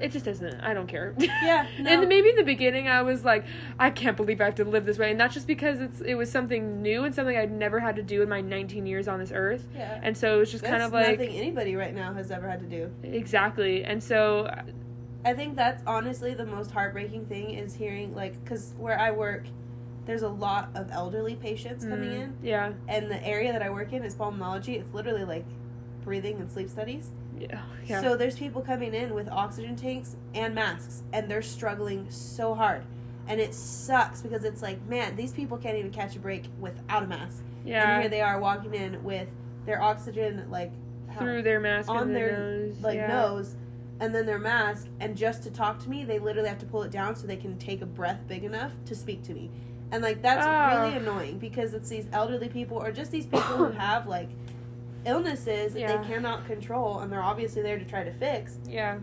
it 0.00 0.12
just 0.12 0.24
doesn't 0.24 0.60
i 0.60 0.72
don't 0.74 0.86
care 0.86 1.14
Yeah, 1.18 1.66
no. 1.80 1.90
and 1.90 2.08
maybe 2.08 2.30
in 2.30 2.36
the 2.36 2.44
beginning 2.44 2.88
i 2.88 3.02
was 3.02 3.24
like 3.24 3.44
i 3.78 3.90
can't 3.90 4.16
believe 4.16 4.40
i 4.40 4.44
have 4.44 4.54
to 4.56 4.64
live 4.64 4.84
this 4.84 4.98
way 4.98 5.10
and 5.10 5.20
that's 5.20 5.34
just 5.34 5.46
because 5.46 5.80
it's 5.80 6.00
it 6.00 6.14
was 6.14 6.30
something 6.30 6.82
new 6.82 7.04
and 7.04 7.14
something 7.14 7.36
i'd 7.36 7.52
never 7.52 7.80
had 7.80 7.96
to 7.96 8.02
do 8.02 8.22
in 8.22 8.28
my 8.28 8.40
19 8.40 8.86
years 8.86 9.08
on 9.08 9.18
this 9.18 9.32
earth 9.34 9.66
yeah. 9.74 10.00
and 10.02 10.16
so 10.16 10.36
it 10.36 10.38
was 10.38 10.50
just 10.50 10.62
That's 10.62 10.72
kind 10.72 10.82
of 10.82 10.92
like 10.92 11.18
nothing 11.18 11.36
anybody 11.36 11.76
right 11.76 11.94
now 11.94 12.12
has 12.14 12.30
ever 12.30 12.48
had 12.48 12.60
to 12.60 12.66
do. 12.66 12.90
exactly 13.02 13.84
and 13.84 14.02
so 14.02 14.48
I 15.24 15.34
think 15.34 15.54
that's 15.54 15.82
honestly 15.86 16.32
the 16.34 16.46
most 16.46 16.70
heartbreaking 16.70 17.26
thing 17.26 17.50
is 17.50 17.74
hearing 17.74 18.14
like 18.14 18.42
because 18.42 18.72
where 18.78 18.98
I 18.98 19.10
work, 19.10 19.44
there's 20.06 20.22
a 20.22 20.28
lot 20.28 20.70
of 20.74 20.90
elderly 20.90 21.34
patients 21.34 21.84
coming 21.84 22.08
mm, 22.10 22.22
in, 22.22 22.36
yeah 22.42 22.72
and 22.88 23.10
the 23.10 23.22
area 23.22 23.52
that 23.52 23.62
I 23.62 23.68
work 23.70 23.92
in 23.92 24.02
is 24.02 24.14
pulmonology. 24.14 24.80
It's 24.80 24.92
literally 24.94 25.24
like 25.24 25.44
breathing 26.04 26.38
and 26.40 26.50
sleep 26.50 26.70
studies. 26.70 27.10
Yeah 27.40 27.62
yeah 27.86 28.00
So 28.02 28.16
there's 28.16 28.36
people 28.38 28.62
coming 28.62 28.94
in 28.94 29.14
with 29.14 29.28
oxygen 29.30 29.74
tanks 29.76 30.16
and 30.34 30.54
masks, 30.54 31.02
and 31.12 31.28
they're 31.30 31.42
struggling 31.42 32.06
so 32.10 32.54
hard, 32.54 32.82
and 33.26 33.40
it 33.40 33.54
sucks 33.54 34.20
because 34.22 34.44
it's 34.44 34.62
like, 34.62 34.84
man, 34.86 35.16
these 35.16 35.32
people 35.32 35.56
can't 35.58 35.76
even 35.76 35.90
catch 35.90 36.14
a 36.16 36.18
break 36.20 36.44
without 36.60 37.02
a 37.04 37.06
mask, 37.06 37.42
Yeah. 37.64 37.80
and 37.82 37.88
yeah 37.90 38.00
here 38.02 38.08
they 38.10 38.20
are 38.20 38.38
walking 38.40 38.74
in 38.74 39.02
with 39.02 39.28
their 39.66 39.82
oxygen 39.82 40.46
like 40.50 40.72
how- 41.08 41.18
through 41.18 41.42
their 41.42 41.60
mask 41.60 41.88
on 41.88 42.02
and 42.04 42.14
their, 42.16 42.32
nose 42.38 42.76
like 42.82 42.94
yeah. 42.96 43.06
nose 43.08 43.56
and 44.00 44.14
then 44.14 44.24
their 44.24 44.38
mask 44.38 44.86
and 45.00 45.14
just 45.16 45.42
to 45.42 45.50
talk 45.50 45.78
to 45.82 45.90
me 45.90 46.04
they 46.04 46.18
literally 46.18 46.48
have 46.48 46.58
to 46.58 46.64
pull 46.66 46.82
it 46.82 46.90
down 46.90 47.14
so 47.14 47.26
they 47.26 47.36
can 47.36 47.58
take 47.58 47.82
a 47.82 47.86
breath 47.86 48.20
big 48.26 48.42
enough 48.44 48.72
to 48.86 48.94
speak 48.94 49.22
to 49.22 49.34
me 49.34 49.50
and 49.92 50.02
like 50.02 50.22
that's 50.22 50.46
Ah. 50.46 50.80
really 50.84 50.96
annoying 50.96 51.38
because 51.38 51.74
it's 51.74 51.88
these 51.90 52.06
elderly 52.12 52.48
people 52.48 52.78
or 52.78 52.90
just 52.90 53.10
these 53.12 53.26
people 53.26 53.56
who 53.58 53.70
have 53.86 54.06
like 54.06 54.30
illnesses 55.06 55.72
that 55.74 55.80
Yeah. 55.80 55.96
they 55.96 56.06
cannot 56.08 56.46
control 56.46 57.00
and 57.00 57.12
they're 57.12 57.22
obviously 57.22 57.62
there 57.62 57.78
to 57.78 57.84
try 57.84 58.04
to 58.04 58.12
fix 58.12 58.58
yeah 58.68 58.98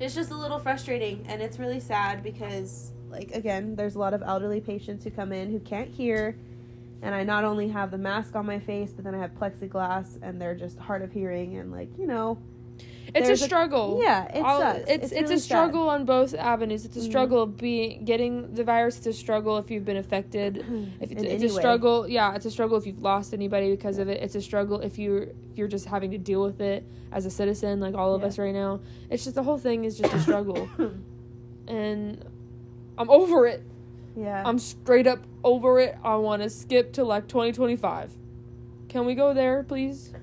it's 0.00 0.14
just 0.14 0.30
a 0.30 0.36
little 0.36 0.58
frustrating 0.58 1.24
and 1.28 1.42
it's 1.42 1.58
really 1.58 1.80
sad 1.80 2.22
because 2.22 2.92
like 3.10 3.30
again 3.32 3.74
there's 3.74 3.94
a 3.96 3.98
lot 3.98 4.14
of 4.14 4.22
elderly 4.24 4.60
patients 4.60 5.04
who 5.04 5.10
come 5.10 5.32
in 5.32 5.50
who 5.50 5.58
can't 5.60 5.90
hear 5.90 6.36
and 7.02 7.14
i 7.14 7.22
not 7.24 7.44
only 7.44 7.68
have 7.68 7.90
the 7.90 7.98
mask 7.98 8.36
on 8.36 8.46
my 8.46 8.58
face 8.58 8.92
but 8.92 9.04
then 9.04 9.14
i 9.14 9.18
have 9.18 9.32
plexiglass 9.34 10.18
and 10.22 10.40
they're 10.40 10.54
just 10.54 10.78
hard 10.78 11.02
of 11.02 11.10
hearing 11.12 11.56
and 11.56 11.72
like 11.72 11.88
you 11.98 12.06
know 12.06 12.38
it's 13.14 13.28
a 13.28 13.36
struggle 13.36 14.00
yeah 14.02 14.24
it 14.36 14.40
All- 14.42 14.60
sucks 14.60 14.84
It's 14.88 15.04
it's, 15.04 15.12
really 15.12 15.24
a 15.24 15.28
sad. 15.38 15.40
struggle 15.40 15.88
on 15.88 16.04
both 16.04 16.34
avenues. 16.34 16.84
It's 16.84 16.96
a 16.96 17.00
Mhm. 17.00 17.04
struggle 17.10 17.42
of 17.42 17.56
being 17.56 18.04
getting 18.04 18.54
the 18.54 18.64
virus. 18.64 18.98
It's 18.98 19.06
a 19.06 19.12
struggle 19.12 19.56
if 19.58 19.70
you've 19.70 19.84
been 19.84 19.96
affected. 19.96 20.64
If 21.00 21.12
it's, 21.12 21.22
it's 21.22 21.42
a 21.44 21.46
way. 21.56 21.60
struggle, 21.62 22.08
yeah, 22.08 22.34
it's 22.34 22.44
a 22.46 22.50
struggle 22.50 22.76
if 22.76 22.86
you've 22.86 23.02
lost 23.02 23.32
anybody 23.32 23.70
because 23.70 23.98
of 23.98 24.08
it. 24.08 24.22
It's 24.22 24.34
a 24.34 24.40
struggle 24.40 24.80
if 24.80 24.98
you're 24.98 25.22
if 25.50 25.56
you're 25.56 25.68
just 25.68 25.86
having 25.86 26.10
to 26.10 26.18
deal 26.18 26.42
with 26.42 26.60
it 26.60 26.84
as 27.12 27.24
a 27.26 27.30
citizen, 27.30 27.80
like 27.80 27.94
all 27.94 28.14
of 28.14 28.20
Yeah. 28.22 28.28
us 28.28 28.38
right 28.38 28.54
now. 28.54 28.80
It's 29.10 29.24
just 29.24 29.34
the 29.36 29.42
whole 29.42 29.58
thing 29.58 29.84
is 29.84 29.96
just 29.98 30.12
a 30.12 30.20
struggle, 30.20 30.68
and 31.68 32.24
I'm 32.98 33.10
over 33.10 33.46
it. 33.46 33.62
yeah 34.16 34.42
I'm 34.44 34.58
straight 34.58 35.06
up 35.06 35.20
over 35.44 35.78
it. 35.80 35.96
I 36.04 36.16
want 36.16 36.42
to 36.42 36.50
skip 36.50 36.92
to 36.94 37.04
like 37.04 37.28
2025. 37.28 38.12
Can 38.88 39.04
we 39.04 39.14
go 39.14 39.34
there, 39.34 39.62
please? 39.64 40.12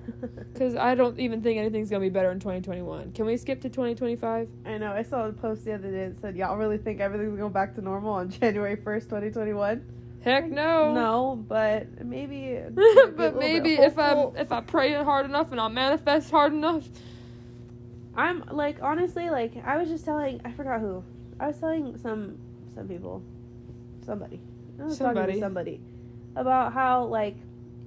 Because 0.54 0.75
I 0.75 0.95
don't 0.95 1.19
even 1.19 1.41
think 1.41 1.60
anything's 1.60 1.89
gonna 1.89 1.99
be 1.99 2.10
better 2.10 2.32
in 2.32 2.39
2021. 2.39 3.12
Can 3.12 3.25
we 3.25 3.36
skip 3.36 3.60
to 3.62 3.69
2025? 3.69 4.47
I 4.65 4.78
know. 4.78 4.93
I 4.93 5.04
saw 5.04 5.28
a 5.28 5.34
post 5.34 5.65
the 5.65 5.73
other 5.73 5.91
day 5.91 6.08
that 6.08 6.21
said, 6.21 6.38
"Y'all 6.38 6.56
really 6.56 6.78
think 6.78 7.01
everything's 7.01 7.38
going 7.38 7.51
back 7.51 7.75
to 7.75 7.82
normal 7.82 8.13
on 8.13 8.30
January 8.39 8.78
first, 8.78 9.10
2021?" 9.10 9.84
Heck 10.23 10.49
no. 10.49 10.93
No, 10.93 11.36
but 11.36 12.04
maybe. 12.06 12.45
it 12.45 12.73
might 12.75 12.75
be 12.75 12.82
a 12.82 12.95
little 12.95 13.12
but 13.12 13.38
maybe 13.38 13.73
if 13.73 13.99
I 13.99 14.13
if 14.38 14.51
I 14.54 14.62
pray 14.62 14.93
hard 14.93 15.25
enough 15.25 15.51
and 15.51 15.60
I 15.60 15.67
manifest 15.67 16.32
hard 16.32 16.54
enough. 16.54 16.88
I'm 18.15 18.43
like 18.51 18.82
honestly 18.82 19.30
like 19.30 19.54
I 19.65 19.78
was 19.78 19.89
just 19.89 20.06
telling 20.06 20.39
I 20.45 20.51
forgot 20.54 20.80
who 20.80 21.04
I 21.39 21.47
was 21.47 21.58
telling 21.60 21.97
some 21.97 22.38
some 22.73 22.88
people 22.88 23.21
somebody 24.06 24.39
I 24.80 24.86
was 24.86 24.97
talking 24.97 25.15
Somebody. 25.15 25.34
to 25.34 25.39
somebody 25.39 25.82
about 26.36 26.71
how 26.73 27.04
like 27.06 27.36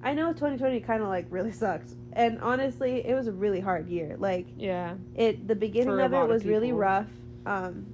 I 0.03 0.15
know 0.15 0.33
2020 0.33 0.81
kind 0.81 1.03
of 1.03 1.09
like 1.09 1.27
really 1.31 1.53
sucked 1.65 1.95
and 2.15 2.39
honestly 2.41 3.05
it 3.07 3.15
was 3.15 3.27
a 3.27 3.33
really 3.33 3.61
hard 3.61 3.89
year 3.89 4.17
like 4.19 4.47
Yeah. 4.57 4.95
it 5.15 5.47
the 5.47 5.55
beginning 5.55 5.89
For 5.89 6.01
of 6.01 6.13
it 6.13 6.17
of 6.17 6.29
was 6.29 6.45
really 6.45 6.73
rough 6.73 7.09
um 7.47 7.87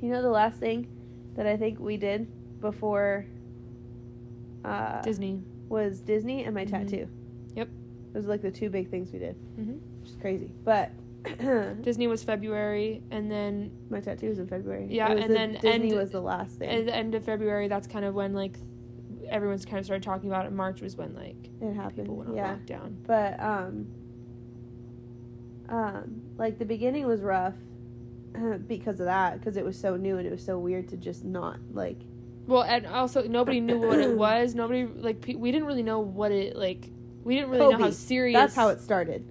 you 0.00 0.10
know 0.10 0.22
the 0.22 0.30
last 0.30 0.58
thing 0.60 0.86
that 1.34 1.46
i 1.46 1.56
think 1.56 1.78
we 1.80 1.96
did 1.96 2.26
before 2.60 3.26
uh 4.64 5.00
Disney. 5.02 5.42
was 5.68 6.00
disney 6.00 6.44
and 6.44 6.54
my 6.54 6.64
Mhm. 6.64 6.70
tattoo 6.70 7.08
Yep. 7.56 7.68
those 8.12 8.24
are 8.26 8.28
like 8.28 8.42
the 8.42 8.50
two 8.50 8.70
big 8.70 8.88
things 8.90 9.12
we 9.12 9.18
did 9.18 9.36
Mhm. 9.58 9.78
which 10.00 10.10
is 10.10 10.16
crazy 10.16 10.50
but 10.64 10.90
Disney 11.82 12.06
was 12.06 12.22
February, 12.22 13.02
and 13.10 13.28
then 13.30 13.70
my 13.90 14.00
tattoo 14.00 14.28
was 14.28 14.38
in 14.38 14.46
february 14.46 14.86
Yeah, 14.88 15.10
and 15.10 15.24
the- 15.24 15.34
then 15.34 15.52
disney 15.54 15.90
end- 15.90 15.92
was 15.92 16.10
the 16.12 16.20
last 16.22 16.58
thing 16.60 16.70
at 16.70 16.86
the 16.86 16.94
end 16.94 17.14
of 17.16 17.24
February, 17.24 17.66
that's 17.68 17.88
kind 17.88 18.04
of 18.04 18.14
when 18.14 18.32
like 18.34 18.56
everyone's 19.28 19.64
kind 19.64 19.78
of 19.78 19.84
started 19.84 20.02
talking 20.02 20.28
about 20.30 20.46
it. 20.46 20.52
March 20.52 20.80
was 20.80 20.96
when 20.96 21.14
like 21.14 21.36
it 21.60 21.74
happened. 21.74 21.96
people 21.96 22.16
went 22.16 22.30
on 22.30 22.36
yeah. 22.36 22.56
lockdown. 22.56 22.94
But 23.06 23.40
um 23.40 23.86
um 25.68 26.22
like 26.36 26.58
the 26.58 26.64
beginning 26.64 27.06
was 27.06 27.20
rough 27.20 27.54
because 28.66 29.00
of 29.00 29.06
that 29.06 29.38
because 29.38 29.56
it 29.56 29.64
was 29.64 29.78
so 29.78 29.96
new 29.96 30.18
and 30.18 30.26
it 30.26 30.30
was 30.30 30.44
so 30.44 30.58
weird 30.58 30.88
to 30.88 30.96
just 30.96 31.24
not 31.24 31.58
like 31.72 31.98
Well, 32.46 32.62
and 32.62 32.86
also 32.86 33.22
nobody 33.22 33.60
knew 33.60 33.78
what 33.78 33.98
it 33.98 34.10
was. 34.16 34.54
Nobody 34.54 34.86
like 34.86 35.20
pe- 35.20 35.34
we 35.34 35.52
didn't 35.52 35.66
really 35.66 35.82
know 35.82 36.00
what 36.00 36.32
it 36.32 36.56
like. 36.56 36.90
We 37.24 37.34
didn't 37.34 37.50
really 37.50 37.64
know 37.64 37.72
how 37.72 37.84
Kobe. 37.84 37.90
serious. 37.92 38.34
that's 38.38 38.54
how 38.54 38.68
it 38.68 38.80
started. 38.80 39.24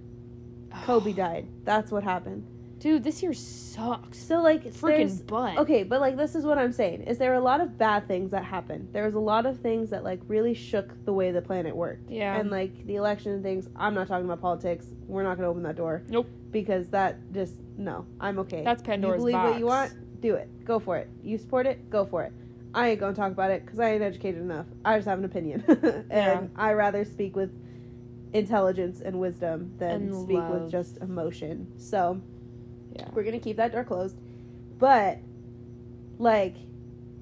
Kobe 0.84 1.12
died. 1.24 1.48
That's 1.64 1.90
what 1.90 2.04
happened. 2.04 2.46
Dude, 2.78 3.02
this 3.02 3.22
year 3.22 3.32
sucks. 3.32 4.18
So 4.18 4.40
like 4.40 4.64
Freaking 4.72 5.26
butt. 5.26 5.58
Okay, 5.58 5.82
but 5.82 6.00
like 6.00 6.16
this 6.16 6.34
is 6.34 6.44
what 6.44 6.58
I'm 6.58 6.72
saying 6.72 7.02
is 7.02 7.18
there 7.18 7.34
a 7.34 7.40
lot 7.40 7.60
of 7.60 7.76
bad 7.76 8.06
things 8.06 8.30
that 8.30 8.44
happened. 8.44 8.88
There 8.92 9.04
was 9.04 9.14
a 9.14 9.18
lot 9.20 9.46
of 9.46 9.58
things 9.60 9.90
that 9.90 10.04
like 10.04 10.20
really 10.28 10.54
shook 10.54 11.04
the 11.04 11.12
way 11.12 11.30
the 11.32 11.42
planet 11.42 11.74
worked. 11.74 12.10
Yeah. 12.10 12.36
And 12.38 12.50
like 12.50 12.86
the 12.86 12.96
election 12.96 13.32
and 13.32 13.42
things, 13.42 13.68
I'm 13.76 13.94
not 13.94 14.06
talking 14.08 14.26
about 14.26 14.40
politics. 14.40 14.86
We're 15.06 15.22
not 15.24 15.36
going 15.36 15.44
to 15.44 15.48
open 15.50 15.62
that 15.64 15.76
door. 15.76 16.02
Nope. 16.08 16.28
Because 16.50 16.88
that 16.90 17.18
just 17.32 17.54
no, 17.76 18.06
I'm 18.20 18.38
okay. 18.40 18.62
That's 18.62 18.82
Pandora's 18.82 19.18
You 19.22 19.30
believe 19.30 19.42
what 19.42 19.58
you 19.58 19.66
want? 19.66 20.20
Do 20.20 20.34
it. 20.34 20.64
Go 20.64 20.78
for 20.78 20.96
it. 20.96 21.08
You 21.22 21.36
support 21.38 21.66
it? 21.66 21.90
Go 21.90 22.06
for 22.06 22.22
it. 22.24 22.32
I 22.74 22.90
ain't 22.90 23.00
going 23.00 23.14
to 23.14 23.20
talk 23.20 23.32
about 23.32 23.50
it 23.50 23.66
cuz 23.66 23.78
I 23.80 23.90
ain't 23.92 24.02
educated 24.02 24.40
enough. 24.40 24.66
I 24.84 24.96
just 24.98 25.08
have 25.08 25.18
an 25.18 25.24
opinion. 25.24 25.64
and 25.68 26.04
Yeah. 26.10 26.46
I 26.56 26.72
rather 26.74 27.04
speak 27.04 27.34
with 27.34 27.50
intelligence 28.32 29.00
and 29.00 29.18
wisdom 29.18 29.72
than 29.78 29.90
And 29.90 30.14
speak 30.14 30.36
love. 30.36 30.50
with 30.62 30.70
just 30.70 30.98
emotion. 30.98 31.66
So, 31.78 32.20
Yeah. 32.98 33.08
we're 33.14 33.22
gonna 33.24 33.38
keep 33.40 33.56
that 33.56 33.72
door 33.72 33.84
closed. 33.84 34.16
But 34.78 35.18
like 36.18 36.54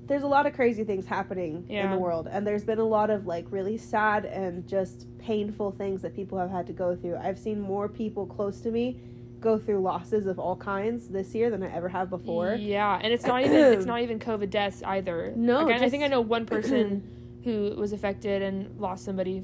there's 0.07 0.23
a 0.23 0.27
lot 0.27 0.47
of 0.47 0.55
crazy 0.55 0.85
things 0.85 1.05
happening 1.07 1.67
in 1.69 1.91
the 1.91 1.99
world 1.99 2.29
and 2.31 2.47
there's 2.47 2.63
been 2.65 2.79
a 2.79 2.85
lot 2.85 3.11
of 3.11 3.27
like 3.27 3.45
really 3.51 3.77
sad 3.77 4.25
and 4.25 4.67
just 4.69 5.07
painful 5.19 5.73
things 5.73 6.01
that 6.03 6.15
people 6.15 6.39
have 6.39 6.51
had 6.51 6.67
to 6.69 6.73
go 6.73 6.95
through. 6.95 7.17
I've 7.17 7.39
seen 7.39 7.61
more 7.61 7.89
people 7.89 8.25
close 8.27 8.61
to 8.61 8.71
me 8.71 9.01
go 9.41 9.59
through 9.59 9.81
losses 9.81 10.27
of 10.27 10.39
all 10.39 10.57
kinds 10.57 11.09
this 11.09 11.35
year 11.35 11.51
than 11.51 11.63
I 11.63 11.75
ever 11.75 11.89
have 11.89 12.09
before. 12.09 12.55
Yeah, 12.55 12.99
and 13.03 13.13
it's 13.13 13.27
not 13.27 13.43
even 13.45 13.57
it's 13.73 13.85
not 13.87 14.01
even 14.01 14.19
COVID 14.19 14.49
deaths 14.51 14.83
either. 14.85 15.33
No, 15.37 15.65
Like, 15.65 15.83
I- 15.83 15.87
I 15.87 15.89
think 15.91 16.05
I 16.05 16.09
know 16.09 16.21
one 16.21 16.47
person 16.55 17.41
who 17.45 17.75
was 17.77 17.93
affected 17.93 18.43
and 18.43 18.79
lost 18.81 19.05
somebody 19.05 19.43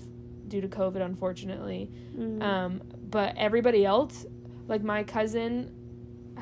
due 0.48 0.60
to 0.60 0.68
COVID, 0.68 1.00
unfortunately. 1.02 1.90
Mm. 2.16 2.42
Um, 2.42 2.82
but 3.10 3.34
everybody 3.36 3.84
else, 3.84 4.26
like 4.68 4.82
my 4.82 5.02
cousin, 5.04 5.70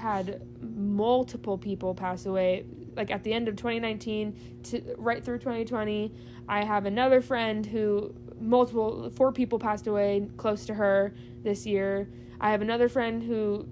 had 0.00 0.42
multiple 0.60 1.56
people 1.58 1.94
pass 1.94 2.26
away. 2.26 2.64
Like 2.96 3.10
at 3.10 3.22
the 3.22 3.32
end 3.32 3.48
of 3.48 3.56
2019 3.56 4.60
to 4.64 4.82
right 4.98 5.24
through 5.24 5.38
2020, 5.38 6.12
I 6.48 6.64
have 6.64 6.86
another 6.86 7.20
friend 7.20 7.64
who 7.64 8.12
multiple 8.40 9.10
four 9.10 9.32
people 9.32 9.58
passed 9.58 9.86
away 9.86 10.28
close 10.36 10.66
to 10.66 10.74
her 10.74 11.14
this 11.42 11.66
year. 11.66 12.08
I 12.40 12.50
have 12.50 12.62
another 12.62 12.88
friend 12.88 13.22
who 13.22 13.68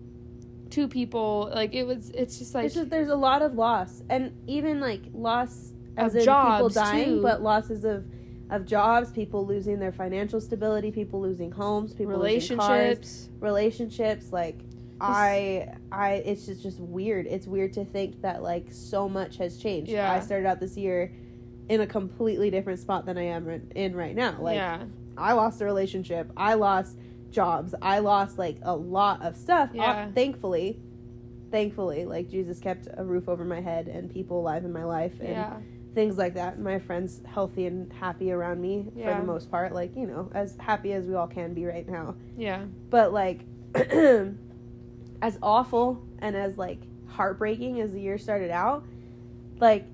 two 0.71 0.87
people 0.87 1.51
like 1.55 1.75
it 1.75 1.85
was 1.85 2.11
it's 2.11 2.39
just 2.39 2.55
like 2.55 2.67
it's 2.67 2.75
just 2.75 2.91
there's 2.91 3.09
a 3.09 3.17
lot 3.17 3.41
of 3.41 3.55
loss 3.55 4.03
and 4.11 4.33
even 4.47 4.81
like 4.81 5.01
loss 5.15 5.73
as 5.97 6.15
Of 6.15 6.21
in 6.21 6.27
people 6.27 6.69
dying 6.69 7.05
too. 7.07 7.23
but 7.23 7.43
losses 7.43 7.85
of 7.85 8.05
of 8.51 8.67
jobs 8.67 9.11
people 9.11 9.47
losing 9.47 9.79
their 9.79 9.93
financial 9.93 10.41
stability 10.41 10.91
people 10.91 11.21
losing 11.23 11.51
homes 11.51 11.95
people 11.95 12.19
losing 12.19 12.59
cars 12.59 12.69
relationships. 12.99 13.29
relationships 13.41 14.33
like 14.33 14.61
i 15.01 15.69
i 15.93 16.13
it's 16.25 16.47
just 16.47 16.63
just 16.63 16.81
weird 16.81 17.27
it's 17.27 17.47
weird 17.47 17.73
to 17.73 17.85
think 17.85 18.21
that 18.23 18.43
like 18.43 18.67
so 18.71 19.09
much 19.09 19.37
has 19.37 19.57
changed 19.59 19.91
Yeah. 19.91 20.13
i 20.13 20.21
started 20.21 20.47
out 20.47 20.61
this 20.61 20.77
year 20.77 21.13
in 21.69 21.81
a 21.83 21.87
completely 21.87 22.51
different 22.51 22.79
spot 22.81 23.07
than 23.07 23.17
i 23.19 23.23
am 23.25 23.49
in 23.75 23.95
right 23.95 24.15
now 24.17 24.37
like 24.41 24.57
yeah. 24.57 24.85
i 25.17 25.33
lost 25.33 25.61
a 25.61 25.65
relationship 25.65 26.31
i 26.37 26.55
lost 26.55 26.99
jobs 27.31 27.75
i 27.83 27.99
lost 27.99 28.39
like 28.39 28.57
a 28.63 28.75
lot 28.75 29.23
of 29.23 29.37
stuff 29.37 29.71
Uh, 29.73 29.77
Yeah. 29.77 30.11
thankfully 30.13 30.81
thankfully 31.51 32.05
like 32.05 32.29
jesus 32.29 32.59
kept 32.59 32.89
a 32.97 33.05
roof 33.05 33.29
over 33.29 33.45
my 33.45 33.61
head 33.61 33.89
and 33.89 34.11
people 34.11 34.41
alive 34.41 34.65
in 34.65 34.73
my 34.73 34.85
life 34.85 35.13
and 35.21 35.31
Yeah. 35.31 35.57
things 35.95 36.19
like 36.19 36.35
that 36.35 36.59
my 36.61 36.79
friends 36.79 37.23
healthy 37.27 37.67
and 37.67 37.91
happy 37.93 38.33
around 38.33 38.61
me 38.61 38.91
for 38.95 39.15
the 39.15 39.23
most 39.27 39.51
part 39.51 39.73
like 39.73 39.95
you 39.97 40.07
know 40.07 40.31
as 40.35 40.57
happy 40.59 40.93
as 40.93 41.07
we 41.07 41.15
all 41.15 41.27
can 41.27 41.55
be 41.55 41.65
right 41.65 41.89
now 41.89 42.15
Yeah. 42.37 42.65
but 42.91 43.13
like 43.13 43.45
as 45.23 45.39
awful 45.43 46.03
and 46.21 46.37
as 46.37 46.57
like 46.59 46.81
heartbreaking 47.09 47.81
as 47.81 47.93
the 47.93 48.01
year 48.01 48.19
started 48.19 48.51
out 48.51 48.85
like 49.61 49.87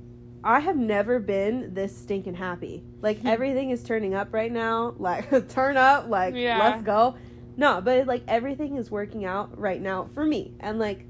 i 0.42 0.60
have 0.60 0.76
never 0.76 1.18
been 1.18 1.72
this 1.72 1.96
stinking 1.96 2.34
happy 2.34 2.82
like 3.00 3.20
hmm. 3.20 3.28
everything 3.28 3.70
is 3.70 3.82
turning 3.82 4.14
up 4.14 4.32
right 4.32 4.52
now 4.52 4.94
like 4.98 5.48
turn 5.48 5.76
up 5.76 6.08
like 6.08 6.34
Yeah. 6.34 6.58
let's 6.58 6.82
go 6.82 7.16
no 7.56 7.80
but 7.80 8.06
like 8.06 8.22
everything 8.28 8.76
is 8.76 8.90
working 8.90 9.24
out 9.24 9.58
right 9.58 9.80
now 9.80 10.08
for 10.12 10.24
me 10.24 10.52
and 10.60 10.78
like 10.78 11.06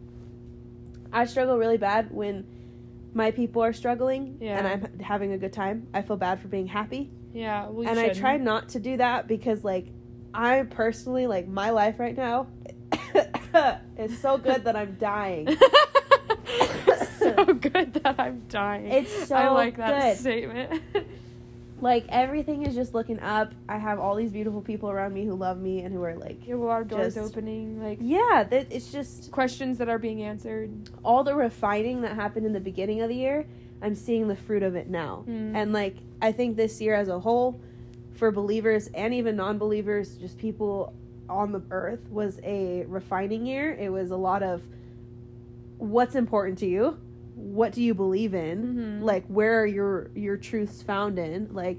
i 1.13 1.25
struggle 1.25 1.57
really 1.59 1.79
bad 1.79 2.13
when 2.13 2.47
my 3.15 3.31
people 3.31 3.63
are 3.63 3.73
struggling 3.73 4.37
Yeah. 4.41 4.59
and 4.59 4.67
i'm 4.69 4.99
having 5.01 5.33
a 5.33 5.39
good 5.39 5.53
time 5.53 5.89
i 5.95 6.03
feel 6.03 6.17
bad 6.17 6.41
for 6.41 6.49
being 6.49 6.67
happy 6.67 7.11
Yeah. 7.33 7.69
Well, 7.69 7.89
and 7.89 7.99
I 7.99 8.03
shouldn't. 8.05 8.19
try 8.21 8.37
not 8.37 8.69
to 8.71 8.81
do 8.81 8.97
that 8.99 9.27
because 9.27 9.65
like 9.65 9.87
I 10.37 10.63
personally 10.65 11.27
like 11.29 11.47
my 11.47 11.71
life 11.71 12.01
right 12.01 12.17
now 12.17 12.49
is 13.99 14.19
so 14.23 14.39
good 14.39 14.65
that 14.65 14.77
I'm 14.77 14.97
dying. 15.01 15.49
It's 16.47 17.19
so 17.19 17.45
good 17.45 17.95
that 17.95 18.17
I'm 18.19 18.43
dying. 18.49 18.89
It's 18.89 19.29
so 19.29 19.37
I 19.37 19.49
like 19.49 19.77
that 19.77 20.15
good. 20.15 20.21
statement. 20.21 20.83
Like 21.81 22.07
everything 22.09 22.65
is 22.65 22.75
just 22.75 22.95
looking 22.95 23.21
up. 23.21 23.53
I 23.69 23.79
have 23.79 23.99
all 23.99 24.15
these 24.15 24.31
beautiful 24.31 24.63
people 24.63 24.91
around 24.91 25.13
me 25.13 25.25
who 25.25 25.35
love 25.35 25.61
me 25.61 25.81
and 25.83 25.95
who 25.95 26.03
are 26.03 26.15
like 26.17 26.47
you 26.47 26.55
have 26.55 26.63
a 26.63 26.65
lot 26.65 26.83
of 26.83 26.89
doors 26.89 27.15
Just- 27.15 27.33
opening, 27.33 27.83
like 27.83 27.99
yeah, 28.01 28.45
that 28.49 28.69
it's 28.71 28.91
just 28.91 29.31
questions 29.31 29.79
that 29.79 29.89
are 29.89 29.99
being 29.99 30.23
answered. 30.23 30.71
all 31.05 31.25
the 31.25 31.35
refining 31.35 32.01
that 32.03 32.15
happened 32.15 32.47
in 32.47 32.53
the 32.53 32.61
beginning 32.61 33.03
of 33.03 33.09
the 33.09 33.17
year. 33.17 33.47
I'm 33.83 33.95
seeing 33.95 34.29
the 34.29 34.37
fruit 34.37 34.63
of 34.63 34.77
it 34.77 34.89
now. 34.89 35.25
Mm. 35.29 35.55
And 35.55 35.73
like 35.73 35.97
I 36.23 36.33
think 36.33 36.57
this 36.57 36.81
year 36.81 36.95
as 36.95 37.09
a 37.09 37.19
whole 37.21 37.61
for 38.15 38.31
believers 38.31 38.89
and 38.95 39.13
even 39.13 39.37
non-believers, 39.37 40.17
just 40.17 40.39
people 40.39 40.95
on 41.29 41.53
the 41.53 41.63
earth 41.71 42.09
was 42.11 42.39
a 42.43 42.85
refining 42.87 43.47
year. 43.47 43.73
It 43.73 43.91
was 43.91 44.11
a 44.11 44.17
lot 44.17 44.43
of 44.43 44.63
what's 45.79 46.15
important 46.15 46.59
to 46.59 46.67
you? 46.67 46.99
What 47.35 47.73
do 47.73 47.83
you 47.83 47.95
believe 47.95 48.35
in? 48.35 49.01
Mhm. 49.01 49.03
Like 49.05 49.27
where 49.27 49.61
are 49.61 49.67
your 49.67 50.11
your 50.15 50.37
truths 50.37 50.83
found 50.83 51.19
in? 51.19 51.49
Like 51.53 51.79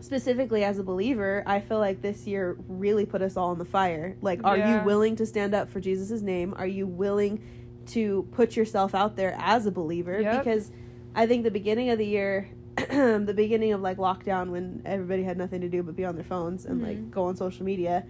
specifically 0.00 0.64
as 0.64 0.78
a 0.78 0.82
believer, 0.82 1.42
I 1.46 1.60
feel 1.60 1.78
like 1.78 2.02
this 2.02 2.26
year 2.26 2.56
really 2.68 3.06
put 3.06 3.22
us 3.22 3.36
all 3.36 3.52
in 3.52 3.58
the 3.58 3.64
fire. 3.64 4.16
Like 4.20 4.40
are 4.44 4.56
Yeah. 4.56 4.80
you 4.80 4.84
willing 4.86 5.16
to 5.16 5.26
stand 5.26 5.54
up 5.54 5.70
for 5.70 5.80
Jesus' 5.80 6.20
name? 6.22 6.54
Are 6.56 6.66
you 6.66 6.86
willing 6.86 7.40
to 7.86 8.26
put 8.32 8.56
yourself 8.56 8.94
out 8.94 9.16
there 9.16 9.34
as 9.38 9.66
a 9.66 9.70
believer? 9.70 10.20
Yep. 10.20 10.44
Because 10.44 10.70
I 11.14 11.26
think 11.26 11.44
the 11.44 11.50
beginning 11.50 11.90
of 11.90 11.98
the 11.98 12.06
year 12.06 12.48
the 12.76 13.32
beginning 13.34 13.72
of 13.72 13.80
like 13.80 13.98
lockdown 13.98 14.50
when 14.50 14.82
everybody 14.84 15.22
had 15.22 15.36
nothing 15.38 15.60
to 15.60 15.68
do 15.68 15.82
but 15.82 15.94
be 15.96 16.04
on 16.04 16.14
their 16.16 16.24
phones 16.24 16.66
and 16.66 16.82
like 16.82 16.98
Mhm. 16.98 17.10
go 17.10 17.24
on 17.26 17.36
social 17.36 17.64
media. 17.64 18.04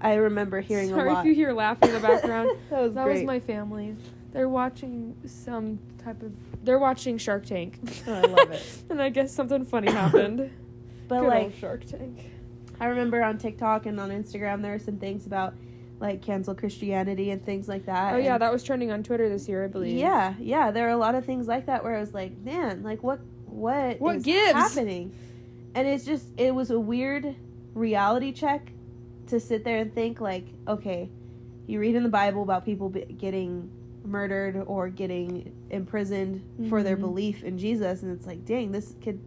I 0.00 0.14
remember 0.14 0.60
hearing 0.60 0.88
Sorry 0.88 1.08
a 1.10 1.12
lot. 1.12 1.20
if 1.20 1.26
you 1.28 1.34
hear 1.34 1.52
laughing 1.52 1.90
in 1.90 1.94
the 1.94 2.00
background. 2.00 2.50
that 2.70 2.80
was 2.82 2.94
that 2.94 3.04
great. 3.04 3.14
was 3.14 3.24
my 3.24 3.40
family. 3.40 3.96
They're 4.32 4.48
watching 4.48 5.14
some 5.26 5.78
type 6.02 6.22
of. 6.22 6.32
They're 6.64 6.78
watching 6.78 7.18
Shark 7.18 7.44
Tank. 7.46 7.78
Oh, 8.06 8.12
I 8.14 8.20
love 8.22 8.50
it. 8.50 8.66
and 8.90 9.00
I 9.02 9.10
guess 9.10 9.32
something 9.32 9.64
funny 9.64 9.92
happened. 9.92 10.50
but 11.08 11.20
Good 11.20 11.28
like 11.28 11.54
Shark 11.56 11.84
Tank. 11.84 12.30
I 12.80 12.86
remember 12.86 13.22
on 13.22 13.38
TikTok 13.38 13.86
and 13.86 14.00
on 14.00 14.10
Instagram 14.10 14.62
there 14.62 14.72
were 14.72 14.78
some 14.78 14.96
things 14.98 15.26
about 15.26 15.54
like 16.00 16.20
cancel 16.20 16.52
Christianity 16.54 17.30
and 17.30 17.44
things 17.44 17.68
like 17.68 17.86
that. 17.86 18.14
Oh 18.14 18.16
yeah, 18.16 18.32
and- 18.34 18.42
that 18.42 18.52
was 18.52 18.64
trending 18.64 18.90
on 18.90 19.04
Twitter 19.04 19.28
this 19.28 19.48
year, 19.48 19.64
I 19.64 19.68
believe. 19.68 19.96
yeah, 19.98 20.34
yeah. 20.40 20.72
There 20.72 20.88
are 20.88 20.90
a 20.92 20.96
lot 20.96 21.14
of 21.14 21.24
things 21.24 21.46
like 21.46 21.66
that 21.66 21.84
where 21.84 21.94
I 21.96 22.00
was 22.00 22.12
like, 22.12 22.36
man, 22.38 22.82
like 22.82 23.02
what, 23.04 23.20
what, 23.52 24.00
What 24.00 24.16
is 24.16 24.22
gives? 24.24 24.52
happening? 24.52 25.12
And 25.74 25.86
it's 25.88 26.04
just, 26.04 26.26
it 26.36 26.54
was 26.54 26.70
a 26.70 26.78
weird 26.80 27.34
reality 27.74 28.32
check 28.32 28.72
to 29.28 29.40
sit 29.40 29.64
there 29.64 29.78
and 29.78 29.94
think 29.94 30.20
like, 30.20 30.46
okay, 30.68 31.08
you 31.66 31.78
read 31.80 31.94
in 31.94 32.02
the 32.02 32.08
Bible 32.08 32.42
about 32.42 32.64
people 32.64 32.88
getting 32.90 33.70
murdered 34.04 34.62
or 34.66 34.88
getting 34.88 35.52
imprisoned 35.70 36.42
for 36.68 36.82
their 36.82 36.96
Mhm. 36.96 37.00
belief 37.00 37.44
in 37.44 37.56
Jesus, 37.56 38.02
and 38.02 38.12
it's 38.16 38.26
like, 38.26 38.44
dang, 38.44 38.72
this 38.72 38.94
could 39.02 39.20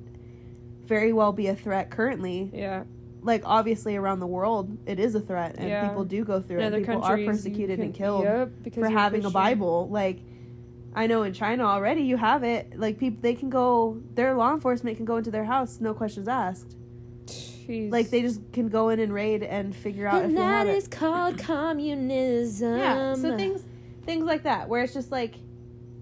very 0.86 1.14
well 1.14 1.32
be 1.32 1.48
a 1.48 1.56
threat 1.56 1.90
currently 1.90 2.52
Yeah. 2.54 2.84
like 3.24 3.42
obviously 3.46 3.96
around 3.96 4.20
the 4.20 4.28
world 4.28 4.70
it 4.86 5.00
is 5.00 5.16
a 5.16 5.20
threat 5.20 5.56
and 5.58 5.68
Yeah. 5.68 5.88
people 5.88 6.04
do 6.04 6.24
go 6.24 6.40
through 6.42 6.58
In 6.60 6.64
it 6.66 6.68
other 6.68 6.80
people 6.82 7.02
are 7.02 7.18
persecuted 7.18 7.78
can- 7.80 7.86
and 7.88 7.94
killed 7.96 8.24
Yep, 8.24 8.52
because 8.64 8.84
for 8.84 8.90
having 8.92 9.26
a 9.26 9.32
bible 9.32 9.88
like 9.90 10.20
i 10.96 11.06
know 11.06 11.24
in 11.24 11.34
china 11.34 11.64
already 11.64 12.02
you 12.02 12.18
have 12.18 12.44
it 12.44 12.78
like 12.80 12.98
people 12.98 13.20
they 13.22 13.36
can 13.36 13.50
go 13.50 14.02
their 14.16 14.34
law 14.34 14.54
enforcement 14.54 14.98
can 14.98 15.06
go 15.06 15.18
into 15.18 15.30
their 15.30 15.46
house 15.46 15.80
no 15.80 15.94
questions 15.94 16.28
asked 16.28 16.76
Jeez. 17.28 17.92
like 17.92 18.10
they 18.10 18.22
just 18.22 18.42
can 18.54 18.70
go 18.70 18.90
in 18.90 19.00
and 19.00 19.14
raid 19.14 19.44
and 19.44 19.76
figure 19.76 20.08
out 20.08 20.20
if 20.20 20.24
and 20.26 20.38
they 20.38 20.42
have 20.42 20.68
that 20.68 20.76
is 20.76 20.88
called 20.88 21.38
communism. 21.38 22.78
yeah 22.78 23.14
so 23.16 23.36
things 23.38 23.64
things 24.06 24.24
like 24.24 24.44
that 24.44 24.70
where 24.70 24.84
it's 24.84 24.94
just 24.94 25.12
like 25.12 25.36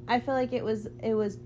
i 0.07 0.19
feel 0.19 0.33
like 0.33 0.53
it 0.53 0.63
was 0.63 0.87
it 1.01 1.13
was 1.13 1.37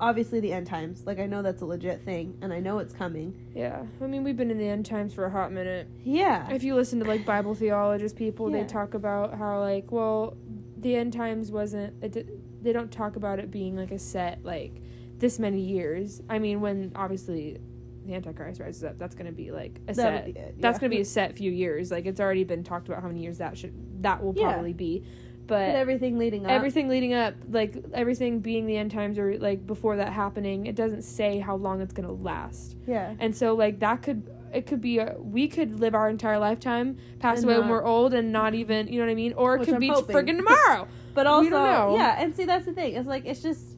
obviously 0.00 0.40
the 0.40 0.52
end 0.52 0.66
times. 0.66 1.02
Like 1.06 1.18
I 1.18 1.26
know 1.26 1.42
that's 1.42 1.62
a 1.62 1.66
legit 1.66 2.02
thing, 2.04 2.36
and 2.40 2.52
I 2.52 2.60
know 2.60 2.78
it's 2.78 2.94
coming. 2.94 3.34
Yeah. 3.54 3.82
I 4.00 4.06
mean, 4.06 4.22
we've 4.24 4.36
been 4.36 4.50
in 4.50 4.58
the 4.58 4.68
end 4.68 4.86
times 4.86 5.12
for 5.12 5.24
a 5.24 5.30
hot 5.30 5.52
minute. 5.52 5.88
Yeah, 6.04 6.48
If 6.52 6.62
you 6.62 6.74
listen 6.74 6.98
to 7.00 7.04
like 7.04 7.24
Bible 7.24 7.54
theologist 7.54 8.16
people, 8.16 8.50
Yeah. 8.50 8.62
they 8.62 8.68
talk 8.68 8.94
about 8.94 9.36
how 9.36 9.60
like, 9.60 9.90
well, 9.90 10.36
the 10.80 10.96
end 10.96 11.12
times 11.12 11.50
wasn't. 11.50 12.02
It, 12.02 12.62
they 12.62 12.72
don't 12.72 12.90
talk 12.90 13.16
about 13.16 13.38
it 13.38 13.50
being 13.50 13.76
like 13.76 13.90
a 13.90 13.98
set 13.98 14.44
like 14.44 14.80
this 15.18 15.38
many 15.38 15.60
years. 15.60 16.20
I 16.28 16.38
mean, 16.38 16.60
when 16.60 16.92
obviously 16.94 17.58
the 18.06 18.14
Antichrist 18.14 18.60
rises 18.60 18.84
up, 18.84 18.98
that's 18.98 19.14
gonna 19.14 19.32
be 19.32 19.50
like 19.50 19.80
a 19.88 19.94
that 19.94 19.96
set. 19.96 20.28
it. 20.36 20.54
That's 20.60 20.78
gonna 20.78 20.90
be 20.90 21.00
a 21.00 21.04
set 21.04 21.34
few 21.36 21.50
years. 21.50 21.90
Like 21.90 22.06
it's 22.06 22.20
already 22.20 22.44
been 22.44 22.64
talked 22.64 22.88
about 22.88 23.02
how 23.02 23.08
many 23.08 23.20
years 23.22 23.38
that 23.38 23.56
should 23.58 23.72
that 24.02 24.22
will 24.22 24.34
Yeah. 24.36 24.52
probably 24.52 24.72
be. 24.72 25.04
But 25.46 25.68
But 25.68 25.76
everything 25.76 26.18
leading 26.18 26.44
up. 26.44 26.50
everything 26.52 26.88
leading 26.88 27.14
up, 27.14 27.34
like 27.50 27.74
everything 27.94 28.40
being 28.40 28.66
the 28.66 28.76
end 28.76 28.90
times 28.90 29.18
or 29.18 29.38
like 29.38 29.66
before 29.66 29.96
that 29.96 30.12
happening, 30.12 30.66
it 30.66 30.74
doesn't 30.76 31.02
say 31.02 31.38
how 31.38 31.56
long 31.56 31.80
it's 31.80 31.92
gonna 31.94 32.12
last. 32.12 32.76
yeah, 32.86 33.14
And 33.18 33.34
so 33.34 33.54
like 33.54 33.78
that 33.80 34.02
could 34.02 34.28
it 34.52 34.66
could 34.66 34.80
be 34.80 34.98
a, 34.98 35.16
we 35.18 35.48
could 35.48 35.80
live 35.80 35.94
our 35.94 36.08
entire 36.08 36.38
lifetime, 36.38 36.96
pass 37.18 37.38
And 37.38 37.44
away 37.46 37.58
when 37.58 37.68
we're 37.68 37.84
old 37.84 38.14
and 38.14 38.32
not 38.32 38.54
even 38.54 38.88
you 38.88 38.98
know 39.00 39.06
what 39.06 39.12
I 39.12 39.14
mean, 39.14 39.32
or 39.34 39.56
it 39.56 39.64
could 39.64 39.74
I'm 39.74 39.80
be 39.80 39.90
friggin' 39.90 40.36
tomorrow. 40.38 40.88
but 41.14 41.26
also 41.26 41.44
we 41.44 41.50
don't 41.50 41.62
know. 41.64 41.94
yeah. 41.96 42.16
And 42.22 42.34
see, 42.34 42.44
that's 42.44 42.66
the 42.66 42.72
thing. 42.72 42.94
It's 42.94 43.08
like 43.08 43.24
it's 43.26 43.42
just 43.42 43.76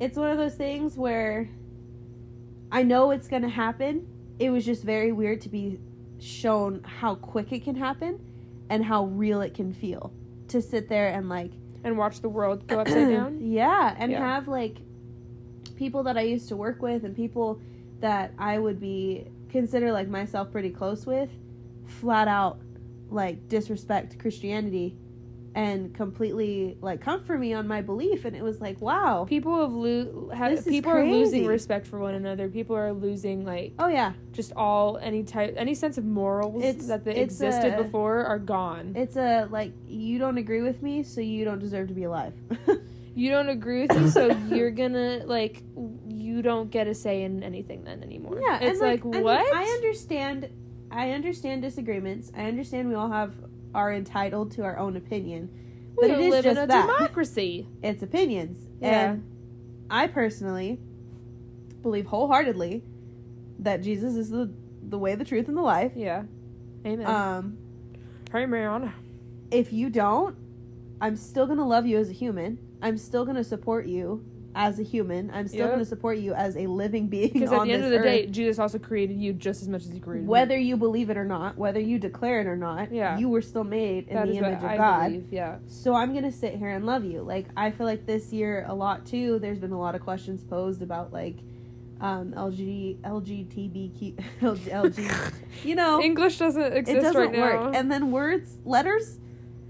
it's 0.00 0.16
one 0.16 0.30
of 0.30 0.38
those 0.38 0.54
things 0.54 0.96
where 0.96 1.48
I 2.70 2.82
know 2.82 3.10
it's 3.10 3.28
gonna 3.28 3.48
happen. 3.48 4.06
It 4.38 4.50
was 4.50 4.64
just 4.64 4.82
very 4.82 5.12
weird 5.12 5.40
to 5.42 5.48
be 5.48 5.78
shown 6.18 6.82
how 6.84 7.14
quick 7.14 7.52
it 7.52 7.62
can 7.64 7.74
happen 7.76 8.18
and 8.68 8.84
how 8.84 9.04
real 9.06 9.40
it 9.40 9.54
can 9.54 9.72
feel 9.72 10.12
to 10.48 10.60
sit 10.62 10.88
there 10.88 11.08
and 11.08 11.28
like 11.28 11.52
and 11.84 11.96
watch 11.96 12.20
the 12.20 12.28
world 12.28 12.66
go 12.66 12.80
upside 12.80 13.08
down. 13.08 13.38
yeah, 13.40 13.94
and 13.98 14.10
Yeah. 14.10 14.18
have 14.20 14.48
like 14.48 14.76
people 15.76 16.02
that 16.04 16.16
I 16.16 16.22
used 16.22 16.48
to 16.48 16.56
work 16.56 16.82
with 16.82 17.04
and 17.04 17.14
people 17.14 17.60
that 18.00 18.32
I 18.38 18.58
would 18.58 18.80
be 18.80 19.26
consider 19.50 19.92
like 19.92 20.08
myself 20.08 20.50
pretty 20.52 20.70
close 20.70 21.06
with, 21.06 21.30
flat 21.86 22.28
out 22.28 22.58
like 23.10 23.48
disrespect 23.48 24.18
Christianity 24.18 24.96
and 25.54 25.94
completely 25.94 26.76
like 26.82 27.00
come 27.00 27.24
for 27.24 27.38
me 27.38 27.54
on 27.54 27.66
my 27.66 27.80
belief. 27.80 28.26
And 28.26 28.36
it 28.36 28.42
was 28.42 28.60
like 28.60 28.78
wow. 28.82 29.24
People 29.26 29.58
have 29.62 29.72
lo- 29.72 30.30
ha- 30.36 30.50
This 30.50 30.60
is 30.60 30.66
people 30.66 30.90
are 30.92 31.04
losing 31.06 31.46
respect 31.46 31.86
for 31.86 31.98
one 31.98 32.14
another. 32.14 32.48
People 32.50 32.76
are 32.76 32.92
losing 32.92 33.44
like 33.46 33.72
oh 33.78 33.88
yeah. 33.88 34.12
just 34.32 34.52
all 34.54 34.98
any 34.98 35.22
type 35.22 35.54
any 35.56 35.74
sense 35.74 35.96
of 35.96 36.04
morals 36.04 36.62
It's- 36.62 36.88
that 36.88 37.06
existed 37.06 37.72
a- 37.74 37.82
before 37.82 38.24
are 38.24 38.38
gone. 38.38 38.92
it's 38.96 39.16
a 39.16 39.48
like 39.50 39.72
you 39.88 40.18
don't 40.18 40.36
agree 40.36 40.60
with 40.60 40.82
me 40.82 41.02
so 41.02 41.22
you 41.22 41.44
don't 41.46 41.58
deserve 41.60 41.88
to 41.88 41.94
be 41.94 42.04
alive. 42.04 42.34
You 43.18 43.30
don't 43.30 43.48
agree 43.48 43.86
with 43.86 43.96
me, 43.98 44.10
so 44.10 44.26
you're 44.54 44.70
gonna 44.70 45.22
like 45.24 45.62
you 46.36 46.42
don't 46.42 46.70
get 46.70 46.86
a 46.86 46.94
say 46.94 47.22
in 47.22 47.42
anything 47.42 47.82
then 47.84 48.02
anymore. 48.02 48.38
Yeah, 48.46 48.58
it's 48.60 48.78
and, 48.80 48.88
like, 48.88 49.04
I 49.04 49.08
mean, 49.08 49.22
what? 49.22 49.40
I 49.54 49.64
understand. 49.64 50.48
I 50.90 51.10
understand 51.12 51.62
disagreements. 51.62 52.30
I 52.36 52.44
understand 52.44 52.88
we 52.88 52.94
all 52.94 53.10
have 53.10 53.34
are 53.74 53.92
entitled 53.92 54.52
to 54.52 54.62
our 54.62 54.78
own 54.78 54.96
opinion. 54.96 55.50
we 55.96 56.08
but 56.08 56.10
it 56.10 56.20
is 56.20 56.30
live 56.30 56.46
in 56.46 56.54
just 56.54 56.64
a 56.64 56.66
that. 56.66 56.86
democracy. 56.86 57.66
It's 57.82 58.02
opinions, 58.02 58.58
Yeah. 58.80 59.10
and 59.12 59.24
I 59.90 60.06
personally 60.08 60.78
believe 61.82 62.06
wholeheartedly 62.06 62.82
that 63.60 63.82
Jesus 63.82 64.14
is 64.16 64.28
the 64.30 64.50
the 64.82 64.98
way, 64.98 65.14
the 65.14 65.24
truth, 65.24 65.48
and 65.48 65.56
the 65.56 65.62
life. 65.62 65.92
Yeah. 65.96 66.24
Amen. 66.86 67.06
Um, 67.06 67.58
Hey, 68.30 68.44
Mariana. 68.46 68.94
if 69.50 69.72
you 69.72 69.88
don't, 69.90 70.36
I'm 71.00 71.16
still 71.16 71.46
gonna 71.46 71.66
love 71.66 71.86
you 71.86 71.98
as 71.98 72.10
a 72.10 72.12
human. 72.12 72.58
I'm 72.82 72.98
still 72.98 73.24
gonna 73.24 73.42
support 73.44 73.86
you 73.86 74.24
as 74.56 74.80
a 74.80 74.82
human. 74.82 75.30
I'm 75.32 75.46
still 75.46 75.60
Yep. 75.66 75.70
gonna 75.70 75.84
support 75.84 76.16
you 76.18 76.32
as 76.32 76.56
a 76.56 76.66
living 76.66 77.06
being 77.08 77.30
Because 77.32 77.52
at 77.52 77.58
on 77.60 77.66
the 77.68 77.74
end 77.74 77.82
this 77.82 77.86
of 77.88 77.92
the 77.92 77.98
earth. 77.98 78.04
day, 78.04 78.26
Jesus 78.26 78.58
also 78.58 78.78
created 78.78 79.18
you 79.20 79.32
just 79.34 79.60
as 79.62 79.68
much 79.68 79.84
as 79.84 79.92
he 79.92 80.00
created 80.00 80.24
me. 80.24 80.28
whether 80.30 80.56
you 80.56 80.76
believe 80.78 81.10
it 81.10 81.16
or 81.18 81.24
not, 81.26 81.58
whether 81.58 81.78
you 81.78 81.98
declare 81.98 82.40
it 82.40 82.46
or 82.46 82.56
not, 82.56 82.90
Yeah. 82.90 83.18
you 83.18 83.28
were 83.28 83.42
still 83.42 83.64
made 83.64 84.08
in 84.08 84.14
That 84.14 84.26
the 84.26 84.32
is 84.32 84.40
what 84.40 84.48
image 84.52 84.64
of 84.64 84.70
I 84.70 84.76
God. 84.78 85.06
believe. 85.08 85.26
Yeah. 85.30 85.56
So 85.66 85.94
I'm 85.94 86.14
gonna 86.14 86.32
sit 86.32 86.54
here 86.54 86.70
and 86.70 86.86
love 86.86 87.04
you. 87.04 87.20
Like 87.20 87.46
I 87.56 87.70
feel 87.70 87.86
like 87.86 88.06
this 88.06 88.32
year 88.32 88.64
a 88.66 88.74
lot 88.74 89.04
too. 89.04 89.38
There's 89.38 89.58
been 89.58 89.72
a 89.72 89.78
lot 89.78 89.94
of 89.94 90.00
questions 90.00 90.42
posed 90.42 90.80
about 90.82 91.12
like 91.12 91.36
um, 92.00 92.32
LG 92.36 92.96
LGTBQ 93.04 94.14
LG, 94.42 94.58
LG 94.70 95.32
you 95.64 95.74
know 95.74 96.00
English 96.02 96.38
doesn't 96.38 96.60
it 96.62 96.76
exist 96.76 97.00
doesn't 97.02 97.20
right 97.20 97.32
now. 97.32 97.70
And 97.72 97.90
then 97.90 98.10
words 98.10 98.56
letters, 98.64 99.18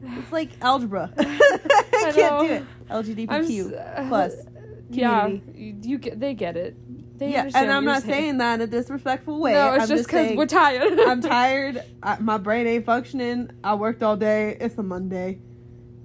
it's 0.03 0.32
like 0.32 0.51
algebra. 0.61 1.11
I 1.18 2.12
can't 2.12 2.16
know. 2.16 2.47
do 2.47 2.53
it. 2.53 2.64
LGBTQ 2.91 3.72
s- 3.72 3.72
uh, 3.72 4.45
plus. 4.89 4.99
Yeah, 4.99 5.26
you, 5.26 5.76
you 5.82 5.99
get 5.99 6.20
they 6.20 6.34
get 6.34 6.57
it. 6.57 6.76
They 7.18 7.32
yeah, 7.32 7.49
and 7.55 7.72
I'm 7.72 7.84
not 7.84 8.03
saying 8.03 8.39
that 8.39 8.55
in 8.55 8.61
a 8.61 8.66
disrespectful 8.66 9.41
way. 9.41 9.53
No, 9.55 9.74
it's 9.74 9.84
I'm 9.84 9.89
just 9.89 10.07
because 10.07 10.37
we're 10.37 10.47
tired. 10.47 10.99
I'm 11.07 11.22
tired. 11.22 11.82
I, 12.03 12.18
my 12.18 12.39
brain 12.39 12.66
ain't 12.66 12.84
functioning. 12.84 13.51
I 13.64 13.74
worked 13.74 14.03
all 14.03 14.16
day. 14.16 14.57
It's 14.61 14.76
a 14.76 14.82
Monday. 14.82 15.41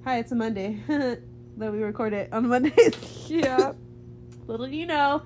Hi, 0.05 0.19
it's 0.19 0.31
a 0.31 0.35
Monday. 0.35 0.79
that 1.57 1.71
we 1.71 1.83
record 1.83 2.13
it 2.13 2.31
on 2.31 2.47
Mondays. 2.49 2.95
yeah. 3.27 3.73
Little 4.47 4.67
do 4.67 4.75
you 4.75 4.85
know. 4.85 5.23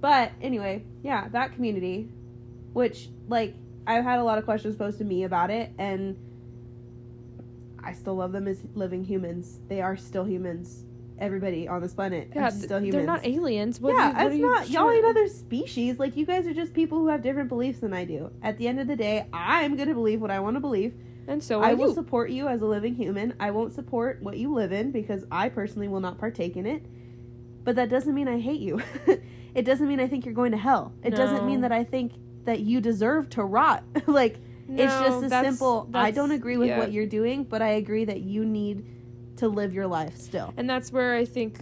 But 0.00 0.32
anyway, 0.40 0.84
yeah, 1.02 1.28
that 1.28 1.54
community, 1.54 2.08
which 2.72 3.08
like 3.28 3.54
I've 3.86 4.04
had 4.04 4.18
a 4.18 4.24
lot 4.24 4.38
of 4.38 4.44
questions 4.44 4.76
posed 4.76 4.98
to 4.98 5.04
me 5.04 5.24
about 5.24 5.50
it, 5.50 5.72
and 5.78 6.16
I 7.82 7.94
still 7.94 8.14
love 8.14 8.32
them 8.32 8.46
as 8.46 8.60
living 8.74 9.04
humans. 9.04 9.58
They 9.68 9.80
are 9.80 9.96
still 9.96 10.24
humans. 10.24 10.84
Everybody 11.20 11.66
on 11.68 11.80
this 11.80 11.94
planet 11.94 12.30
Yeah, 12.34 12.48
are 12.48 12.50
still 12.50 12.78
humans. 12.78 12.92
they're 12.92 13.02
not 13.04 13.26
aliens. 13.26 13.80
What 13.80 13.94
yeah, 13.94 14.22
you, 14.24 14.28
it's 14.30 14.40
not. 14.40 14.70
Y'all 14.70 14.90
ain't 14.90 15.04
other 15.04 15.26
species. 15.28 15.98
Like 15.98 16.16
you 16.16 16.24
guys 16.26 16.46
are 16.46 16.54
just 16.54 16.72
people 16.74 16.98
who 16.98 17.08
have 17.08 17.22
different 17.22 17.48
beliefs 17.48 17.80
than 17.80 17.92
I 17.92 18.04
do. 18.04 18.30
At 18.42 18.58
the 18.58 18.68
end 18.68 18.80
of 18.80 18.86
the 18.86 18.96
day, 18.96 19.26
I'm 19.32 19.76
gonna 19.76 19.94
believe 19.94 20.20
what 20.20 20.30
I 20.30 20.40
want 20.40 20.56
to 20.56 20.60
believe. 20.60 20.94
And 21.26 21.42
so 21.42 21.60
I 21.60 21.74
will 21.74 21.88
you. 21.88 21.94
support 21.94 22.30
you 22.30 22.48
as 22.48 22.62
a 22.62 22.66
living 22.66 22.94
human. 22.94 23.34
I 23.38 23.50
won't 23.50 23.74
support 23.74 24.22
what 24.22 24.38
you 24.38 24.54
live 24.54 24.72
in 24.72 24.92
because 24.92 25.24
I 25.30 25.48
personally 25.50 25.86
will 25.88 26.00
not 26.00 26.18
partake 26.18 26.56
in 26.56 26.64
it. 26.66 26.86
But 27.64 27.76
that 27.76 27.90
doesn't 27.90 28.14
mean 28.14 28.28
I 28.28 28.40
hate 28.40 28.60
you. 28.60 28.80
it 29.54 29.64
doesn't 29.64 29.86
mean 29.86 30.00
I 30.00 30.08
think 30.08 30.24
you're 30.24 30.32
going 30.34 30.52
to 30.52 30.56
hell. 30.58 30.94
It 31.02 31.14
doesn't 31.14 31.44
mean 31.44 31.60
that 31.60 31.72
I 31.72 31.84
think 31.84 32.12
that 32.44 32.60
you 32.60 32.80
deserve 32.80 33.28
to 33.30 33.44
rot. 33.44 33.84
like 34.06 34.36
it's 34.70 34.92
No, 34.94 35.06
just 35.06 35.24
a 35.24 35.28
that's- 35.28 35.52
simple 35.58 35.90
I 35.92 36.10
don't 36.12 36.30
agree 36.30 36.56
with 36.56 36.68
yeah. 36.68 36.78
what 36.78 36.92
you're 36.92 37.06
doing, 37.06 37.44
but 37.44 37.60
I 37.60 37.70
agree 37.72 38.06
that 38.06 38.20
you 38.22 38.46
need 38.46 38.86
to 39.38 39.48
live 39.48 39.72
your 39.74 39.86
life 39.86 40.16
still. 40.16 40.52
And 40.56 40.68
that's 40.68 40.92
where 40.92 41.14
I 41.16 41.24
think, 41.24 41.60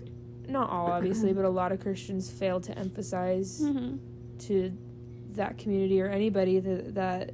not 0.48 0.68
all 0.70 0.86
obviously, 0.88 1.32
but 1.32 1.44
a 1.44 1.48
lot 1.48 1.72
of 1.72 1.80
Christians 1.80 2.30
fail 2.30 2.60
to 2.60 2.76
emphasize 2.78 3.60
Mm-hmm. 3.62 3.96
to 4.40 4.72
that 5.34 5.58
community 5.58 6.00
or 6.00 6.08
anybody 6.08 6.60
that 6.60 6.94
that 6.94 7.30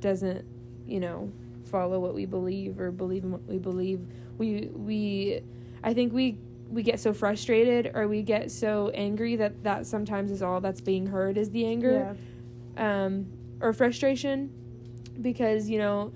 doesn't, 0.00 0.44
you 0.86 1.00
know, 1.00 1.30
follow 1.64 1.98
what 1.98 2.14
we 2.14 2.26
believe 2.26 2.78
or 2.78 2.90
believe 2.90 3.24
in 3.24 3.32
what 3.32 3.42
we 3.46 3.58
believe. 3.58 4.00
We 4.38 4.68
we, 4.74 5.40
I 5.82 5.94
think 5.94 6.12
we 6.12 6.38
we 6.70 6.82
get 6.82 6.98
so 7.00 7.12
frustrated 7.14 7.92
or 7.94 8.08
we 8.08 8.22
get 8.22 8.50
so 8.50 8.90
angry 8.94 9.36
that 9.36 9.62
that 9.64 9.86
sometimes 9.86 10.30
is 10.30 10.42
all 10.42 10.60
that's 10.60 10.80
being 10.82 11.06
heard 11.06 11.38
is 11.38 11.50
the 11.50 11.64
anger. 11.66 12.16
um, 12.76 13.26
or 13.62 13.72
frustration 13.72 14.50
because 15.22 15.70
you 15.70 15.78
know 15.78 16.12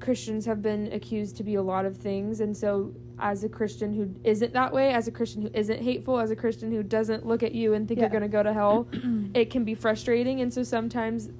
Christians 0.00 0.44
have 0.46 0.60
been 0.62 0.92
accused 0.92 1.36
to 1.36 1.42
be 1.44 1.54
a 1.54 1.62
lot 1.62 1.84
of 1.86 1.96
things, 1.96 2.40
and 2.40 2.56
so 2.56 2.92
as 3.18 3.44
a 3.44 3.48
Christian 3.48 3.94
who 3.94 4.14
isn't 4.24 4.52
that 4.52 4.72
way, 4.72 4.92
as 4.92 5.06
a 5.08 5.10
Christian 5.12 5.42
who 5.42 5.50
isn't 5.54 5.80
hateful, 5.82 6.18
as 6.18 6.30
a 6.30 6.36
Christian 6.36 6.70
who 6.72 6.82
doesn't 6.82 7.24
look 7.26 7.42
at 7.42 7.52
you 7.52 7.74
and 7.74 7.86
think 7.88 7.98
Yeah. 7.98 8.04
you're 8.04 8.10
going 8.10 8.22
to 8.22 8.28
go 8.28 8.42
to 8.42 8.52
hell, 8.52 8.88
it 9.34 9.50
can 9.50 9.64
be 9.64 9.74
frustrating, 9.74 10.40
and 10.40 10.52
so 10.52 10.62
sometimes 10.62 11.30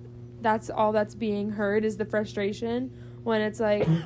that's 0.40 0.70
all 0.70 0.92
that's 0.92 1.14
being 1.14 1.50
heard 1.50 1.84
is 1.84 1.96
the 1.96 2.04
frustration 2.04 2.90
when 3.22 3.40
it's 3.40 3.60
like. 3.60 3.86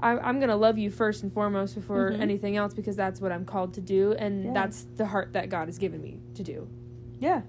I, 0.00 0.16
I'm 0.16 0.38
gonna 0.38 0.54
love 0.56 0.78
you 0.78 0.92
first 0.92 1.24
and 1.24 1.32
foremost 1.32 1.74
before 1.74 2.12
Mhm. 2.12 2.20
anything 2.20 2.56
else 2.56 2.72
because 2.72 2.94
that's 2.94 3.20
what 3.20 3.32
I'm 3.32 3.44
called 3.44 3.74
to 3.74 3.80
do, 3.80 4.12
and 4.12 4.44
Yeah. 4.44 4.52
that's 4.52 4.86
the 4.96 5.04
heart 5.06 5.32
that 5.32 5.48
God 5.48 5.66
has 5.66 5.76
given 5.76 6.00
me 6.00 6.20
to 6.34 6.44
do. 6.44 6.68
Yeah. 7.18 7.42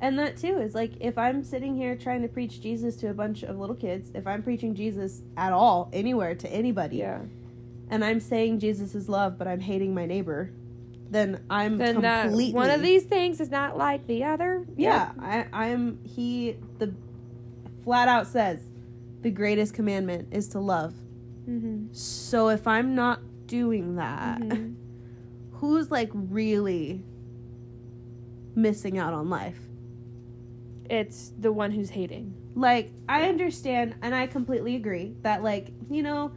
And 0.00 0.18
that 0.18 0.36
too 0.36 0.58
is 0.58 0.74
like 0.74 0.92
if 1.00 1.16
I'm 1.16 1.42
sitting 1.42 1.74
here 1.74 1.96
trying 1.96 2.22
to 2.22 2.28
preach 2.28 2.60
Jesus 2.60 2.96
to 2.96 3.08
a 3.08 3.14
bunch 3.14 3.42
of 3.42 3.58
little 3.58 3.76
kids, 3.76 4.10
if 4.14 4.26
I'm 4.26 4.42
preaching 4.42 4.74
Jesus 4.74 5.22
at 5.36 5.52
all, 5.52 5.88
anywhere 5.92 6.34
to 6.34 6.48
anybody, 6.52 6.96
Yeah. 6.98 7.20
and 7.90 8.04
I'm 8.04 8.20
saying 8.20 8.58
Jesus 8.58 8.94
is 8.94 9.08
love, 9.08 9.38
but 9.38 9.48
I'm 9.48 9.60
hating 9.60 9.94
my 9.94 10.04
neighbor, 10.06 10.50
then 11.10 11.40
I'm 11.48 11.78
then 11.78 12.02
completely 12.02 12.52
one 12.52 12.68
of 12.70 12.82
these 12.82 13.04
things 13.04 13.40
is 13.40 13.50
not 13.50 13.78
like 13.78 14.06
the 14.06 14.24
other. 14.24 14.66
Yeah, 14.76 15.12
I 15.18 15.46
I 15.52 15.66
am 15.68 15.98
he 16.04 16.56
the 16.78 16.92
flat 17.84 18.08
out 18.08 18.26
says 18.26 18.60
the 19.22 19.30
greatest 19.30 19.72
commandment 19.72 20.28
is 20.32 20.48
to 20.48 20.58
love. 20.60 20.92
Mm-hmm. 21.48 21.92
So 21.92 22.48
if 22.48 22.66
I'm 22.66 22.94
not 22.94 23.20
doing 23.46 23.94
that, 23.96 24.40
Mhm. 24.40 24.74
who's 25.52 25.90
like 25.90 26.10
really 26.12 27.02
missing 28.54 28.98
out 28.98 29.14
on 29.14 29.30
life? 29.30 29.58
It's 30.90 31.32
the 31.38 31.52
one 31.52 31.70
who's 31.72 31.90
hating. 31.90 32.34
like 32.54 32.90
i 33.08 33.28
understand 33.28 33.94
and 34.02 34.14
i 34.14 34.26
completely 34.26 34.76
agree 34.76 35.14
that 35.22 35.42
like 35.42 35.68
you 35.90 36.02
know 36.02 36.32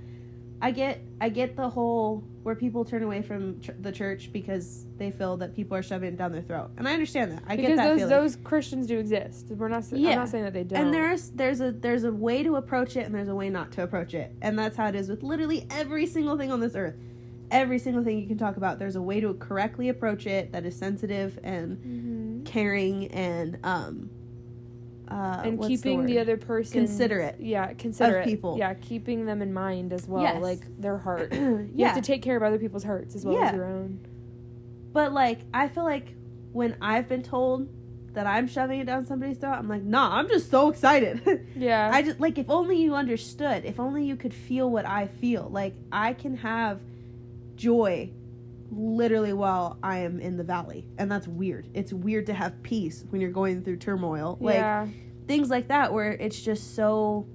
i 0.62 0.70
get 0.72 1.02
i 1.22 1.30
get 1.30 1.56
the 1.56 1.70
whole 1.70 2.24
where 2.44 2.56
people 2.56 2.84
turn 2.84 3.04
away 3.04 3.22
from 3.22 3.60
ch- 3.62 3.70
the 3.82 3.92
church 3.92 4.32
because 4.34 4.86
they 4.98 5.12
feel 5.12 5.38
that 5.38 5.56
people 5.56 5.78
are 5.78 5.84
shoving 5.84 6.14
it 6.14 6.18
down 6.18 6.32
their 6.32 6.42
throat. 6.42 6.72
And 6.78 6.88
I 6.88 6.94
understand 6.94 7.32
that. 7.34 7.44
I 7.46 7.56
because 7.58 7.70
get 7.72 7.76
that 7.78 7.88
those 7.90 7.98
feeling. 8.00 8.10
those 8.10 8.36
Christians 8.38 8.88
do 8.88 8.98
exist. 8.98 9.48
We're 9.50 9.68
not. 9.68 9.84
Yeah. 9.92 10.12
I'm 10.12 10.16
not 10.20 10.30
saying 10.30 10.46
that 10.46 10.54
they 10.54 10.64
don't. 10.64 10.80
and 10.86 10.94
there's 10.94 11.30
there's 11.32 11.60
a 11.62 11.72
there's 11.74 12.06
a 12.06 12.12
way 12.12 12.42
to 12.44 12.56
approach 12.56 12.96
it 12.96 13.06
and 13.06 13.14
there's 13.14 13.28
a 13.28 13.36
way 13.36 13.50
not 13.50 13.72
to 13.74 13.84
approach 13.84 14.14
it. 14.14 14.34
And 14.42 14.58
that's 14.58 14.78
how 14.78 14.88
it 14.88 14.96
is 14.96 15.10
with 15.10 15.22
literally 15.22 15.68
every 15.70 16.06
single 16.06 16.38
thing 16.38 16.52
on 16.52 16.60
this 16.62 16.76
earth. 16.76 16.96
Every 17.52 17.78
single 17.78 18.04
thing 18.04 18.20
you 18.20 18.28
can 18.28 18.38
talk 18.38 18.56
about, 18.58 18.80
there's 18.80 18.96
a 18.96 19.02
way 19.02 19.20
to 19.20 19.34
correctly 19.36 19.90
approach 19.90 20.26
it 20.26 20.52
that 20.54 20.66
is 20.66 20.76
sensitive 20.78 21.38
and 21.44 21.78
Mhm. 21.78 22.46
caring 22.46 23.08
and 23.08 23.60
um 23.64 24.10
uh 25.10 25.42
and 25.44 25.62
keeping 25.62 26.06
the, 26.06 26.16
word? 26.18 26.22
other 26.22 26.38
person 26.38 26.86
Considerate 26.86 27.38
Yeah, 27.40 27.74
considerate 27.74 28.26
people. 28.26 28.58
Yeah, 28.58 28.74
keeping 28.76 29.26
them 29.26 29.42
in 29.42 29.54
mind 29.54 29.92
as 29.94 30.08
well, 30.08 30.22
Yes. 30.22 30.42
like 30.42 30.60
their 30.80 30.98
heart. 30.98 31.32
You 31.34 31.70
yeah. 31.76 31.88
have 31.88 31.96
to 31.96 32.02
take 32.02 32.22
care 32.22 32.38
of 32.38 32.44
other 32.44 32.60
people's 32.60 32.84
hurts 32.84 33.16
as 33.16 33.26
well 33.26 33.36
Yeah. 33.36 33.50
as 33.50 33.56
your 33.56 33.66
own. 33.66 34.00
But 34.94 35.12
like, 35.14 35.40
I 35.54 35.68
feel 35.68 35.84
like 35.84 36.14
when 36.52 36.76
I've 36.82 37.08
been 37.08 37.24
told 37.24 37.68
that 38.14 38.26
I'm 38.26 38.48
shoving 38.48 38.80
it 38.80 38.86
down 38.86 39.06
somebody's 39.06 39.38
throat, 39.38 39.54
I'm 39.54 39.68
like, 39.70 39.84
nah, 39.84 40.16
I'm 40.18 40.28
just 40.28 40.50
so 40.50 40.70
excited. 40.70 41.46
Yeah. 41.56 41.90
I 41.94 42.02
just 42.02 42.20
like 42.20 42.38
if 42.38 42.50
only 42.50 42.78
you 42.82 42.96
understood, 42.96 43.66
if 43.66 43.80
only 43.80 44.04
you 44.06 44.16
could 44.16 44.34
feel 44.34 44.70
what 44.70 44.86
I 44.86 45.08
feel. 45.08 45.48
Like 45.52 45.74
I 45.92 46.14
can 46.14 46.38
have 46.38 46.80
joy 47.56 48.10
literally 48.72 49.34
while 49.34 49.78
I 49.82 50.00
am 50.00 50.20
in 50.20 50.38
the 50.38 50.44
valley. 50.44 50.86
And 50.98 51.12
that's 51.12 51.28
weird. 51.28 51.68
It's 51.74 51.92
weird 51.92 52.28
to 52.28 52.34
have 52.34 52.62
peace 52.64 53.04
when 53.10 53.22
you're 53.22 53.32
going 53.32 53.64
through 53.64 53.78
turmoil. 53.78 54.38
Like 54.40 54.56
yeah. 54.56 54.88
things 55.28 55.50
like 55.50 55.70
that 55.70 55.94
where 55.94 56.12
it's 56.12 56.42
just 56.42 56.76
so 56.76 57.28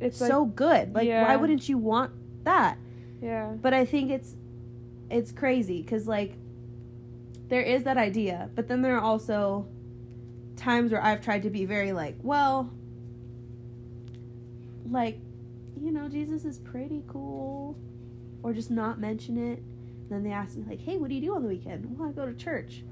It's 0.00 0.18
so 0.18 0.42
like 0.42 0.56
good. 0.56 0.94
Like 0.94 1.08
why 1.08 1.36
wouldn't 1.36 1.68
you 1.68 1.78
want 1.78 2.12
that? 2.44 2.78
yeah. 3.22 3.52
but 3.62 3.72
i 3.72 3.84
think 3.84 4.10
it's 4.10 4.34
it's 5.08 5.32
crazy 5.32 5.80
because 5.80 6.06
like 6.06 6.34
there 7.48 7.62
is 7.62 7.84
that 7.84 7.96
idea 7.96 8.50
but 8.54 8.68
then 8.68 8.82
there 8.82 8.96
are 8.96 9.00
also 9.00 9.66
times 10.56 10.92
where 10.92 11.02
i've 11.02 11.22
tried 11.22 11.42
to 11.44 11.50
be 11.50 11.64
very 11.64 11.92
like 11.92 12.16
well 12.22 12.70
like 14.90 15.18
you 15.80 15.92
know 15.92 16.08
jesus 16.08 16.44
is 16.44 16.58
pretty 16.58 17.02
cool 17.06 17.76
or 18.42 18.52
just 18.52 18.70
not 18.70 18.98
mention 18.98 19.38
it 19.38 19.62
then 20.12 20.22
they 20.22 20.32
ask 20.32 20.56
me 20.56 20.64
like 20.68 20.80
hey 20.80 20.96
what 20.96 21.08
do 21.08 21.14
you 21.14 21.20
do 21.20 21.34
on 21.34 21.42
the 21.42 21.48
weekend 21.48 21.86
well 21.98 22.08
i 22.08 22.12
go 22.12 22.26
to 22.26 22.34
church 22.34 22.82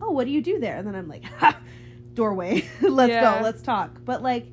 oh 0.00 0.10
what 0.10 0.24
do 0.24 0.30
you 0.30 0.42
do 0.42 0.58
there 0.58 0.76
and 0.76 0.86
then 0.86 0.94
i'm 0.94 1.08
like 1.08 1.24
ha, 1.24 1.58
doorway 2.14 2.64
let's 2.80 3.10
Yeah. 3.10 3.38
go 3.38 3.42
let's 3.44 3.62
talk 3.62 4.00
but 4.04 4.22
like 4.22 4.46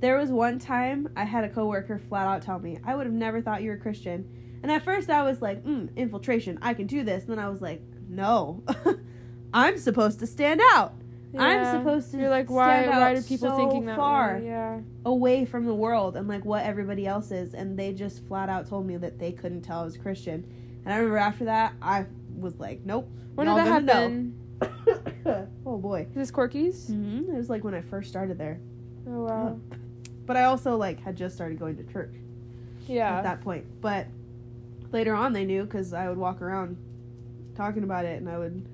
there 0.00 0.16
was 0.16 0.30
one 0.30 0.60
time 0.60 1.08
I 1.16 1.24
had 1.24 1.42
a 1.42 1.48
coworker 1.48 1.98
flat 1.98 2.28
out 2.28 2.42
tell 2.42 2.60
me, 2.60 2.78
I 2.84 2.94
would 2.94 3.06
have 3.06 3.12
never 3.12 3.42
thought 3.42 3.62
you 3.62 3.70
were 3.70 3.76
Christian. 3.76 4.28
And 4.62 4.70
at 4.70 4.84
first 4.84 5.10
I 5.10 5.24
was 5.24 5.42
like, 5.42 5.64
mm, 5.64 5.92
infiltration, 5.96 6.56
I 6.62 6.74
can 6.74 6.86
do 6.86 7.02
this. 7.02 7.24
And 7.24 7.32
then 7.32 7.40
I 7.40 7.48
was 7.48 7.60
like, 7.60 7.82
no, 8.08 8.62
I'm 9.52 9.76
supposed 9.76 10.20
to 10.20 10.26
stand 10.28 10.60
out 10.72 10.94
I'm 11.36 11.78
supposed 11.78 12.10
to 12.12 12.18
You're 12.18 12.30
like, 12.30 12.48
why? 12.48 12.86
Why 12.88 13.14
do 13.14 13.22
people 13.22 13.50
so 13.50 13.56
thinking 13.56 13.86
that 13.86 13.96
far. 13.96 14.36
way? 14.36 14.46
Yeah. 14.46 14.80
away 15.04 15.44
from 15.44 15.66
the 15.66 15.74
world 15.74 16.16
and 16.16 16.26
like 16.28 16.44
what 16.44 16.64
everybody 16.64 17.06
else 17.06 17.30
is. 17.30 17.54
And 17.54 17.78
they 17.78 17.92
just 17.92 18.24
flat 18.26 18.48
out 18.48 18.68
told 18.68 18.86
me 18.86 18.96
that 18.96 19.18
they 19.18 19.32
couldn't 19.32 19.62
tell 19.62 19.80
I 19.80 19.84
was 19.84 19.96
Christian. 19.96 20.44
And 20.88 20.94
I 20.94 21.00
remember 21.00 21.18
after 21.18 21.44
that, 21.44 21.74
I 21.82 22.06
was 22.34 22.58
like, 22.58 22.80
nope. 22.82 23.10
When 23.34 23.46
did 23.46 23.56
that 23.58 23.66
happen? 23.66 24.34
oh 25.66 25.76
boy. 25.76 26.06
Is 26.08 26.14
this 26.14 26.30
Corky's? 26.30 26.86
hmm 26.88 27.28
It 27.28 27.36
was 27.36 27.50
like 27.50 27.62
when 27.62 27.74
I 27.74 27.82
first 27.82 28.08
started 28.08 28.38
there. 28.38 28.58
Oh 29.06 29.24
wow. 29.24 29.60
But 30.24 30.38
I 30.38 30.44
also 30.44 30.78
like 30.78 30.98
had 30.98 31.14
just 31.14 31.34
started 31.34 31.58
going 31.58 31.76
to 31.76 31.84
church. 31.92 32.14
Yeah. 32.86 33.18
at 33.18 33.22
that 33.24 33.42
point. 33.42 33.66
But 33.82 34.06
later 34.90 35.14
on, 35.14 35.34
they 35.34 35.44
knew 35.44 35.64
because 35.64 35.92
I 35.92 36.08
would 36.08 36.16
walk 36.16 36.40
around 36.40 36.78
talking 37.54 37.82
about 37.82 38.06
it, 38.06 38.18
and 38.18 38.26
I 38.26 38.38
would 38.38 38.66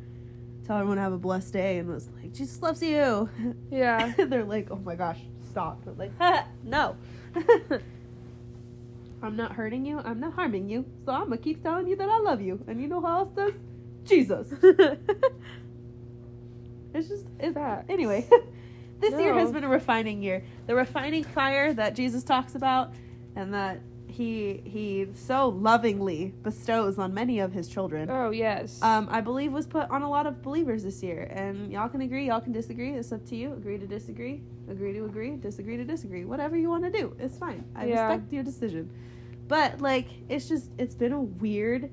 tell 0.64 0.76
everyone 0.76 0.98
to 0.98 1.02
have 1.02 1.14
a 1.14 1.18
blessed 1.18 1.52
day, 1.52 1.78
and 1.78 1.88
was 1.88 2.08
like, 2.22 2.32
"Jesus 2.32 2.62
loves 2.62 2.80
you." 2.80 3.28
Yeah. 3.72 4.14
They're 4.24 4.44
like, 4.44 4.70
"Oh 4.70 4.76
my 4.76 4.94
gosh, 4.94 5.18
stop!" 5.50 5.80
But 5.84 5.98
like, 5.98 6.12
no. 6.62 6.94
I'm 9.24 9.36
not 9.36 9.52
hurting 9.52 9.86
you. 9.86 10.00
I'm 10.04 10.20
not 10.20 10.34
harming 10.34 10.68
you. 10.68 10.84
So 11.04 11.12
I'm 11.12 11.24
gonna 11.24 11.38
keep 11.38 11.62
telling 11.62 11.88
you 11.88 11.96
that 11.96 12.08
I 12.08 12.18
love 12.20 12.40
you. 12.40 12.62
And 12.66 12.80
you 12.80 12.88
know 12.88 13.00
who 13.00 13.06
else 13.06 13.30
does? 13.30 13.54
Jesus. 14.04 14.52
It's 16.94 17.08
just 17.08 17.26
it's 17.40 17.54
that. 17.54 17.86
anyway. 17.88 18.26
this 19.00 19.20
year 19.20 19.34
has 19.34 19.50
been 19.50 19.64
a 19.64 19.68
refining 19.68 20.22
year. 20.22 20.44
The 20.68 20.76
refining 20.76 21.24
fire 21.24 21.74
that 21.74 21.96
Jesus 21.96 22.22
talks 22.22 22.54
about, 22.54 22.94
and 23.34 23.52
that 23.52 23.80
he 24.14 24.62
he 24.64 25.08
so 25.14 25.48
lovingly 25.48 26.32
bestows 26.44 26.98
on 26.98 27.12
many 27.12 27.40
of 27.40 27.52
his 27.52 27.66
children. 27.68 28.08
oh 28.10 28.30
yes. 28.30 28.80
Um, 28.82 29.08
I 29.10 29.20
believe 29.20 29.52
was 29.52 29.66
put 29.66 29.90
on 29.90 30.02
a 30.02 30.08
lot 30.08 30.26
of 30.26 30.40
believers 30.42 30.84
this 30.84 31.02
year, 31.02 31.22
and 31.32 31.72
y'all 31.72 31.88
can 31.88 32.00
agree, 32.00 32.28
y'all 32.28 32.40
can 32.40 32.52
disagree. 32.52 32.90
It's 32.92 33.10
up 33.10 33.24
to 33.26 33.36
you. 33.36 33.52
Agree 33.54 33.76
to 33.78 33.86
disagree, 33.88 34.40
agree 34.70 34.92
to 34.92 35.04
agree, 35.04 35.36
disagree 35.36 35.76
to 35.76 35.84
disagree. 35.84 36.24
Whatever 36.24 36.56
you 36.56 36.68
want 36.70 36.84
to 36.84 36.90
do, 36.90 37.16
it's 37.18 37.36
fine. 37.38 37.64
I 37.74 37.86
Yeah. 37.86 38.06
respect 38.06 38.32
your 38.32 38.44
decision. 38.44 38.88
But 39.48 39.80
like, 39.80 40.06
it's 40.28 40.48
just 40.48 40.70
it's 40.78 40.94
been 40.94 41.12
a 41.12 41.20
weird, 41.20 41.90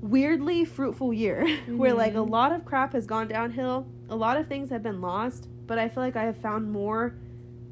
weirdly 0.00 0.64
fruitful 0.64 1.12
year 1.12 1.46
where 1.68 1.94
like 1.94 2.14
a 2.14 2.16
Mhm. 2.24 2.30
lot 2.30 2.52
of 2.52 2.64
crap 2.64 2.92
has 2.94 3.06
gone 3.06 3.28
downhill. 3.28 3.86
A 4.08 4.16
lot 4.16 4.36
of 4.36 4.46
things 4.46 4.70
have 4.70 4.82
been 4.82 5.00
lost, 5.00 5.48
but 5.66 5.78
I 5.78 5.88
feel 5.88 6.02
like 6.02 6.16
I 6.16 6.24
have 6.24 6.36
found 6.38 6.70
more 6.72 7.14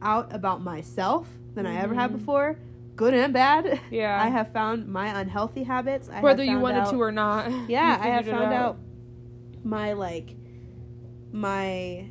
out 0.03 0.33
about 0.35 0.63
myself 0.63 1.29
than 1.55 1.67
I 1.67 1.77
ever 1.77 1.95
had 1.95 2.11
Mhm. 2.11 2.19
before, 2.19 2.57
good 3.01 3.15
and 3.15 3.33
bad. 3.33 3.81
yeah. 3.91 4.23
I 4.27 4.29
have 4.29 4.53
found 4.53 4.87
my 4.89 5.07
unhealthy 5.21 5.63
habits. 5.65 6.09
I 6.11 6.15
have 6.17 6.23
Whether 6.23 6.45
you 6.45 6.59
wanted 6.61 6.81
out- 6.83 6.91
to 6.91 7.01
or 7.01 7.11
not. 7.11 7.51
yeah, 7.77 7.99
I 8.01 8.09
have 8.09 8.27
found 8.27 8.53
out. 8.53 8.77
my 9.65 9.95
like 9.95 10.37
my 11.33 12.11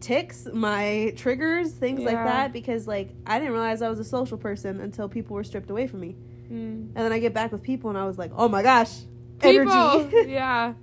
ticks, 0.00 0.46
my 0.52 1.12
triggers, 1.16 1.72
things 1.72 2.00
like 2.02 2.14
that 2.16 2.52
because 2.52 2.86
like 2.86 3.10
I 3.26 3.38
didn't 3.38 3.52
realize 3.54 3.82
I 3.82 3.88
was 3.88 3.98
a 3.98 4.04
social 4.04 4.38
person 4.38 4.80
until 4.80 5.08
people 5.08 5.34
were 5.34 5.44
stripped 5.44 5.70
away 5.70 5.86
from 5.86 6.00
me. 6.00 6.16
Mm. 6.46 6.92
And 6.94 6.96
then 6.96 7.12
I 7.12 7.18
get 7.18 7.32
back 7.32 7.52
with 7.52 7.62
people 7.62 7.88
and 7.90 7.98
I 7.98 8.04
was 8.04 8.18
like, 8.18 8.30
"Oh 8.36 8.48
my 8.48 8.62
gosh, 8.62 8.92
People. 9.40 9.72
energy." 9.72 10.30
yeah. 10.32 10.74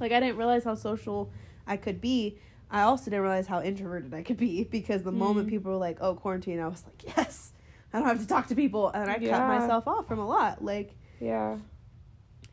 like 0.00 0.10
I 0.12 0.20
didn't 0.20 0.38
realize 0.38 0.64
how 0.64 0.74
social 0.74 1.30
I 1.66 1.76
could 1.76 2.00
be. 2.00 2.38
I 2.70 2.82
also 2.82 3.04
didn't 3.10 3.22
realize 3.22 3.46
how 3.46 3.60
introverted 3.62 4.14
I 4.14 4.22
could 4.22 4.36
be 4.38 4.64
because 4.64 5.02
the 5.02 5.12
moment 5.12 5.48
Mm. 5.48 5.50
people 5.50 5.72
were 5.72 5.76
like, 5.78 5.98
"Oh, 6.00 6.14
quarantine," 6.14 6.60
I 6.60 6.68
was 6.68 6.82
like, 6.86 7.14
"Yes, 7.16 7.52
I 7.92 7.98
don't 7.98 8.08
have 8.08 8.20
to 8.20 8.26
talk 8.26 8.46
to 8.48 8.54
people," 8.54 8.88
and 8.90 9.10
I 9.10 9.14
cut 9.18 9.48
myself 9.48 9.86
off 9.88 10.06
from 10.08 10.18
a 10.18 10.26
lot. 10.26 10.64
Like 10.64 10.94
Yeah. 11.20 11.58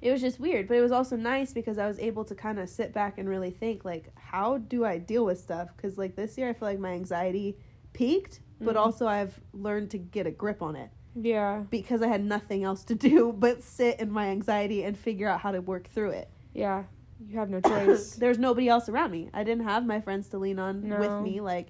it 0.02 0.12
was 0.12 0.22
just 0.22 0.40
weird, 0.40 0.68
but 0.68 0.78
it 0.78 0.82
was 0.82 0.92
also 0.92 1.16
nice 1.16 1.54
because 1.54 1.78
I 1.78 1.88
was 1.88 1.98
able 2.00 2.24
to 2.26 2.36
kind 2.36 2.60
of 2.60 2.70
sit 2.70 2.94
back 2.94 3.18
and 3.18 3.28
really 3.28 3.52
think, 3.52 3.84
like, 3.86 4.12
how 4.16 4.58
do 4.60 4.86
I 4.86 4.98
deal 4.98 5.26
with 5.26 5.40
stuff? 5.40 5.70
Because 5.76 5.98
like 5.98 6.16
this 6.16 6.38
year, 6.38 6.50
I 6.50 6.54
feel 6.54 6.68
like 6.68 6.80
my 6.80 6.92
anxiety 6.94 7.58
peaked, 7.94 8.40
but 8.62 8.76
Mhm. 8.76 8.80
also 8.80 9.08
I've 9.08 9.40
learned 9.54 9.90
to 9.92 9.98
get 9.98 10.28
a 10.28 10.32
grip 10.32 10.62
on 10.62 10.76
it 10.76 10.90
Yeah. 11.16 11.64
because 11.70 12.02
I 12.04 12.08
had 12.08 12.24
nothing 12.24 12.64
else 12.64 12.84
to 12.86 12.96
do 12.96 13.32
but 13.38 13.64
sit 13.64 14.00
in 14.00 14.12
my 14.12 14.28
anxiety 14.28 14.84
and 14.84 14.96
figure 14.98 15.28
out 15.28 15.40
how 15.42 15.52
to 15.52 15.62
work 15.62 15.88
through 15.88 16.12
it. 16.12 16.30
Yeah. 16.54 16.84
You 17.20 17.40
have 17.40 17.50
no 17.50 17.60
choice. 17.62 18.16
There's 18.16 18.38
nobody 18.38 18.70
else 18.70 18.88
around 18.90 19.10
me. 19.12 19.30
I 19.34 19.44
didn't 19.44 19.64
have 19.64 19.84
my 19.86 20.00
friends 20.02 20.30
to 20.30 20.38
lean 20.38 20.60
on 20.60 20.88
No. 20.88 21.00
with 21.00 21.24
me. 21.24 21.42
Like, 21.42 21.70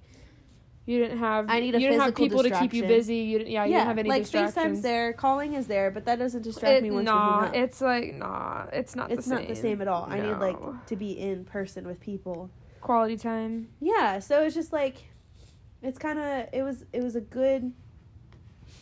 You 0.87 0.99
didn't 0.99 1.19
have. 1.19 1.49
I 1.49 1.59
need 1.59 1.75
a 1.75 1.79
You 1.81 1.89
didn't 1.89 2.01
have 2.01 2.15
people 2.15 2.41
to 2.41 2.49
keep 2.49 2.73
you 2.73 2.83
busy. 2.83 3.17
You 3.17 3.37
didn't. 3.39 3.51
Yeah. 3.51 3.65
You 3.65 3.71
yeah, 3.71 3.77
didn't 3.79 3.87
have 3.89 3.97
any 3.99 4.09
like 4.09 4.23
distractions. 4.23 4.55
FaceTime's 4.79 4.81
there, 4.81 5.13
calling 5.13 5.53
is 5.53 5.67
there, 5.67 5.91
but 5.91 6.05
that 6.05 6.17
doesn't 6.17 6.41
distract 6.41 6.77
It, 6.77 6.83
me 6.83 6.91
once 6.91 7.05
nah, 7.05 7.51
it's 7.53 7.81
like 7.81 8.15
nah. 8.15 8.65
It's 8.73 8.95
not. 8.95 9.11
It's 9.11 9.25
the 9.25 9.35
not 9.35 9.41
same. 9.41 9.49
the 9.49 9.55
same 9.55 9.81
at 9.81 9.87
all. 9.87 10.05
I 10.09 10.19
need 10.21 10.33
like 10.37 10.57
to 10.87 10.95
be 10.95 11.11
in 11.19 11.45
person 11.45 11.85
with 11.85 11.99
people. 11.99 12.49
quality 12.81 13.17
time. 13.17 13.67
yeah 13.81 14.17
so 14.19 14.43
it's 14.43 14.55
just 14.55 14.71
like 14.71 14.95
it's 15.81 15.97
kind 15.99 16.17
of 16.19 16.47
it 16.53 16.63
was 16.63 16.85
it 16.93 17.03
was 17.03 17.15
a 17.17 17.21
good 17.21 17.73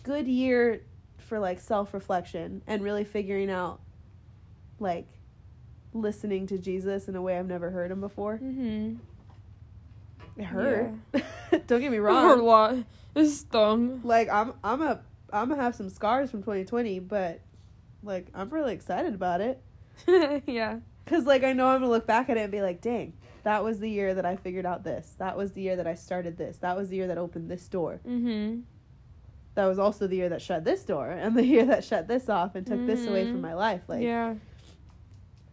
good 0.04 0.28
year 0.28 0.82
for 1.18 1.40
like 1.40 1.60
self-reflection 1.60 2.62
and 2.68 2.84
really 2.84 3.04
figuring 3.04 3.50
out 3.50 3.80
like 4.80 5.08
listening 5.94 6.46
to 6.46 6.58
jesus 6.60 7.08
in 7.08 7.16
a 7.16 7.22
way 7.22 7.38
i've 7.40 7.48
never 7.48 7.72
heard 7.72 7.90
him 7.90 8.00
before 8.00 8.36
Mm-hmm. 8.38 8.96
It 10.38 10.44
hurt 10.44 10.92
don't 11.68 11.80
get 11.82 11.92
me 11.92 11.98
heard 11.98 12.40
a 12.40 12.44
lot. 12.44 12.76
It 13.16 13.28
stung. 13.30 14.02
like 14.04 14.30
i'm 14.30 14.54
i'm 14.64 14.82
a 14.82 15.02
i'm 15.32 15.50
gonna 15.50 15.62
have 15.62 15.76
some 15.76 15.90
scars 15.90 16.30
from 16.32 16.42
2020 16.42 17.00
but 17.00 17.42
like 18.04 18.28
i'm 18.34 18.50
really 18.50 18.74
excited 18.74 19.14
about 19.14 19.42
it 19.42 19.62
yeah. 20.46 20.80
because 21.04 21.26
like 21.26 21.44
i 21.44 21.54
know 21.54 21.68
i'm 21.68 21.80
gonna 21.82 21.92
look 21.92 22.06
back 22.06 22.30
at 22.30 22.38
it 22.38 22.42
and 22.42 22.52
be 22.52 22.62
like 22.62 22.82
dang 22.82 23.14
that 23.44 23.64
was 23.64 23.80
the 23.80 23.90
year 23.90 24.14
that 24.14 24.26
i 24.26 24.36
figured 24.36 24.66
out 24.66 24.84
this 24.84 25.16
that 25.18 25.38
was 25.38 25.54
the 25.54 25.62
year 25.62 25.76
that 25.78 25.88
i 25.88 25.94
started 25.96 26.38
this 26.38 26.58
that 26.58 26.76
was 26.76 26.90
the 26.90 26.98
year 26.98 27.08
that 27.08 27.18
opened 27.18 27.50
this 27.50 27.68
door 27.70 28.02
Mm-hmm. 28.06 28.60
that 29.56 29.66
was 29.66 29.80
also 29.80 30.08
the 30.08 30.18
year 30.18 30.30
that 30.30 30.42
shut 30.42 30.66
this 30.66 30.84
door 30.84 31.10
and 31.10 31.36
the 31.36 31.46
year 31.54 31.66
that 31.66 31.84
shut 31.86 32.08
this 32.08 32.28
off 32.28 32.56
and 32.56 32.68
took 32.68 32.86
this 32.86 33.06
away 33.08 33.24
from 33.26 33.40
my 33.42 33.54
life 33.54 33.82
like 33.88 34.02
yeah. 34.04 34.36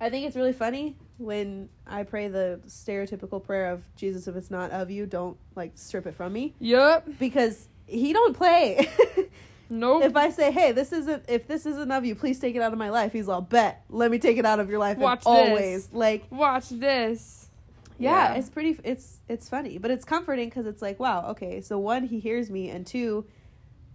i 0.01 0.11
think 0.11 0.27
it's 0.27 0.37
really 0.37 0.53
funny 0.53 0.97
when 1.23 1.69
i 1.87 2.03
pray 2.03 2.29
the 2.29 2.61
stereotypical 2.67 3.43
prayer 3.43 3.71
of 3.71 3.83
jesus 3.97 4.27
if 4.29 4.37
it's 4.37 4.51
not 4.51 4.71
of 4.71 4.91
you 4.91 5.07
don't 5.07 5.37
like 5.55 5.73
strip 5.75 6.07
it 6.07 6.15
from 6.15 6.33
me 6.33 6.55
Yup. 6.59 7.07
because 7.19 7.69
he 7.87 8.13
don't 8.13 8.37
play 8.37 8.89
Nope. 9.73 10.05
If 10.05 10.17
I 10.17 10.29
say, 10.29 10.53
"Hey, 10.53 10.73
this 10.73 10.93
isn't 10.93 11.25
if 11.29 11.47
this 11.49 11.65
isn't 11.65 11.91
of 11.91 12.05
you, 12.05 12.15
please 12.15 12.39
take 12.39 12.55
it 12.55 12.61
out 12.61 12.75
of 12.75 12.79
my 12.79 12.91
life," 12.91 13.11
he's 13.11 13.27
all, 13.27 13.41
"Bet, 13.41 13.83
let 13.89 14.11
me 14.11 14.19
take 14.19 14.37
it 14.37 14.45
out 14.45 14.61
of 14.61 14.69
your 14.69 14.79
life." 14.79 14.97
and 14.97 15.03
Watch 15.03 15.21
this. 15.21 15.27
always 15.27 15.89
like, 15.95 16.27
Watch 16.31 16.69
this. 16.69 17.49
yeah, 17.99 18.35
it's 18.35 18.51
pretty. 18.51 18.79
It's 18.85 19.21
it's 19.29 19.49
funny, 19.49 19.79
but 19.79 19.91
it's 19.91 20.05
comforting 20.05 20.51
because 20.51 20.67
it's 20.67 20.83
like, 20.83 21.01
wow, 21.01 21.31
okay, 21.31 21.63
so 21.63 21.79
one, 21.79 22.05
he 22.05 22.21
hears 22.21 22.51
me, 22.51 22.69
and 22.69 22.87
two, 22.87 23.25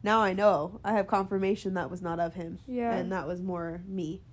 now 0.02 0.20
I 0.20 0.34
know 0.34 0.80
I 0.84 0.94
have 0.94 1.06
confirmation 1.06 1.76
that 1.76 1.92
was 1.92 2.02
not 2.02 2.20
of 2.20 2.34
him, 2.34 2.58
yeah. 2.66 2.96
and 2.96 3.12
that 3.12 3.28
was 3.28 3.44
more 3.44 3.84
me. 3.88 4.24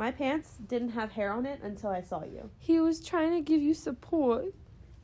My 0.00 0.10
pants 0.10 0.56
didn't 0.66 0.92
have 0.92 1.12
hair 1.12 1.30
on 1.30 1.44
it 1.44 1.60
until 1.62 1.90
I 1.90 2.00
saw 2.00 2.24
you. 2.24 2.48
he 2.58 2.80
was 2.80 3.04
trying 3.04 3.32
to 3.32 3.42
give 3.42 3.60
you 3.60 3.74
support. 3.74 4.46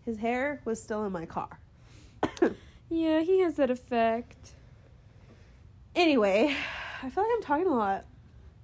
His 0.06 0.16
hair 0.16 0.62
was 0.64 0.82
still 0.82 1.04
in 1.04 1.12
my 1.12 1.26
car. 1.26 1.60
Yeah, 2.88 3.20
he 3.20 3.40
has 3.40 3.56
that 3.56 3.68
effect. 3.68 4.52
anyway, 5.94 6.56
I 7.02 7.10
feel 7.10 7.24
like 7.24 7.32
I'm 7.34 7.42
talking 7.42 7.66
a 7.66 7.74
lot. 7.74 8.06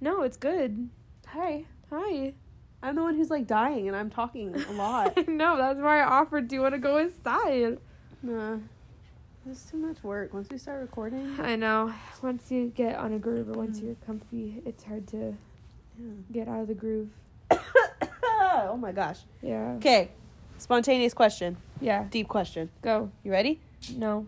No, 0.01 0.23
it's 0.23 0.37
good. 0.37 0.89
Hi. 1.27 1.65
Hi. 1.91 2.33
I'm 2.81 2.95
the 2.95 3.03
one 3.03 3.15
who's 3.15 3.29
like 3.29 3.45
dying 3.45 3.87
and 3.87 3.95
I'm 3.95 4.09
talking 4.09 4.55
a 4.55 4.71
lot. 4.71 5.15
no. 5.27 5.57
That's 5.57 5.79
why 5.79 5.99
I 5.99 6.05
offered. 6.05 6.47
Do 6.47 6.55
you 6.55 6.61
want 6.61 6.73
to 6.73 6.79
go 6.79 6.97
inside? 6.97 7.77
nah. 8.23 8.57
It's 9.47 9.69
too 9.69 9.77
much 9.77 10.01
work. 10.03 10.33
Once 10.33 10.49
we 10.49 10.57
start 10.57 10.81
recording, 10.81 11.35
I 11.39 11.57
know. 11.57 11.93
Once 12.23 12.49
you 12.49 12.71
get 12.73 12.95
on 12.95 13.13
a 13.13 13.19
groove 13.19 13.49
or 13.49 13.53
once 13.53 13.81
you're 13.81 13.97
comfy, 14.05 14.63
it's 14.65 14.85
hard 14.85 15.05
to 15.09 15.35
yeah. 15.99 16.11
get 16.31 16.47
out 16.47 16.61
of 16.61 16.67
the 16.67 16.73
groove. 16.73 17.09
oh 17.51 18.77
my 18.79 18.91
gosh. 18.91 19.19
Yeah. 19.41 19.73
Okay. 19.77 20.11
Spontaneous 20.57 21.13
question. 21.13 21.57
Yeah. 21.81 22.05
Deep 22.09 22.27
question. 22.27 22.69
Go. 22.81 23.11
You 23.23 23.31
ready? 23.31 23.59
No. 23.95 24.25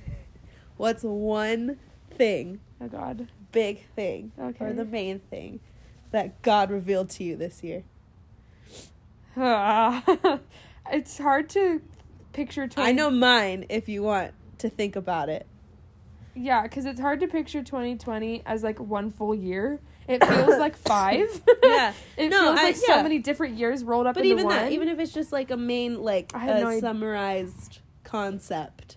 What's 0.76 1.02
one 1.02 1.78
thing, 2.16 2.60
Oh 2.80 2.88
God. 2.88 3.28
big 3.52 3.86
thing, 3.94 4.32
Okay. 4.38 4.64
or 4.64 4.72
the 4.72 4.84
main 4.84 5.18
thing 5.18 5.60
that 6.10 6.42
God 6.42 6.70
revealed 6.70 7.08
to 7.10 7.24
you 7.24 7.36
this 7.36 7.62
year? 7.62 7.84
it's 10.92 11.18
hard 11.18 11.48
to 11.50 11.80
picture. 12.32 12.66
20- 12.66 12.78
I 12.78 12.92
know 12.92 13.10
mine 13.10 13.64
if 13.70 13.88
you 13.88 14.02
want 14.02 14.32
to 14.58 14.68
think 14.68 14.96
about 14.96 15.28
it. 15.28 15.46
Yeah, 16.34 16.62
because 16.62 16.84
it's 16.86 17.00
hard 17.00 17.20
to 17.20 17.26
picture 17.28 17.62
2020 17.62 18.42
as 18.46 18.62
like 18.62 18.78
one 18.80 19.10
full 19.10 19.34
year. 19.34 19.80
It 20.12 20.24
feels 20.24 20.58
like 20.58 20.76
five. 20.88 21.42
Yeah. 21.62 21.92
it 22.16 22.28
No, 22.28 22.40
feels 22.40 22.58
I- 22.58 22.62
like 22.64 22.76
yeah. 22.76 22.96
so 22.96 23.02
many 23.02 23.18
different 23.18 23.56
years 23.58 23.82
rolled 23.84 24.06
up 24.06 24.14
But 24.14 24.24
even 24.24 24.46
one. 24.46 24.54
that, 24.54 24.72
even 24.72 24.88
if 24.88 24.98
it's 24.98 25.12
just 25.12 25.32
like 25.32 25.50
a 25.50 25.56
main, 25.56 26.02
like 26.02 26.32
I 26.34 26.38
have 26.40 26.56
a 26.56 26.60
no 26.60 26.80
summarized 26.80 27.80
concept. 28.04 28.96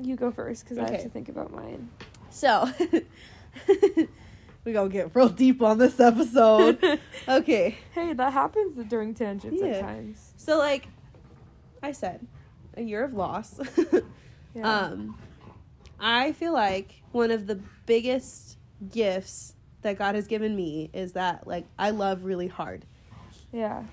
you 0.00 0.16
go 0.16 0.30
first 0.30 0.64
because 0.64 0.78
I 0.78 0.90
have 0.90 1.02
to 1.02 1.08
think 1.08 1.28
about 1.28 1.50
mine. 1.52 1.90
So, 2.30 2.68
we 4.64 4.72
gonna 4.72 4.88
get 4.88 5.14
real 5.14 5.28
deep 5.28 5.62
on 5.62 5.78
this 5.78 5.98
episode. 5.98 7.00
okay. 7.28 7.76
Hey, 7.92 8.12
that 8.12 8.32
happens 8.32 8.76
during 8.88 9.14
tangents 9.14 9.60
Yeah. 9.62 9.74
sometimes. 9.80 10.32
So, 10.36 10.58
like 10.58 10.88
I 11.82 11.92
said, 11.92 12.26
a 12.76 12.82
year 12.82 13.02
of 13.04 13.14
loss. 13.14 13.58
Yeah. 14.54 14.62
Um, 14.86 15.18
I 16.00 16.32
feel 16.32 16.52
like 16.52 17.02
one 17.12 17.30
of 17.30 17.46
the 17.46 17.60
biggest 17.86 18.56
gifts 18.90 19.54
that 19.82 19.98
God 19.98 20.14
has 20.14 20.26
given 20.26 20.54
me 20.56 20.90
is 20.92 21.12
that, 21.12 21.46
like, 21.46 21.66
I 21.78 21.90
love 21.90 22.24
really 22.24 22.48
hard. 22.48 22.84
yeah. 23.52 23.84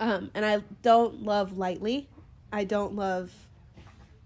Um, 0.00 0.30
and 0.34 0.44
I 0.44 0.62
don't 0.82 1.22
love 1.22 1.56
lightly. 1.58 2.08
I 2.52 2.64
don't 2.64 2.94
love 2.96 3.30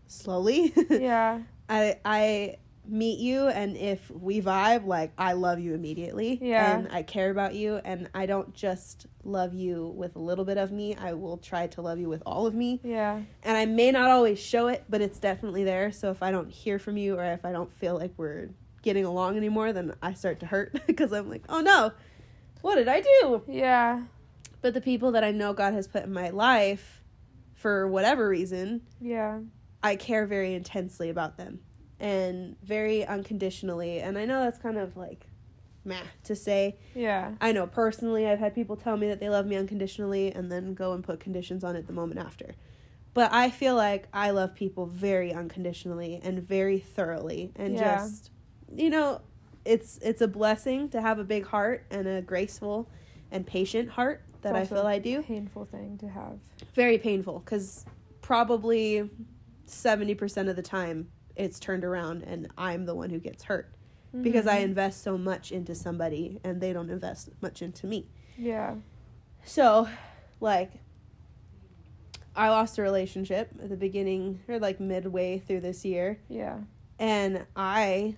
slowly. 0.07 0.73
Yeah. 0.91 1.41
I 1.69 1.99
I 2.05 2.57
meet 2.89 3.19
you 3.19 3.49
and 3.49 3.77
if 3.77 4.09
we 4.13 4.41
vibe, 4.41 4.87
like 4.87 5.11
I 5.19 5.33
love 5.33 5.59
you 5.59 5.75
immediately. 5.75 6.39
Yeah. 6.41 6.79
And 6.79 6.89
I 6.93 7.03
care 7.03 7.31
about 7.31 7.55
you 7.57 7.81
and 7.85 8.09
I 8.15 8.27
don't 8.27 8.55
just 8.55 9.07
love 9.25 9.53
you 9.55 9.89
with 9.97 10.15
a 10.15 10.21
little 10.21 10.45
bit 10.45 10.57
of 10.57 10.71
me. 10.71 10.95
I 10.95 11.13
will 11.15 11.37
try 11.39 11.67
to 11.67 11.83
love 11.83 11.99
you 11.99 12.09
with 12.09 12.23
all 12.25 12.47
of 12.47 12.55
me. 12.55 12.81
Yeah. 12.85 13.21
And 13.43 13.57
I 13.57 13.67
may 13.67 13.91
not 13.91 14.11
always 14.11 14.39
show 14.39 14.69
it, 14.69 14.85
but 14.89 15.01
it's 15.01 15.19
definitely 15.19 15.65
there. 15.65 15.91
So 15.91 16.11
if 16.13 16.23
I 16.23 16.31
don't 16.31 16.49
hear 16.51 16.79
from 16.79 16.97
you 16.97 17.17
or 17.19 17.25
if 17.25 17.45
I 17.45 17.51
don't 17.51 17.73
feel 17.75 17.97
like 17.99 18.13
we're 18.17 18.51
getting 18.87 19.05
along 19.05 19.37
anymore, 19.37 19.75
then 19.75 19.93
I 20.01 20.15
start 20.15 20.41
to 20.41 20.47
hurt 20.47 20.81
because 20.87 21.13
I'm 21.13 21.29
like, 21.29 21.45
"Oh 21.51 21.61
no. 21.61 21.93
What 22.63 22.77
did 22.77 22.89
I 22.89 23.03
do?" 23.03 23.43
Yeah. 23.47 24.05
But 24.63 24.73
the 24.73 24.81
people 24.81 25.13
that 25.13 25.23
I 25.23 25.31
know 25.33 25.53
God 25.53 25.75
has 25.75 25.87
put 25.87 26.05
in 26.05 26.13
my 26.13 26.31
life 26.31 27.03
for 27.55 27.87
whatever 27.87 28.27
reason, 28.29 28.81
Yeah. 29.01 29.41
I 29.83 29.97
care 29.97 30.25
very 30.27 30.55
intensely 30.55 31.11
about 31.11 31.37
them 31.37 31.61
and 32.01 32.57
very 32.63 33.05
unconditionally. 33.05 34.01
And 34.01 34.17
I 34.19 34.25
know 34.25 34.41
that's 34.43 34.59
kind 34.59 34.79
of 34.79 34.97
like 34.97 35.27
meh 35.85 36.01
to 36.25 36.35
say. 36.35 36.79
Yeah. 36.95 37.33
I 37.41 37.53
know 37.53 37.67
personally, 37.67 38.27
I've 38.27 38.39
had 38.41 38.55
people 38.55 38.77
tell 38.77 38.97
me 38.97 39.09
that 39.09 39.21
they 39.21 39.29
love 39.29 39.47
me 39.47 39.57
unconditionally 39.57 40.33
and 40.33 40.51
then 40.51 40.75
go 40.75 40.93
and 40.95 41.05
put 41.05 41.21
conditions 41.21 41.63
on 41.63 41.77
it 41.77 41.87
the 41.87 41.93
moment 41.93 42.19
after. 42.21 42.55
But 43.15 43.33
I 43.33 43.51
feel 43.51 43.75
like 43.77 44.09
I 44.13 44.31
love 44.31 44.55
people 44.55 44.87
very 44.87 45.33
unconditionally 45.33 46.21
and 46.23 46.41
very 46.43 46.79
thoroughly 46.79 47.53
and 47.57 47.75
Yeah. 47.75 47.97
just 47.99 48.31
you 48.75 48.91
know, 48.91 49.21
it's 49.65 49.99
it's 50.03 50.21
a 50.21 50.29
blessing 50.29 50.89
to 50.91 51.01
have 51.01 51.19
a 51.19 51.25
big 51.25 51.45
heart 51.47 51.85
and 51.91 52.07
a 52.07 52.23
graceful 52.23 52.89
and 53.33 53.47
patient 53.47 53.89
heart 53.91 54.23
that 54.43 54.55
I 54.55 54.65
feel 54.65 54.87
I 54.87 54.99
do 55.01 55.23
Painful 55.23 55.65
thing 55.65 55.99
to 55.99 56.09
have. 56.09 56.39
very 56.75 56.99
painful 56.99 57.41
because 57.41 57.85
probably 58.23 59.11
70% 59.67 60.49
of 60.49 60.55
the 60.57 60.63
time 60.63 61.09
it's 61.35 61.59
turned 61.59 61.85
around 61.85 62.23
and 62.23 62.49
I'm 62.57 62.87
the 62.87 62.95
one 62.95 63.11
who 63.11 63.19
gets 63.19 63.43
hurt 63.45 63.73
because 64.23 64.47
I 64.47 64.61
Mhm. 64.61 64.65
invest 64.65 65.03
so 65.03 65.19
much 65.19 65.51
into 65.53 65.75
somebody 65.75 66.41
and 66.45 66.61
they 66.61 66.73
don't 66.73 66.89
invest 66.91 67.31
much 67.43 67.61
into 67.63 67.87
me. 67.89 68.09
Yeah. 68.39 68.77
So, 69.45 69.89
like, 70.41 70.71
I 72.35 72.49
lost 72.51 72.79
a 72.79 72.83
relationship 72.83 73.51
at 73.63 73.69
the 73.69 73.77
beginning 73.77 74.41
or 74.49 74.59
like 74.59 74.79
midway 74.79 75.39
through 75.39 75.61
this 75.61 75.85
year 75.85 76.19
Yeah. 76.29 76.61
and 76.99 77.45
I 77.57 78.17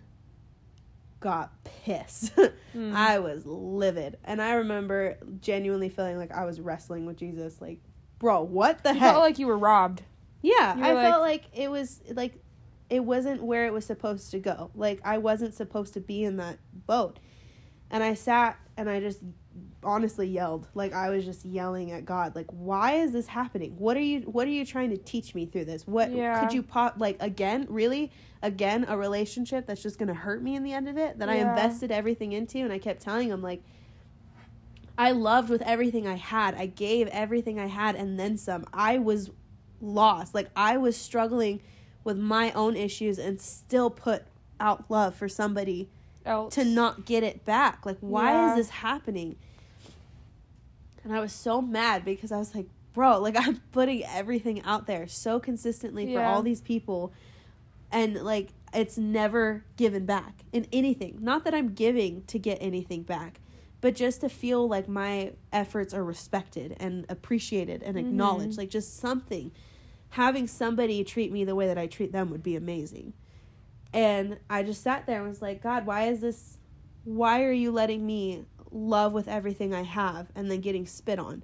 got 1.21 1.53
pissed. 1.65 2.33
Mm. 2.77 2.95
I 2.95 3.19
was 3.19 3.47
livid. 3.47 4.19
And 4.25 4.43
I 4.43 4.53
remember 4.53 5.17
genuinely 5.41 5.89
feeling 5.89 6.19
like 6.19 6.31
I 6.31 6.45
was 6.45 6.61
wrestling 6.61 7.07
with 7.07 7.17
Jesus. 7.17 7.61
Like, 7.63 7.81
bro, 8.19 8.43
what 8.43 8.85
the 8.85 8.93
You 8.93 9.01
heck? 9.01 9.13
felt 9.13 9.23
like 9.23 9.39
you 9.39 9.47
were 9.47 9.57
robbed. 9.59 10.03
Yeah, 10.43 10.77
You 10.77 10.85
I 10.85 10.93
were 10.93 11.03
felt 11.03 11.23
like 11.23 11.45
it 11.55 11.71
was 11.71 12.03
like 12.13 12.35
it 12.91 13.01
wasn't 13.01 13.43
where 13.43 13.67
it 13.67 13.73
was 13.73 13.87
supposed 13.87 14.31
to 14.33 14.39
go. 14.39 14.71
Like 14.75 15.01
I 15.03 15.17
wasn't 15.19 15.55
supposed 15.55 15.95
to 15.95 16.01
be 16.01 16.23
in 16.23 16.37
that 16.37 16.59
boat. 16.87 17.19
And 17.91 18.05
I 18.05 18.13
sat 18.15 18.59
and 18.77 18.89
I 18.89 19.01
just 19.01 19.21
honestly 19.85 20.27
yelled. 20.29 20.67
Like 20.75 20.93
I 20.93 21.09
was 21.11 21.25
just 21.25 21.45
yelling 21.45 21.93
at 21.93 22.05
God. 22.05 22.35
Like 22.35 22.47
why 22.51 22.95
is 22.95 23.13
this 23.13 23.27
happening? 23.29 23.77
What 23.79 23.97
are 23.97 24.01
you 24.03 24.21
what 24.23 24.47
are 24.47 24.51
you 24.51 24.65
trying 24.67 24.91
to 24.91 24.97
teach 24.97 25.35
me 25.35 25.47
through 25.47 25.67
this? 25.67 25.87
What 25.87 26.11
Yeah. 26.11 26.41
could 26.41 26.53
you 26.53 26.63
pop 26.63 26.97
like 26.99 27.17
again? 27.21 27.67
Really? 27.69 28.11
Again 28.43 28.85
a 28.89 28.97
relationship 28.97 29.67
that's 29.67 29.83
just 29.83 29.99
going 29.99 30.09
to 30.09 30.15
hurt 30.15 30.43
me 30.43 30.55
in 30.57 30.63
the 30.65 30.73
end 30.73 30.89
of 30.89 30.97
it 30.97 31.19
that 31.19 31.29
I 31.29 31.35
invested 31.37 31.91
everything 31.93 32.33
into 32.33 32.59
and 32.59 32.73
I 32.73 32.79
kept 32.79 33.01
telling 33.03 33.29
him 33.31 33.43
like 33.43 33.63
I 34.97 35.13
loved 35.13 35.49
with 35.49 35.63
everything 35.63 36.07
I 36.09 36.17
had. 36.17 36.55
I 36.57 36.67
gave 36.67 37.07
everything 37.09 37.59
I 37.61 37.67
had 37.67 37.95
and 37.95 38.19
then 38.19 38.37
some. 38.37 38.65
I 38.73 38.99
was 38.99 39.31
lost. 39.81 40.35
Like 40.35 40.51
I 40.57 40.77
was 40.77 40.97
struggling 40.97 41.61
with 42.03 42.19
my 42.19 42.51
own 42.53 42.75
issues 42.77 43.19
and 43.19 43.41
still 43.41 43.91
put 43.91 44.25
out 44.59 44.91
love 44.91 45.15
for 45.15 45.29
somebody 45.29 45.89
Else. 46.27 46.53
to 46.57 46.65
not 46.65 47.05
get 47.07 47.23
it 47.23 47.45
back. 47.45 47.87
Like 47.87 47.99
why 48.01 48.33
Yeah. 48.33 48.51
is 48.51 48.57
this 48.57 48.71
happening? 48.71 49.37
And 51.09 51.17
I 51.17 51.21
was 51.21 51.33
so 51.33 51.63
mad 51.63 52.05
because 52.05 52.31
I 52.33 52.37
was 52.39 52.55
like, 52.55 52.67
bro, 52.93 53.19
like 53.21 53.35
I'm 53.39 53.57
putting 53.73 54.05
everything 54.05 54.63
out 54.63 54.87
there 54.87 55.09
so 55.09 55.41
consistently 55.41 56.05
for 56.07 56.21
Yeah. 56.21 56.31
all 56.33 56.43
these 56.43 56.61
people 56.61 57.13
and 57.91 58.15
like 58.17 58.49
it's 58.75 58.99
never 58.99 59.65
given 59.77 60.05
back 60.05 60.45
in 60.53 60.67
anything. 60.73 61.19
Not 61.23 61.45
that 61.45 61.55
I'm 61.55 61.73
giving 61.73 62.25
to 62.27 62.39
get 62.39 62.59
anything 62.61 63.03
back, 63.03 63.41
but 63.81 63.95
just 63.95 64.21
to 64.21 64.29
feel 64.29 64.69
like 64.69 64.87
my 64.89 65.33
efforts 65.53 65.95
are 65.95 66.05
respected 66.05 66.77
and 66.79 67.07
appreciated 67.09 67.83
and 67.83 67.97
acknowledged. 67.97 68.55
Mhm. 68.55 68.59
Like 68.59 68.69
just 68.71 68.99
something. 68.99 69.53
Having 70.11 70.49
somebody 70.49 71.03
treat 71.05 71.33
me 71.33 71.45
the 71.45 71.55
way 71.55 71.67
that 71.67 71.79
I 71.79 71.87
treat 71.87 72.13
them 72.13 72.29
would 72.31 72.43
be 72.43 72.57
amazing. 72.57 73.15
And 73.95 74.39
I 74.51 74.63
just 74.63 74.83
sat 74.83 75.07
there 75.07 75.21
and 75.21 75.29
was 75.29 75.41
like, 75.41 75.63
God, 75.63 75.87
why 75.87 76.09
is 76.09 76.21
this? 76.21 76.59
Why 77.05 77.43
are 77.45 77.53
you 77.53 77.71
letting 77.71 78.05
me 78.05 78.45
love 78.71 79.13
with 79.13 79.29
everything 79.29 79.75
I 79.75 79.83
have 79.83 80.29
and 80.35 80.51
then 80.51 80.61
getting 80.61 80.87
spit 80.87 81.19
on? 81.19 81.43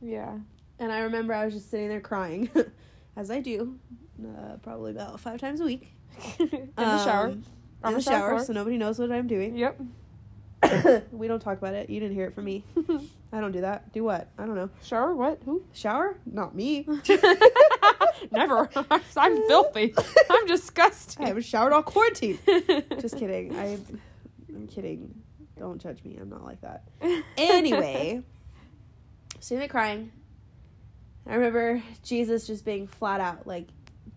Yeah. 0.00 0.38
And 0.78 0.90
I 0.90 1.00
remember 1.00 1.34
I 1.34 1.44
was 1.44 1.54
just 1.54 1.70
sitting 1.70 1.88
there 1.88 2.00
crying, 2.00 2.50
as 3.16 3.30
I 3.30 3.40
do, 3.40 3.78
uh, 4.22 4.56
probably 4.62 4.92
about 4.92 5.20
five 5.20 5.40
times 5.40 5.60
a 5.60 5.64
week. 5.64 5.92
in 6.38 6.72
the 6.76 7.04
shower. 7.04 7.28
Um, 7.28 7.44
On 7.84 7.92
in 7.92 7.98
the 7.98 8.02
shower, 8.02 8.30
floor. 8.30 8.44
so 8.44 8.52
nobody 8.52 8.78
knows 8.78 8.98
what 8.98 9.12
I'm 9.12 9.26
doing. 9.26 9.56
Yep. 9.56 9.80
we 11.12 11.28
don't 11.28 11.40
talk 11.40 11.58
about 11.58 11.74
it. 11.74 11.88
You 11.90 12.00
didn't 12.00 12.14
hear 12.14 12.26
it 12.26 12.34
from 12.34 12.44
me. 12.44 12.64
I 13.32 13.40
don't 13.40 13.52
do 13.52 13.60
that. 13.62 13.92
Do 13.92 14.04
what? 14.04 14.28
I 14.38 14.44
don't 14.46 14.56
know. 14.56 14.70
shower? 14.82 15.14
What? 15.14 15.40
Who? 15.44 15.62
Shower? 15.72 16.18
Not 16.26 16.54
me. 16.54 16.86
Never. 18.30 18.68
I'm 19.16 19.36
filthy. 19.46 19.94
I'm 20.28 20.46
disgusting. 20.46 21.24
I 21.24 21.28
haven't 21.28 21.44
showered 21.44 21.72
all 21.72 21.82
quarantine. 21.82 22.38
Just 23.00 23.16
kidding. 23.16 23.56
I, 23.56 23.78
I'm 24.48 24.66
kidding. 24.66 25.22
Don't 25.60 25.78
judge 25.78 26.02
me. 26.04 26.16
I'm 26.18 26.30
not 26.30 26.42
like 26.42 26.62
that. 26.62 26.84
Anyway, 27.36 28.22
sitting 29.40 29.58
there 29.58 29.68
crying. 29.68 30.10
I 31.26 31.34
remember 31.34 31.82
Jesus 32.02 32.46
just 32.46 32.64
being 32.64 32.86
flat 32.86 33.20
out 33.20 33.46
like, 33.46 33.68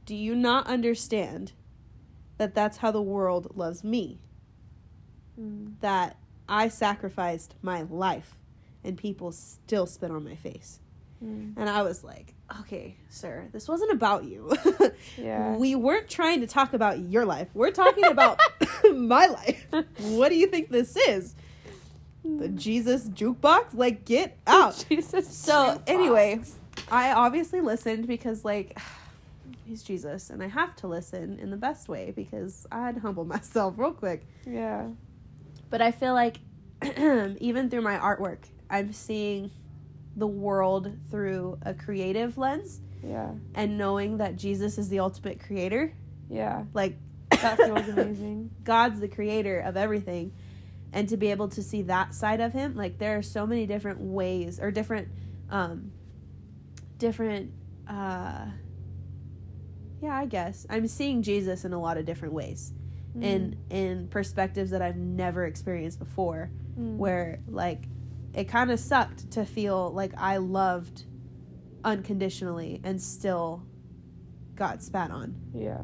"Do 0.06 0.16
you 0.16 0.36
not 0.36 0.68
understand 0.68 1.52
that 2.38 2.56
that's 2.56 2.78
how 2.78 2.92
the 2.92 3.02
world 3.02 3.58
loves 3.58 3.84
me? 3.84 4.22
Mm. 5.40 5.74
That 5.82 6.16
I 6.48 6.70
sacrificed 6.70 7.56
my 7.62 7.82
life, 7.82 8.38
and 8.82 8.98
people 8.98 9.34
still 9.34 9.86
spit 9.86 10.12
on 10.12 10.24
my 10.24 10.36
face." 10.36 10.80
Mm. 11.22 11.56
And 11.58 11.70
I 11.70 11.82
was 11.82 12.06
like, 12.06 12.36
"Okay, 12.62 12.96
sir, 13.10 13.48
this 13.52 13.68
wasn't 13.68 13.92
about 13.92 14.24
you." 14.26 14.52
Yeah. 15.18 15.56
We 15.56 15.76
weren't 15.76 16.10
trying 16.10 16.42
to 16.42 16.48
talk 16.48 16.74
about 16.74 17.00
your 17.00 17.26
life. 17.26 17.48
We're 17.54 17.72
talking 17.72 18.06
about 18.06 18.40
my 18.94 19.28
life. 19.28 19.66
What 20.00 20.30
do 20.30 20.36
you 20.36 20.48
think 20.48 20.70
this 20.70 20.96
is? 20.96 21.36
The 22.24 22.48
hmm. 22.48 22.58
Jesus 22.58 23.10
jukebox? 23.10 23.74
Like, 23.74 24.06
get 24.06 24.38
out. 24.48 24.86
Jesus. 24.90 25.28
So, 25.28 25.54
jukebox. 25.54 25.82
anyway, 25.88 26.42
I 26.90 27.14
obviously 27.14 27.62
listened 27.62 28.08
because, 28.08 28.46
like, 28.46 28.78
he's 29.66 29.84
Jesus, 29.84 30.30
and 30.30 30.42
I 30.42 30.48
have 30.48 30.76
to 30.78 30.88
listen 30.88 31.40
in 31.40 31.50
the 31.52 31.58
best 31.58 31.88
way 31.88 32.12
because 32.16 32.66
I'd 32.72 32.98
humble 32.98 33.26
myself 33.26 33.76
real 33.78 33.92
quick. 33.92 34.26
Yeah. 34.46 34.88
But 35.70 35.82
I 35.82 35.92
feel 35.92 36.14
like, 36.14 36.40
even 36.98 37.70
through 37.70 37.82
my 37.82 37.98
artwork, 37.98 38.40
I'm 38.70 38.94
seeing 38.94 39.52
the 40.16 40.28
world 40.28 40.92
through 41.10 41.58
a 41.64 41.74
creative 41.74 42.38
lens 42.38 42.80
Yeah. 43.04 43.32
and 43.56 43.78
knowing 43.78 44.18
that 44.18 44.36
Jesus 44.36 44.78
is 44.78 44.90
the 44.90 45.00
ultimate 45.00 45.40
creator. 45.40 45.94
Yeah. 46.30 46.64
Like, 46.74 46.98
That 47.42 47.58
feels 47.58 47.88
amazing. 47.98 48.52
God's 48.64 49.00
the 49.00 49.08
creator 49.08 49.60
of 49.60 49.76
everything. 49.78 50.34
And 50.92 51.10
to 51.10 51.18
be 51.18 51.32
able 51.32 51.48
to 51.50 51.64
see 51.64 51.82
that 51.84 52.14
side 52.14 52.40
of 52.42 52.54
him, 52.54 52.76
like 52.76 53.00
there 53.00 53.18
are 53.18 53.24
so 53.24 53.48
many 53.48 53.66
different 53.66 54.00
ways 54.00 54.60
or 54.60 54.70
different 54.70 55.08
um 55.50 55.92
different 57.00 57.52
uh 57.88 58.46
yeah, 60.02 60.16
I 60.18 60.26
guess. 60.26 60.66
I'm 60.70 60.88
seeing 60.88 61.22
Jesus 61.22 61.64
in 61.66 61.74
a 61.74 61.80
lot 61.80 61.98
of 61.98 62.06
different 62.06 62.34
ways. 62.34 62.74
In 63.20 63.58
in 63.70 64.08
perspectives 64.10 64.72
that 64.72 64.82
I've 64.82 64.96
never 64.98 65.46
experienced 65.46 66.00
before 66.00 66.50
Mm. 66.80 66.98
where 66.98 67.40
like 67.48 67.84
it 68.34 68.46
kind 68.46 68.72
of 68.72 68.80
sucked 68.80 69.32
to 69.32 69.46
feel 69.46 69.92
like 69.92 70.14
I 70.18 70.38
loved 70.38 71.04
unconditionally 71.84 72.82
and 72.84 73.02
still 73.02 73.64
got 74.56 74.82
spat 74.82 75.12
on. 75.12 75.36
Yeah. 75.54 75.82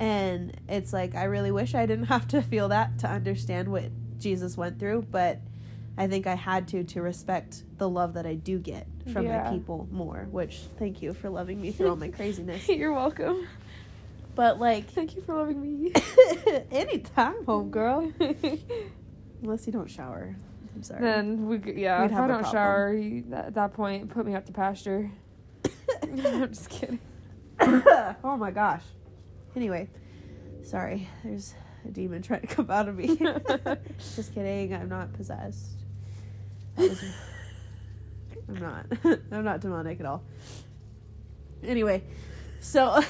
And 0.00 0.56
it's 0.68 0.92
like, 0.92 1.14
I 1.14 1.24
really 1.24 1.50
wish 1.50 1.74
I 1.74 1.86
didn't 1.86 2.04
have 2.14 2.28
to 2.28 2.42
feel 2.42 2.68
that 2.68 2.98
to 3.00 3.08
understand 3.08 3.68
what 3.68 3.90
Jesus 4.18 4.56
went 4.56 4.78
through, 4.78 5.06
but 5.10 5.40
I 5.96 6.06
think 6.06 6.26
I 6.28 6.34
had 6.36 6.68
to 6.68 6.84
to 6.84 7.02
respect 7.02 7.64
the 7.78 7.88
love 7.88 8.14
that 8.14 8.26
I 8.26 8.34
do 8.34 8.58
get 8.58 8.86
from 9.12 9.24
Yeah. 9.24 9.42
my 9.44 9.50
people 9.50 9.88
more, 9.90 10.28
which 10.30 10.60
thank 10.78 11.02
you 11.02 11.12
for 11.14 11.28
loving 11.30 11.60
me 11.60 11.72
through 11.72 11.88
all 11.90 11.96
my 11.96 12.08
craziness. 12.18 12.68
You're 12.68 12.92
welcome. 12.92 13.46
But 14.36 14.60
like, 14.60 14.88
Thank 14.90 15.16
you 15.16 15.22
for 15.22 15.34
loving 15.34 15.60
me. 15.60 15.92
anytime, 16.70 17.44
homegirl. 17.44 18.12
Unless 19.42 19.66
you 19.66 19.72
don't 19.72 19.90
shower. 19.90 20.36
I'm 20.78 20.82
sorry. 20.84 21.00
then 21.02 21.46
we, 21.48 21.58
yeah. 21.74 22.02
We'd 22.02 22.06
if 22.06 22.10
have 22.12 22.24
I 22.24 22.26
don't 22.28 22.40
problem. 22.42 22.52
shower, 22.52 22.94
you, 22.94 23.24
at 23.34 23.54
that 23.54 23.72
point, 23.74 24.08
put 24.10 24.24
me 24.24 24.34
out 24.36 24.46
to 24.46 24.52
pasture. 24.52 25.10
I'm 26.02 26.48
just 26.48 26.70
kidding. 26.70 27.00
oh 27.60 28.36
my 28.38 28.52
gosh. 28.52 28.84
Anyway, 29.56 29.88
sorry. 30.62 31.08
There's 31.24 31.54
a 31.84 31.88
demon 31.88 32.22
trying 32.22 32.42
to 32.42 32.46
come 32.46 32.70
out 32.70 32.88
of 32.88 32.96
me. 32.96 33.16
Just 34.14 34.32
kidding. 34.34 34.72
I'm 34.74 34.88
not 34.88 35.12
possessed. 35.14 35.70
Was- 36.76 37.02
I'm 38.48 38.60
not. 38.60 38.86
I'm 39.32 39.44
not 39.44 39.60
demonic 39.60 39.98
at 39.98 40.06
all. 40.06 40.22
Anyway, 41.64 42.04
so. 42.60 43.00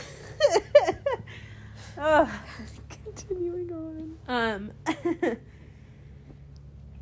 Continuing 3.05 3.71
on. 3.73 4.17
um. 4.29 4.73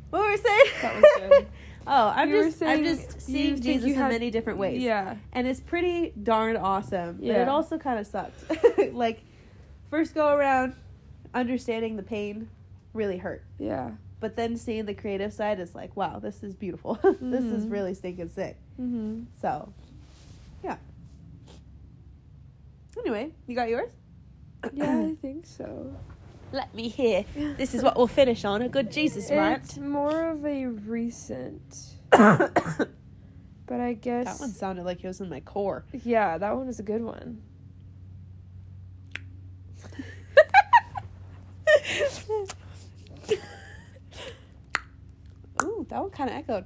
What 0.09 0.21
were 0.21 0.29
we 0.29 0.37
saying? 0.37 0.65
That 0.81 0.95
was 0.95 1.03
good. 1.17 1.47
oh, 1.87 2.13
I'm 2.15 2.29
You 2.29 2.35
were 2.37 2.43
just. 2.45 2.61
I'm 2.63 2.83
saying 2.83 2.83
just 2.83 3.15
you 3.15 3.19
seeing 3.21 3.53
think 3.53 3.63
Jesus 3.63 3.87
you 3.87 3.93
in 3.93 3.99
had- 3.99 4.11
many 4.11 4.31
different 4.31 4.59
ways. 4.59 4.81
Yeah. 4.81 5.15
and 5.33 5.47
it's 5.47 5.59
pretty 5.59 6.13
darn 6.23 6.57
awesome. 6.57 7.17
But 7.17 7.25
it 7.25 7.29
Yeah. 7.29 7.49
also 7.49 7.77
kind 7.77 7.99
of 7.99 8.07
sucked. 8.07 8.41
like, 8.93 9.21
first 9.89 10.13
go 10.15 10.29
around, 10.35 10.75
understanding 11.33 11.95
the 11.95 12.03
pain 12.03 12.49
really 12.93 13.17
hurt. 13.17 13.43
Yeah. 13.59 13.91
But 14.19 14.35
then 14.35 14.57
seeing 14.57 14.85
the 14.85 14.95
creative 14.95 15.31
side 15.31 15.59
is 15.59 15.75
like, 15.75 15.95
wow, 15.95 16.17
this 16.19 16.41
is 16.41 16.55
beautiful. 16.55 16.95
this 17.21 17.43
is 17.43 17.65
Mhm. 17.65 17.71
really 17.71 17.93
stinking 17.93 18.29
sick. 18.29 18.57
Mm-hmm. 18.81 19.23
So, 19.41 19.71
yeah. 20.63 20.77
Anyway, 22.97 23.31
you 23.45 23.55
got 23.55 23.69
yours? 23.69 23.91
Yeah, 24.73 24.99
I 25.11 25.15
think 25.21 25.45
so. 25.45 25.95
Let 26.51 26.73
me 26.73 26.87
hear. 26.87 27.25
This 27.35 27.73
is 27.73 27.83
what 27.83 27.97
we'll 27.97 28.07
finish 28.07 28.45
on. 28.45 28.61
A 28.61 28.69
good 28.69 28.91
Jesus 28.91 29.29
It's 29.29 29.77
more 29.77 30.29
of 30.29 30.45
a 30.45 30.65
recent, 30.67 31.75
but 32.09 32.89
I 33.69 33.93
guess 33.93 34.25
that 34.25 34.39
one 34.39 34.51
sounded 34.51 34.85
like 34.85 35.03
it 35.03 35.07
was 35.07 35.19
in 35.19 35.29
my 35.29 35.41
core. 35.41 35.85
Yeah, 36.03 36.37
that 36.37 36.55
one 36.55 36.67
was 36.67 36.79
a 36.79 36.83
good 36.83 37.01
one. 37.01 37.41
Ooh, 45.63 45.85
that 45.89 45.99
one 46.01 46.11
kind 46.11 46.29
of 46.29 46.35
echoed. 46.35 46.65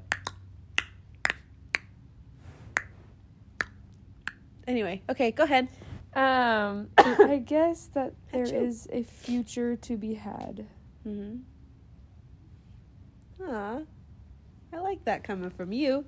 Anyway, 4.68 5.02
okay, 5.10 5.32
go 5.32 5.44
ahead. 5.44 5.68
Um, 6.14 6.90
I 6.98 7.42
guess 7.46 7.90
that 7.94 8.14
there 8.32 8.44
is 8.44 8.88
a 8.92 9.04
future 9.04 9.76
to 9.78 9.98
be 9.98 10.16
had. 10.16 10.68
Mm-hmm. 11.08 11.38
Aw, 13.50 13.80
I 14.74 14.80
like 14.80 15.06
that 15.06 15.24
coming 15.24 15.50
from 15.50 15.72
you. 15.72 16.06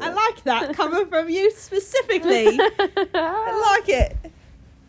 I 0.00 0.10
like 0.10 0.44
that 0.44 0.74
coming 0.74 1.06
from 1.06 1.28
you 1.28 1.50
specifically. 1.50 2.46
I 3.14 3.76
like 3.78 3.88
it. 3.88 4.16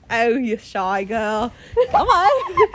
Oh, 0.09 0.37
you 0.37 0.57
shy 0.57 1.03
girl. 1.03 1.51
Come 1.89 2.07
on. 2.07 2.67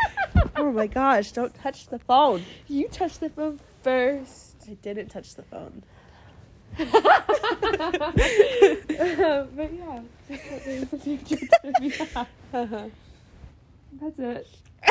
oh 0.57 0.73
my 0.73 0.89
gosh, 0.89 1.31
don't 1.33 1.55
touch 1.63 1.87
the 1.87 1.99
phone. 2.01 2.43
You 2.67 2.89
touched 2.89 3.21
the 3.21 3.31
phone 3.31 3.61
first. 3.83 4.57
I 4.69 4.75
didn't 4.75 5.09
touch 5.09 5.37
the 5.37 5.43
phone. 5.45 5.85
but 6.79 6.89
yeah, 9.73 10.01
just 10.29 10.93
a 10.93 10.99
future 10.99 11.37
to 11.37 11.73
be 11.81 11.89
had. 11.91 12.27
Uh-huh. 12.53 12.89
That's 14.01 14.19
it. 14.19 14.47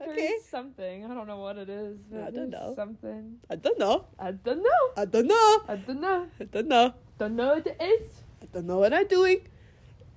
okay. 0.00 0.14
There's 0.16 0.44
something. 0.44 1.04
I 1.04 1.08
don't 1.08 1.26
know 1.26 1.38
what 1.38 1.58
it 1.58 1.68
is. 1.68 1.98
But 2.10 2.22
I 2.24 2.30
don't 2.30 2.50
know. 2.50 2.74
Something. 2.76 3.38
I 3.48 3.56
don't 3.56 3.78
know. 3.78 4.06
I 4.18 4.32
don't 4.32 4.62
know. 4.62 4.92
I 4.96 5.04
don't 5.04 5.26
know. 5.28 5.62
I 5.68 5.76
don't 5.76 6.00
know. 6.00 6.26
I 6.40 6.44
don't 6.44 6.68
know. 6.68 6.94
Don't 7.18 7.36
know 7.36 7.54
what 7.54 7.66
it 7.66 7.80
is. 7.80 8.06
I 8.42 8.46
don't 8.52 8.66
know 8.66 8.78
what 8.78 8.92
I'm 8.92 9.06
doing, 9.06 9.48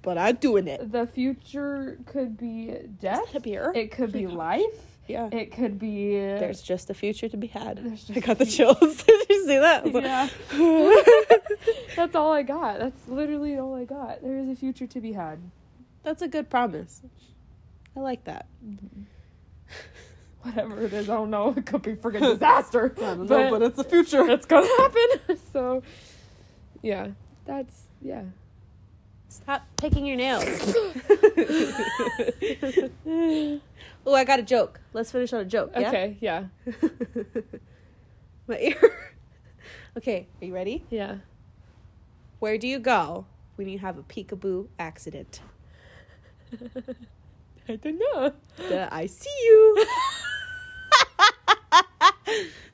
but 0.01 0.17
I'm 0.17 0.36
doing 0.36 0.67
it. 0.67 0.91
The 0.91 1.07
future 1.07 1.99
could 2.05 2.38
be 2.38 2.75
death. 2.99 3.36
It 3.36 3.91
could 3.91 4.11
be 4.11 4.27
life. 4.27 4.99
Yeah. 5.10 5.28
It 5.32 5.51
could 5.51 5.80
be. 5.80 6.14
There's 6.14 6.62
just 6.62 6.89
a 6.89 6.93
future 6.93 7.28
to 7.28 7.36
be 7.38 7.47
had. 7.47 7.80
I 8.16 8.20
got 8.20 8.38
the 8.38 8.45
chills. 8.45 9.03
Did 9.03 9.30
you 9.30 9.45
see 9.47 9.57
that? 9.57 9.84
I 9.84 9.86
was 9.86 9.93
like, 9.93 10.03
Yeah. 10.03 10.30
That's 11.95 12.16
all 12.16 12.32
I 12.32 12.43
got. 12.43 12.80
That's 12.80 13.07
literally 13.07 13.57
all 13.57 13.74
I 13.76 13.86
got. 13.86 14.22
There 14.22 14.38
is 14.38 14.47
a 14.49 14.55
future 14.55 14.88
to 14.88 15.01
be 15.01 15.14
had. 15.14 15.39
That's 16.03 16.22
a 16.22 16.28
good 16.28 16.49
promise. 16.49 17.01
I 17.97 17.99
like 17.99 18.24
that. 18.26 18.45
Whatever 20.43 20.82
it 20.84 20.93
is, 20.93 21.10
I 21.10 21.16
don't 21.16 21.32
know. 21.32 21.53
It 21.57 21.66
could 21.66 21.82
be 21.82 21.95
freaking 21.95 22.22
disaster. 22.22 22.93
I 22.97 23.01
don't 23.01 23.30
know, 23.30 23.49
but 23.49 23.60
but 23.60 23.62
it's 23.64 23.78
the 23.78 23.84
future. 23.84 24.30
it's 24.30 24.45
gonna 24.45 24.68
happen. 24.68 25.38
So, 25.51 25.84
yeah, 26.82 27.10
that's 27.45 27.84
yeah. 28.01 28.24
Stop 29.30 29.61
picking 29.77 30.05
your 30.07 30.17
nails. 30.17 30.43
oh, 34.05 34.13
I 34.13 34.23
got 34.23 34.39
a 34.39 34.43
joke. 34.43 34.80
Let's 34.91 35.11
finish 35.11 35.32
on 35.34 35.41
a 35.41 35.45
joke. 35.45 35.71
Yeah? 35.77 35.88
Okay, 35.88 36.17
yeah, 36.19 36.45
My 38.47 38.57
ear. 38.57 39.13
okay, 39.97 40.27
are 40.41 40.45
you 40.45 40.53
ready? 40.53 40.84
yeah. 40.89 41.17
Where 42.39 42.57
do 42.57 42.67
you 42.67 42.80
go 42.80 43.25
when 43.55 43.69
you 43.69 43.80
have 43.80 43.97
a 43.97 44.03
peekaboo 44.03 44.67
accident? 44.80 45.41
I 47.67 47.75
don't 47.75 47.99
know. 47.99 48.34
The 48.57 48.91
I 48.91 49.05
see 49.05 49.30
you. 49.43 49.86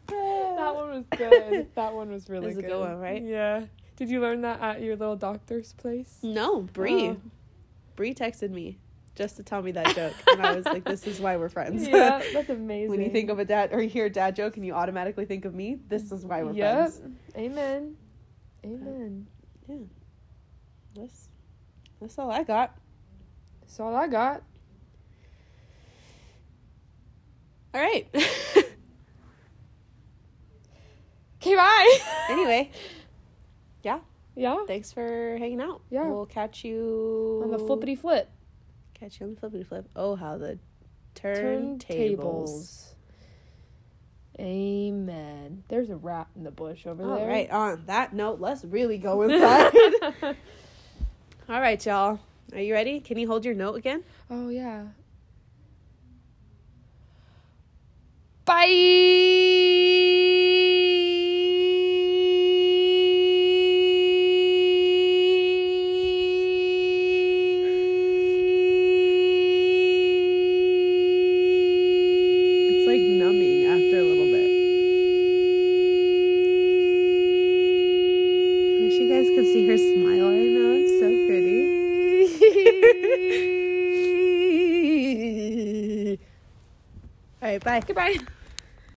That 0.07 0.75
one 0.75 0.89
was 0.91 1.05
good. 1.17 1.67
That 1.75 1.93
one 1.93 2.11
was 2.11 2.29
really 2.29 2.47
was 2.47 2.57
a 2.57 2.61
good. 2.61 2.69
good 2.69 2.79
one, 2.79 2.99
right? 2.99 3.21
Yeah. 3.21 3.65
Did 3.95 4.09
you 4.09 4.19
learn 4.19 4.41
that 4.41 4.59
at 4.61 4.81
your 4.81 4.95
little 4.95 5.15
doctor's 5.15 5.73
place? 5.73 6.17
No, 6.21 6.61
Bree. 6.61 7.09
Oh. 7.09 7.17
Bree 7.95 8.13
texted 8.13 8.51
me 8.51 8.77
just 9.15 9.37
to 9.37 9.43
tell 9.43 9.61
me 9.61 9.71
that 9.71 9.95
joke, 9.95 10.13
and 10.27 10.45
I 10.45 10.55
was 10.55 10.65
like, 10.65 10.83
"This 10.83 11.07
is 11.07 11.21
why 11.21 11.37
we're 11.37 11.49
friends." 11.49 11.87
yeah, 11.87 12.21
that's 12.33 12.49
amazing. 12.49 12.89
when 12.89 13.01
you 13.01 13.09
think 13.09 13.29
of 13.29 13.39
a 13.39 13.45
dad 13.45 13.71
or 13.71 13.81
you 13.81 13.87
hear 13.87 14.05
a 14.05 14.09
dad 14.09 14.35
joke 14.35 14.57
and 14.57 14.65
you 14.65 14.73
automatically 14.73 15.25
think 15.25 15.45
of 15.45 15.55
me, 15.55 15.79
this 15.87 16.11
is 16.11 16.25
why 16.25 16.43
we're 16.43 16.51
yep. 16.51 16.91
friends. 16.91 17.01
Amen. 17.37 17.95
Uh, 18.63 18.67
Amen. 18.67 19.27
Yeah. 19.67 19.75
That's 20.95 21.29
that's 22.01 22.19
all 22.19 22.31
I 22.31 22.43
got. 22.43 22.77
That's 23.61 23.79
all 23.79 23.95
I 23.95 24.07
got. 24.07 24.43
All 27.73 27.81
right. 27.81 28.07
Okay, 31.45 31.55
bye. 31.55 31.97
anyway, 32.31 32.71
yeah. 33.86 33.99
Yeah. 34.36 34.65
Thanks 34.67 34.91
for 34.91 35.38
hanging 35.39 35.61
out. 35.61 35.81
Yeah. 35.89 36.07
We'll 36.07 36.25
catch 36.25 36.65
you 36.65 37.41
On 37.43 37.51
the 37.51 37.59
flippity 37.59 37.95
flip. 37.95 38.29
Catch 38.95 39.19
you 39.19 39.27
on 39.27 39.36
the 39.36 39.39
flippity 39.39 39.63
flip. 39.63 39.88
Oh, 39.95 40.15
how 40.15 40.38
the 40.38 40.59
turntables. 41.15 42.95
Amen. 44.38 45.63
There's 45.69 45.89
a 45.89 45.95
rat 45.95 46.27
in 46.36 46.43
the 46.43 46.51
bush 46.51 46.86
over 46.86 47.03
All 47.03 47.15
there. 47.15 47.27
right. 47.27 47.49
On 47.49 47.83
that 47.86 48.13
note, 48.13 48.41
let's 48.41 48.65
really 48.65 48.97
go 48.97 49.21
inside. 49.21 49.73
All 51.47 51.61
right, 51.61 51.86
y'all. 51.86 52.19
Are 52.51 52.59
you 52.59 52.73
ready? 52.73 52.99
Can 52.99 53.17
you 53.17 53.27
hold 53.27 53.45
your 53.45 53.53
note 53.53 53.75
again? 53.75 54.03
oh 54.29 54.49
yeah. 54.49 54.88
Bye. 58.45 60.14
Goodbye. 87.88 88.24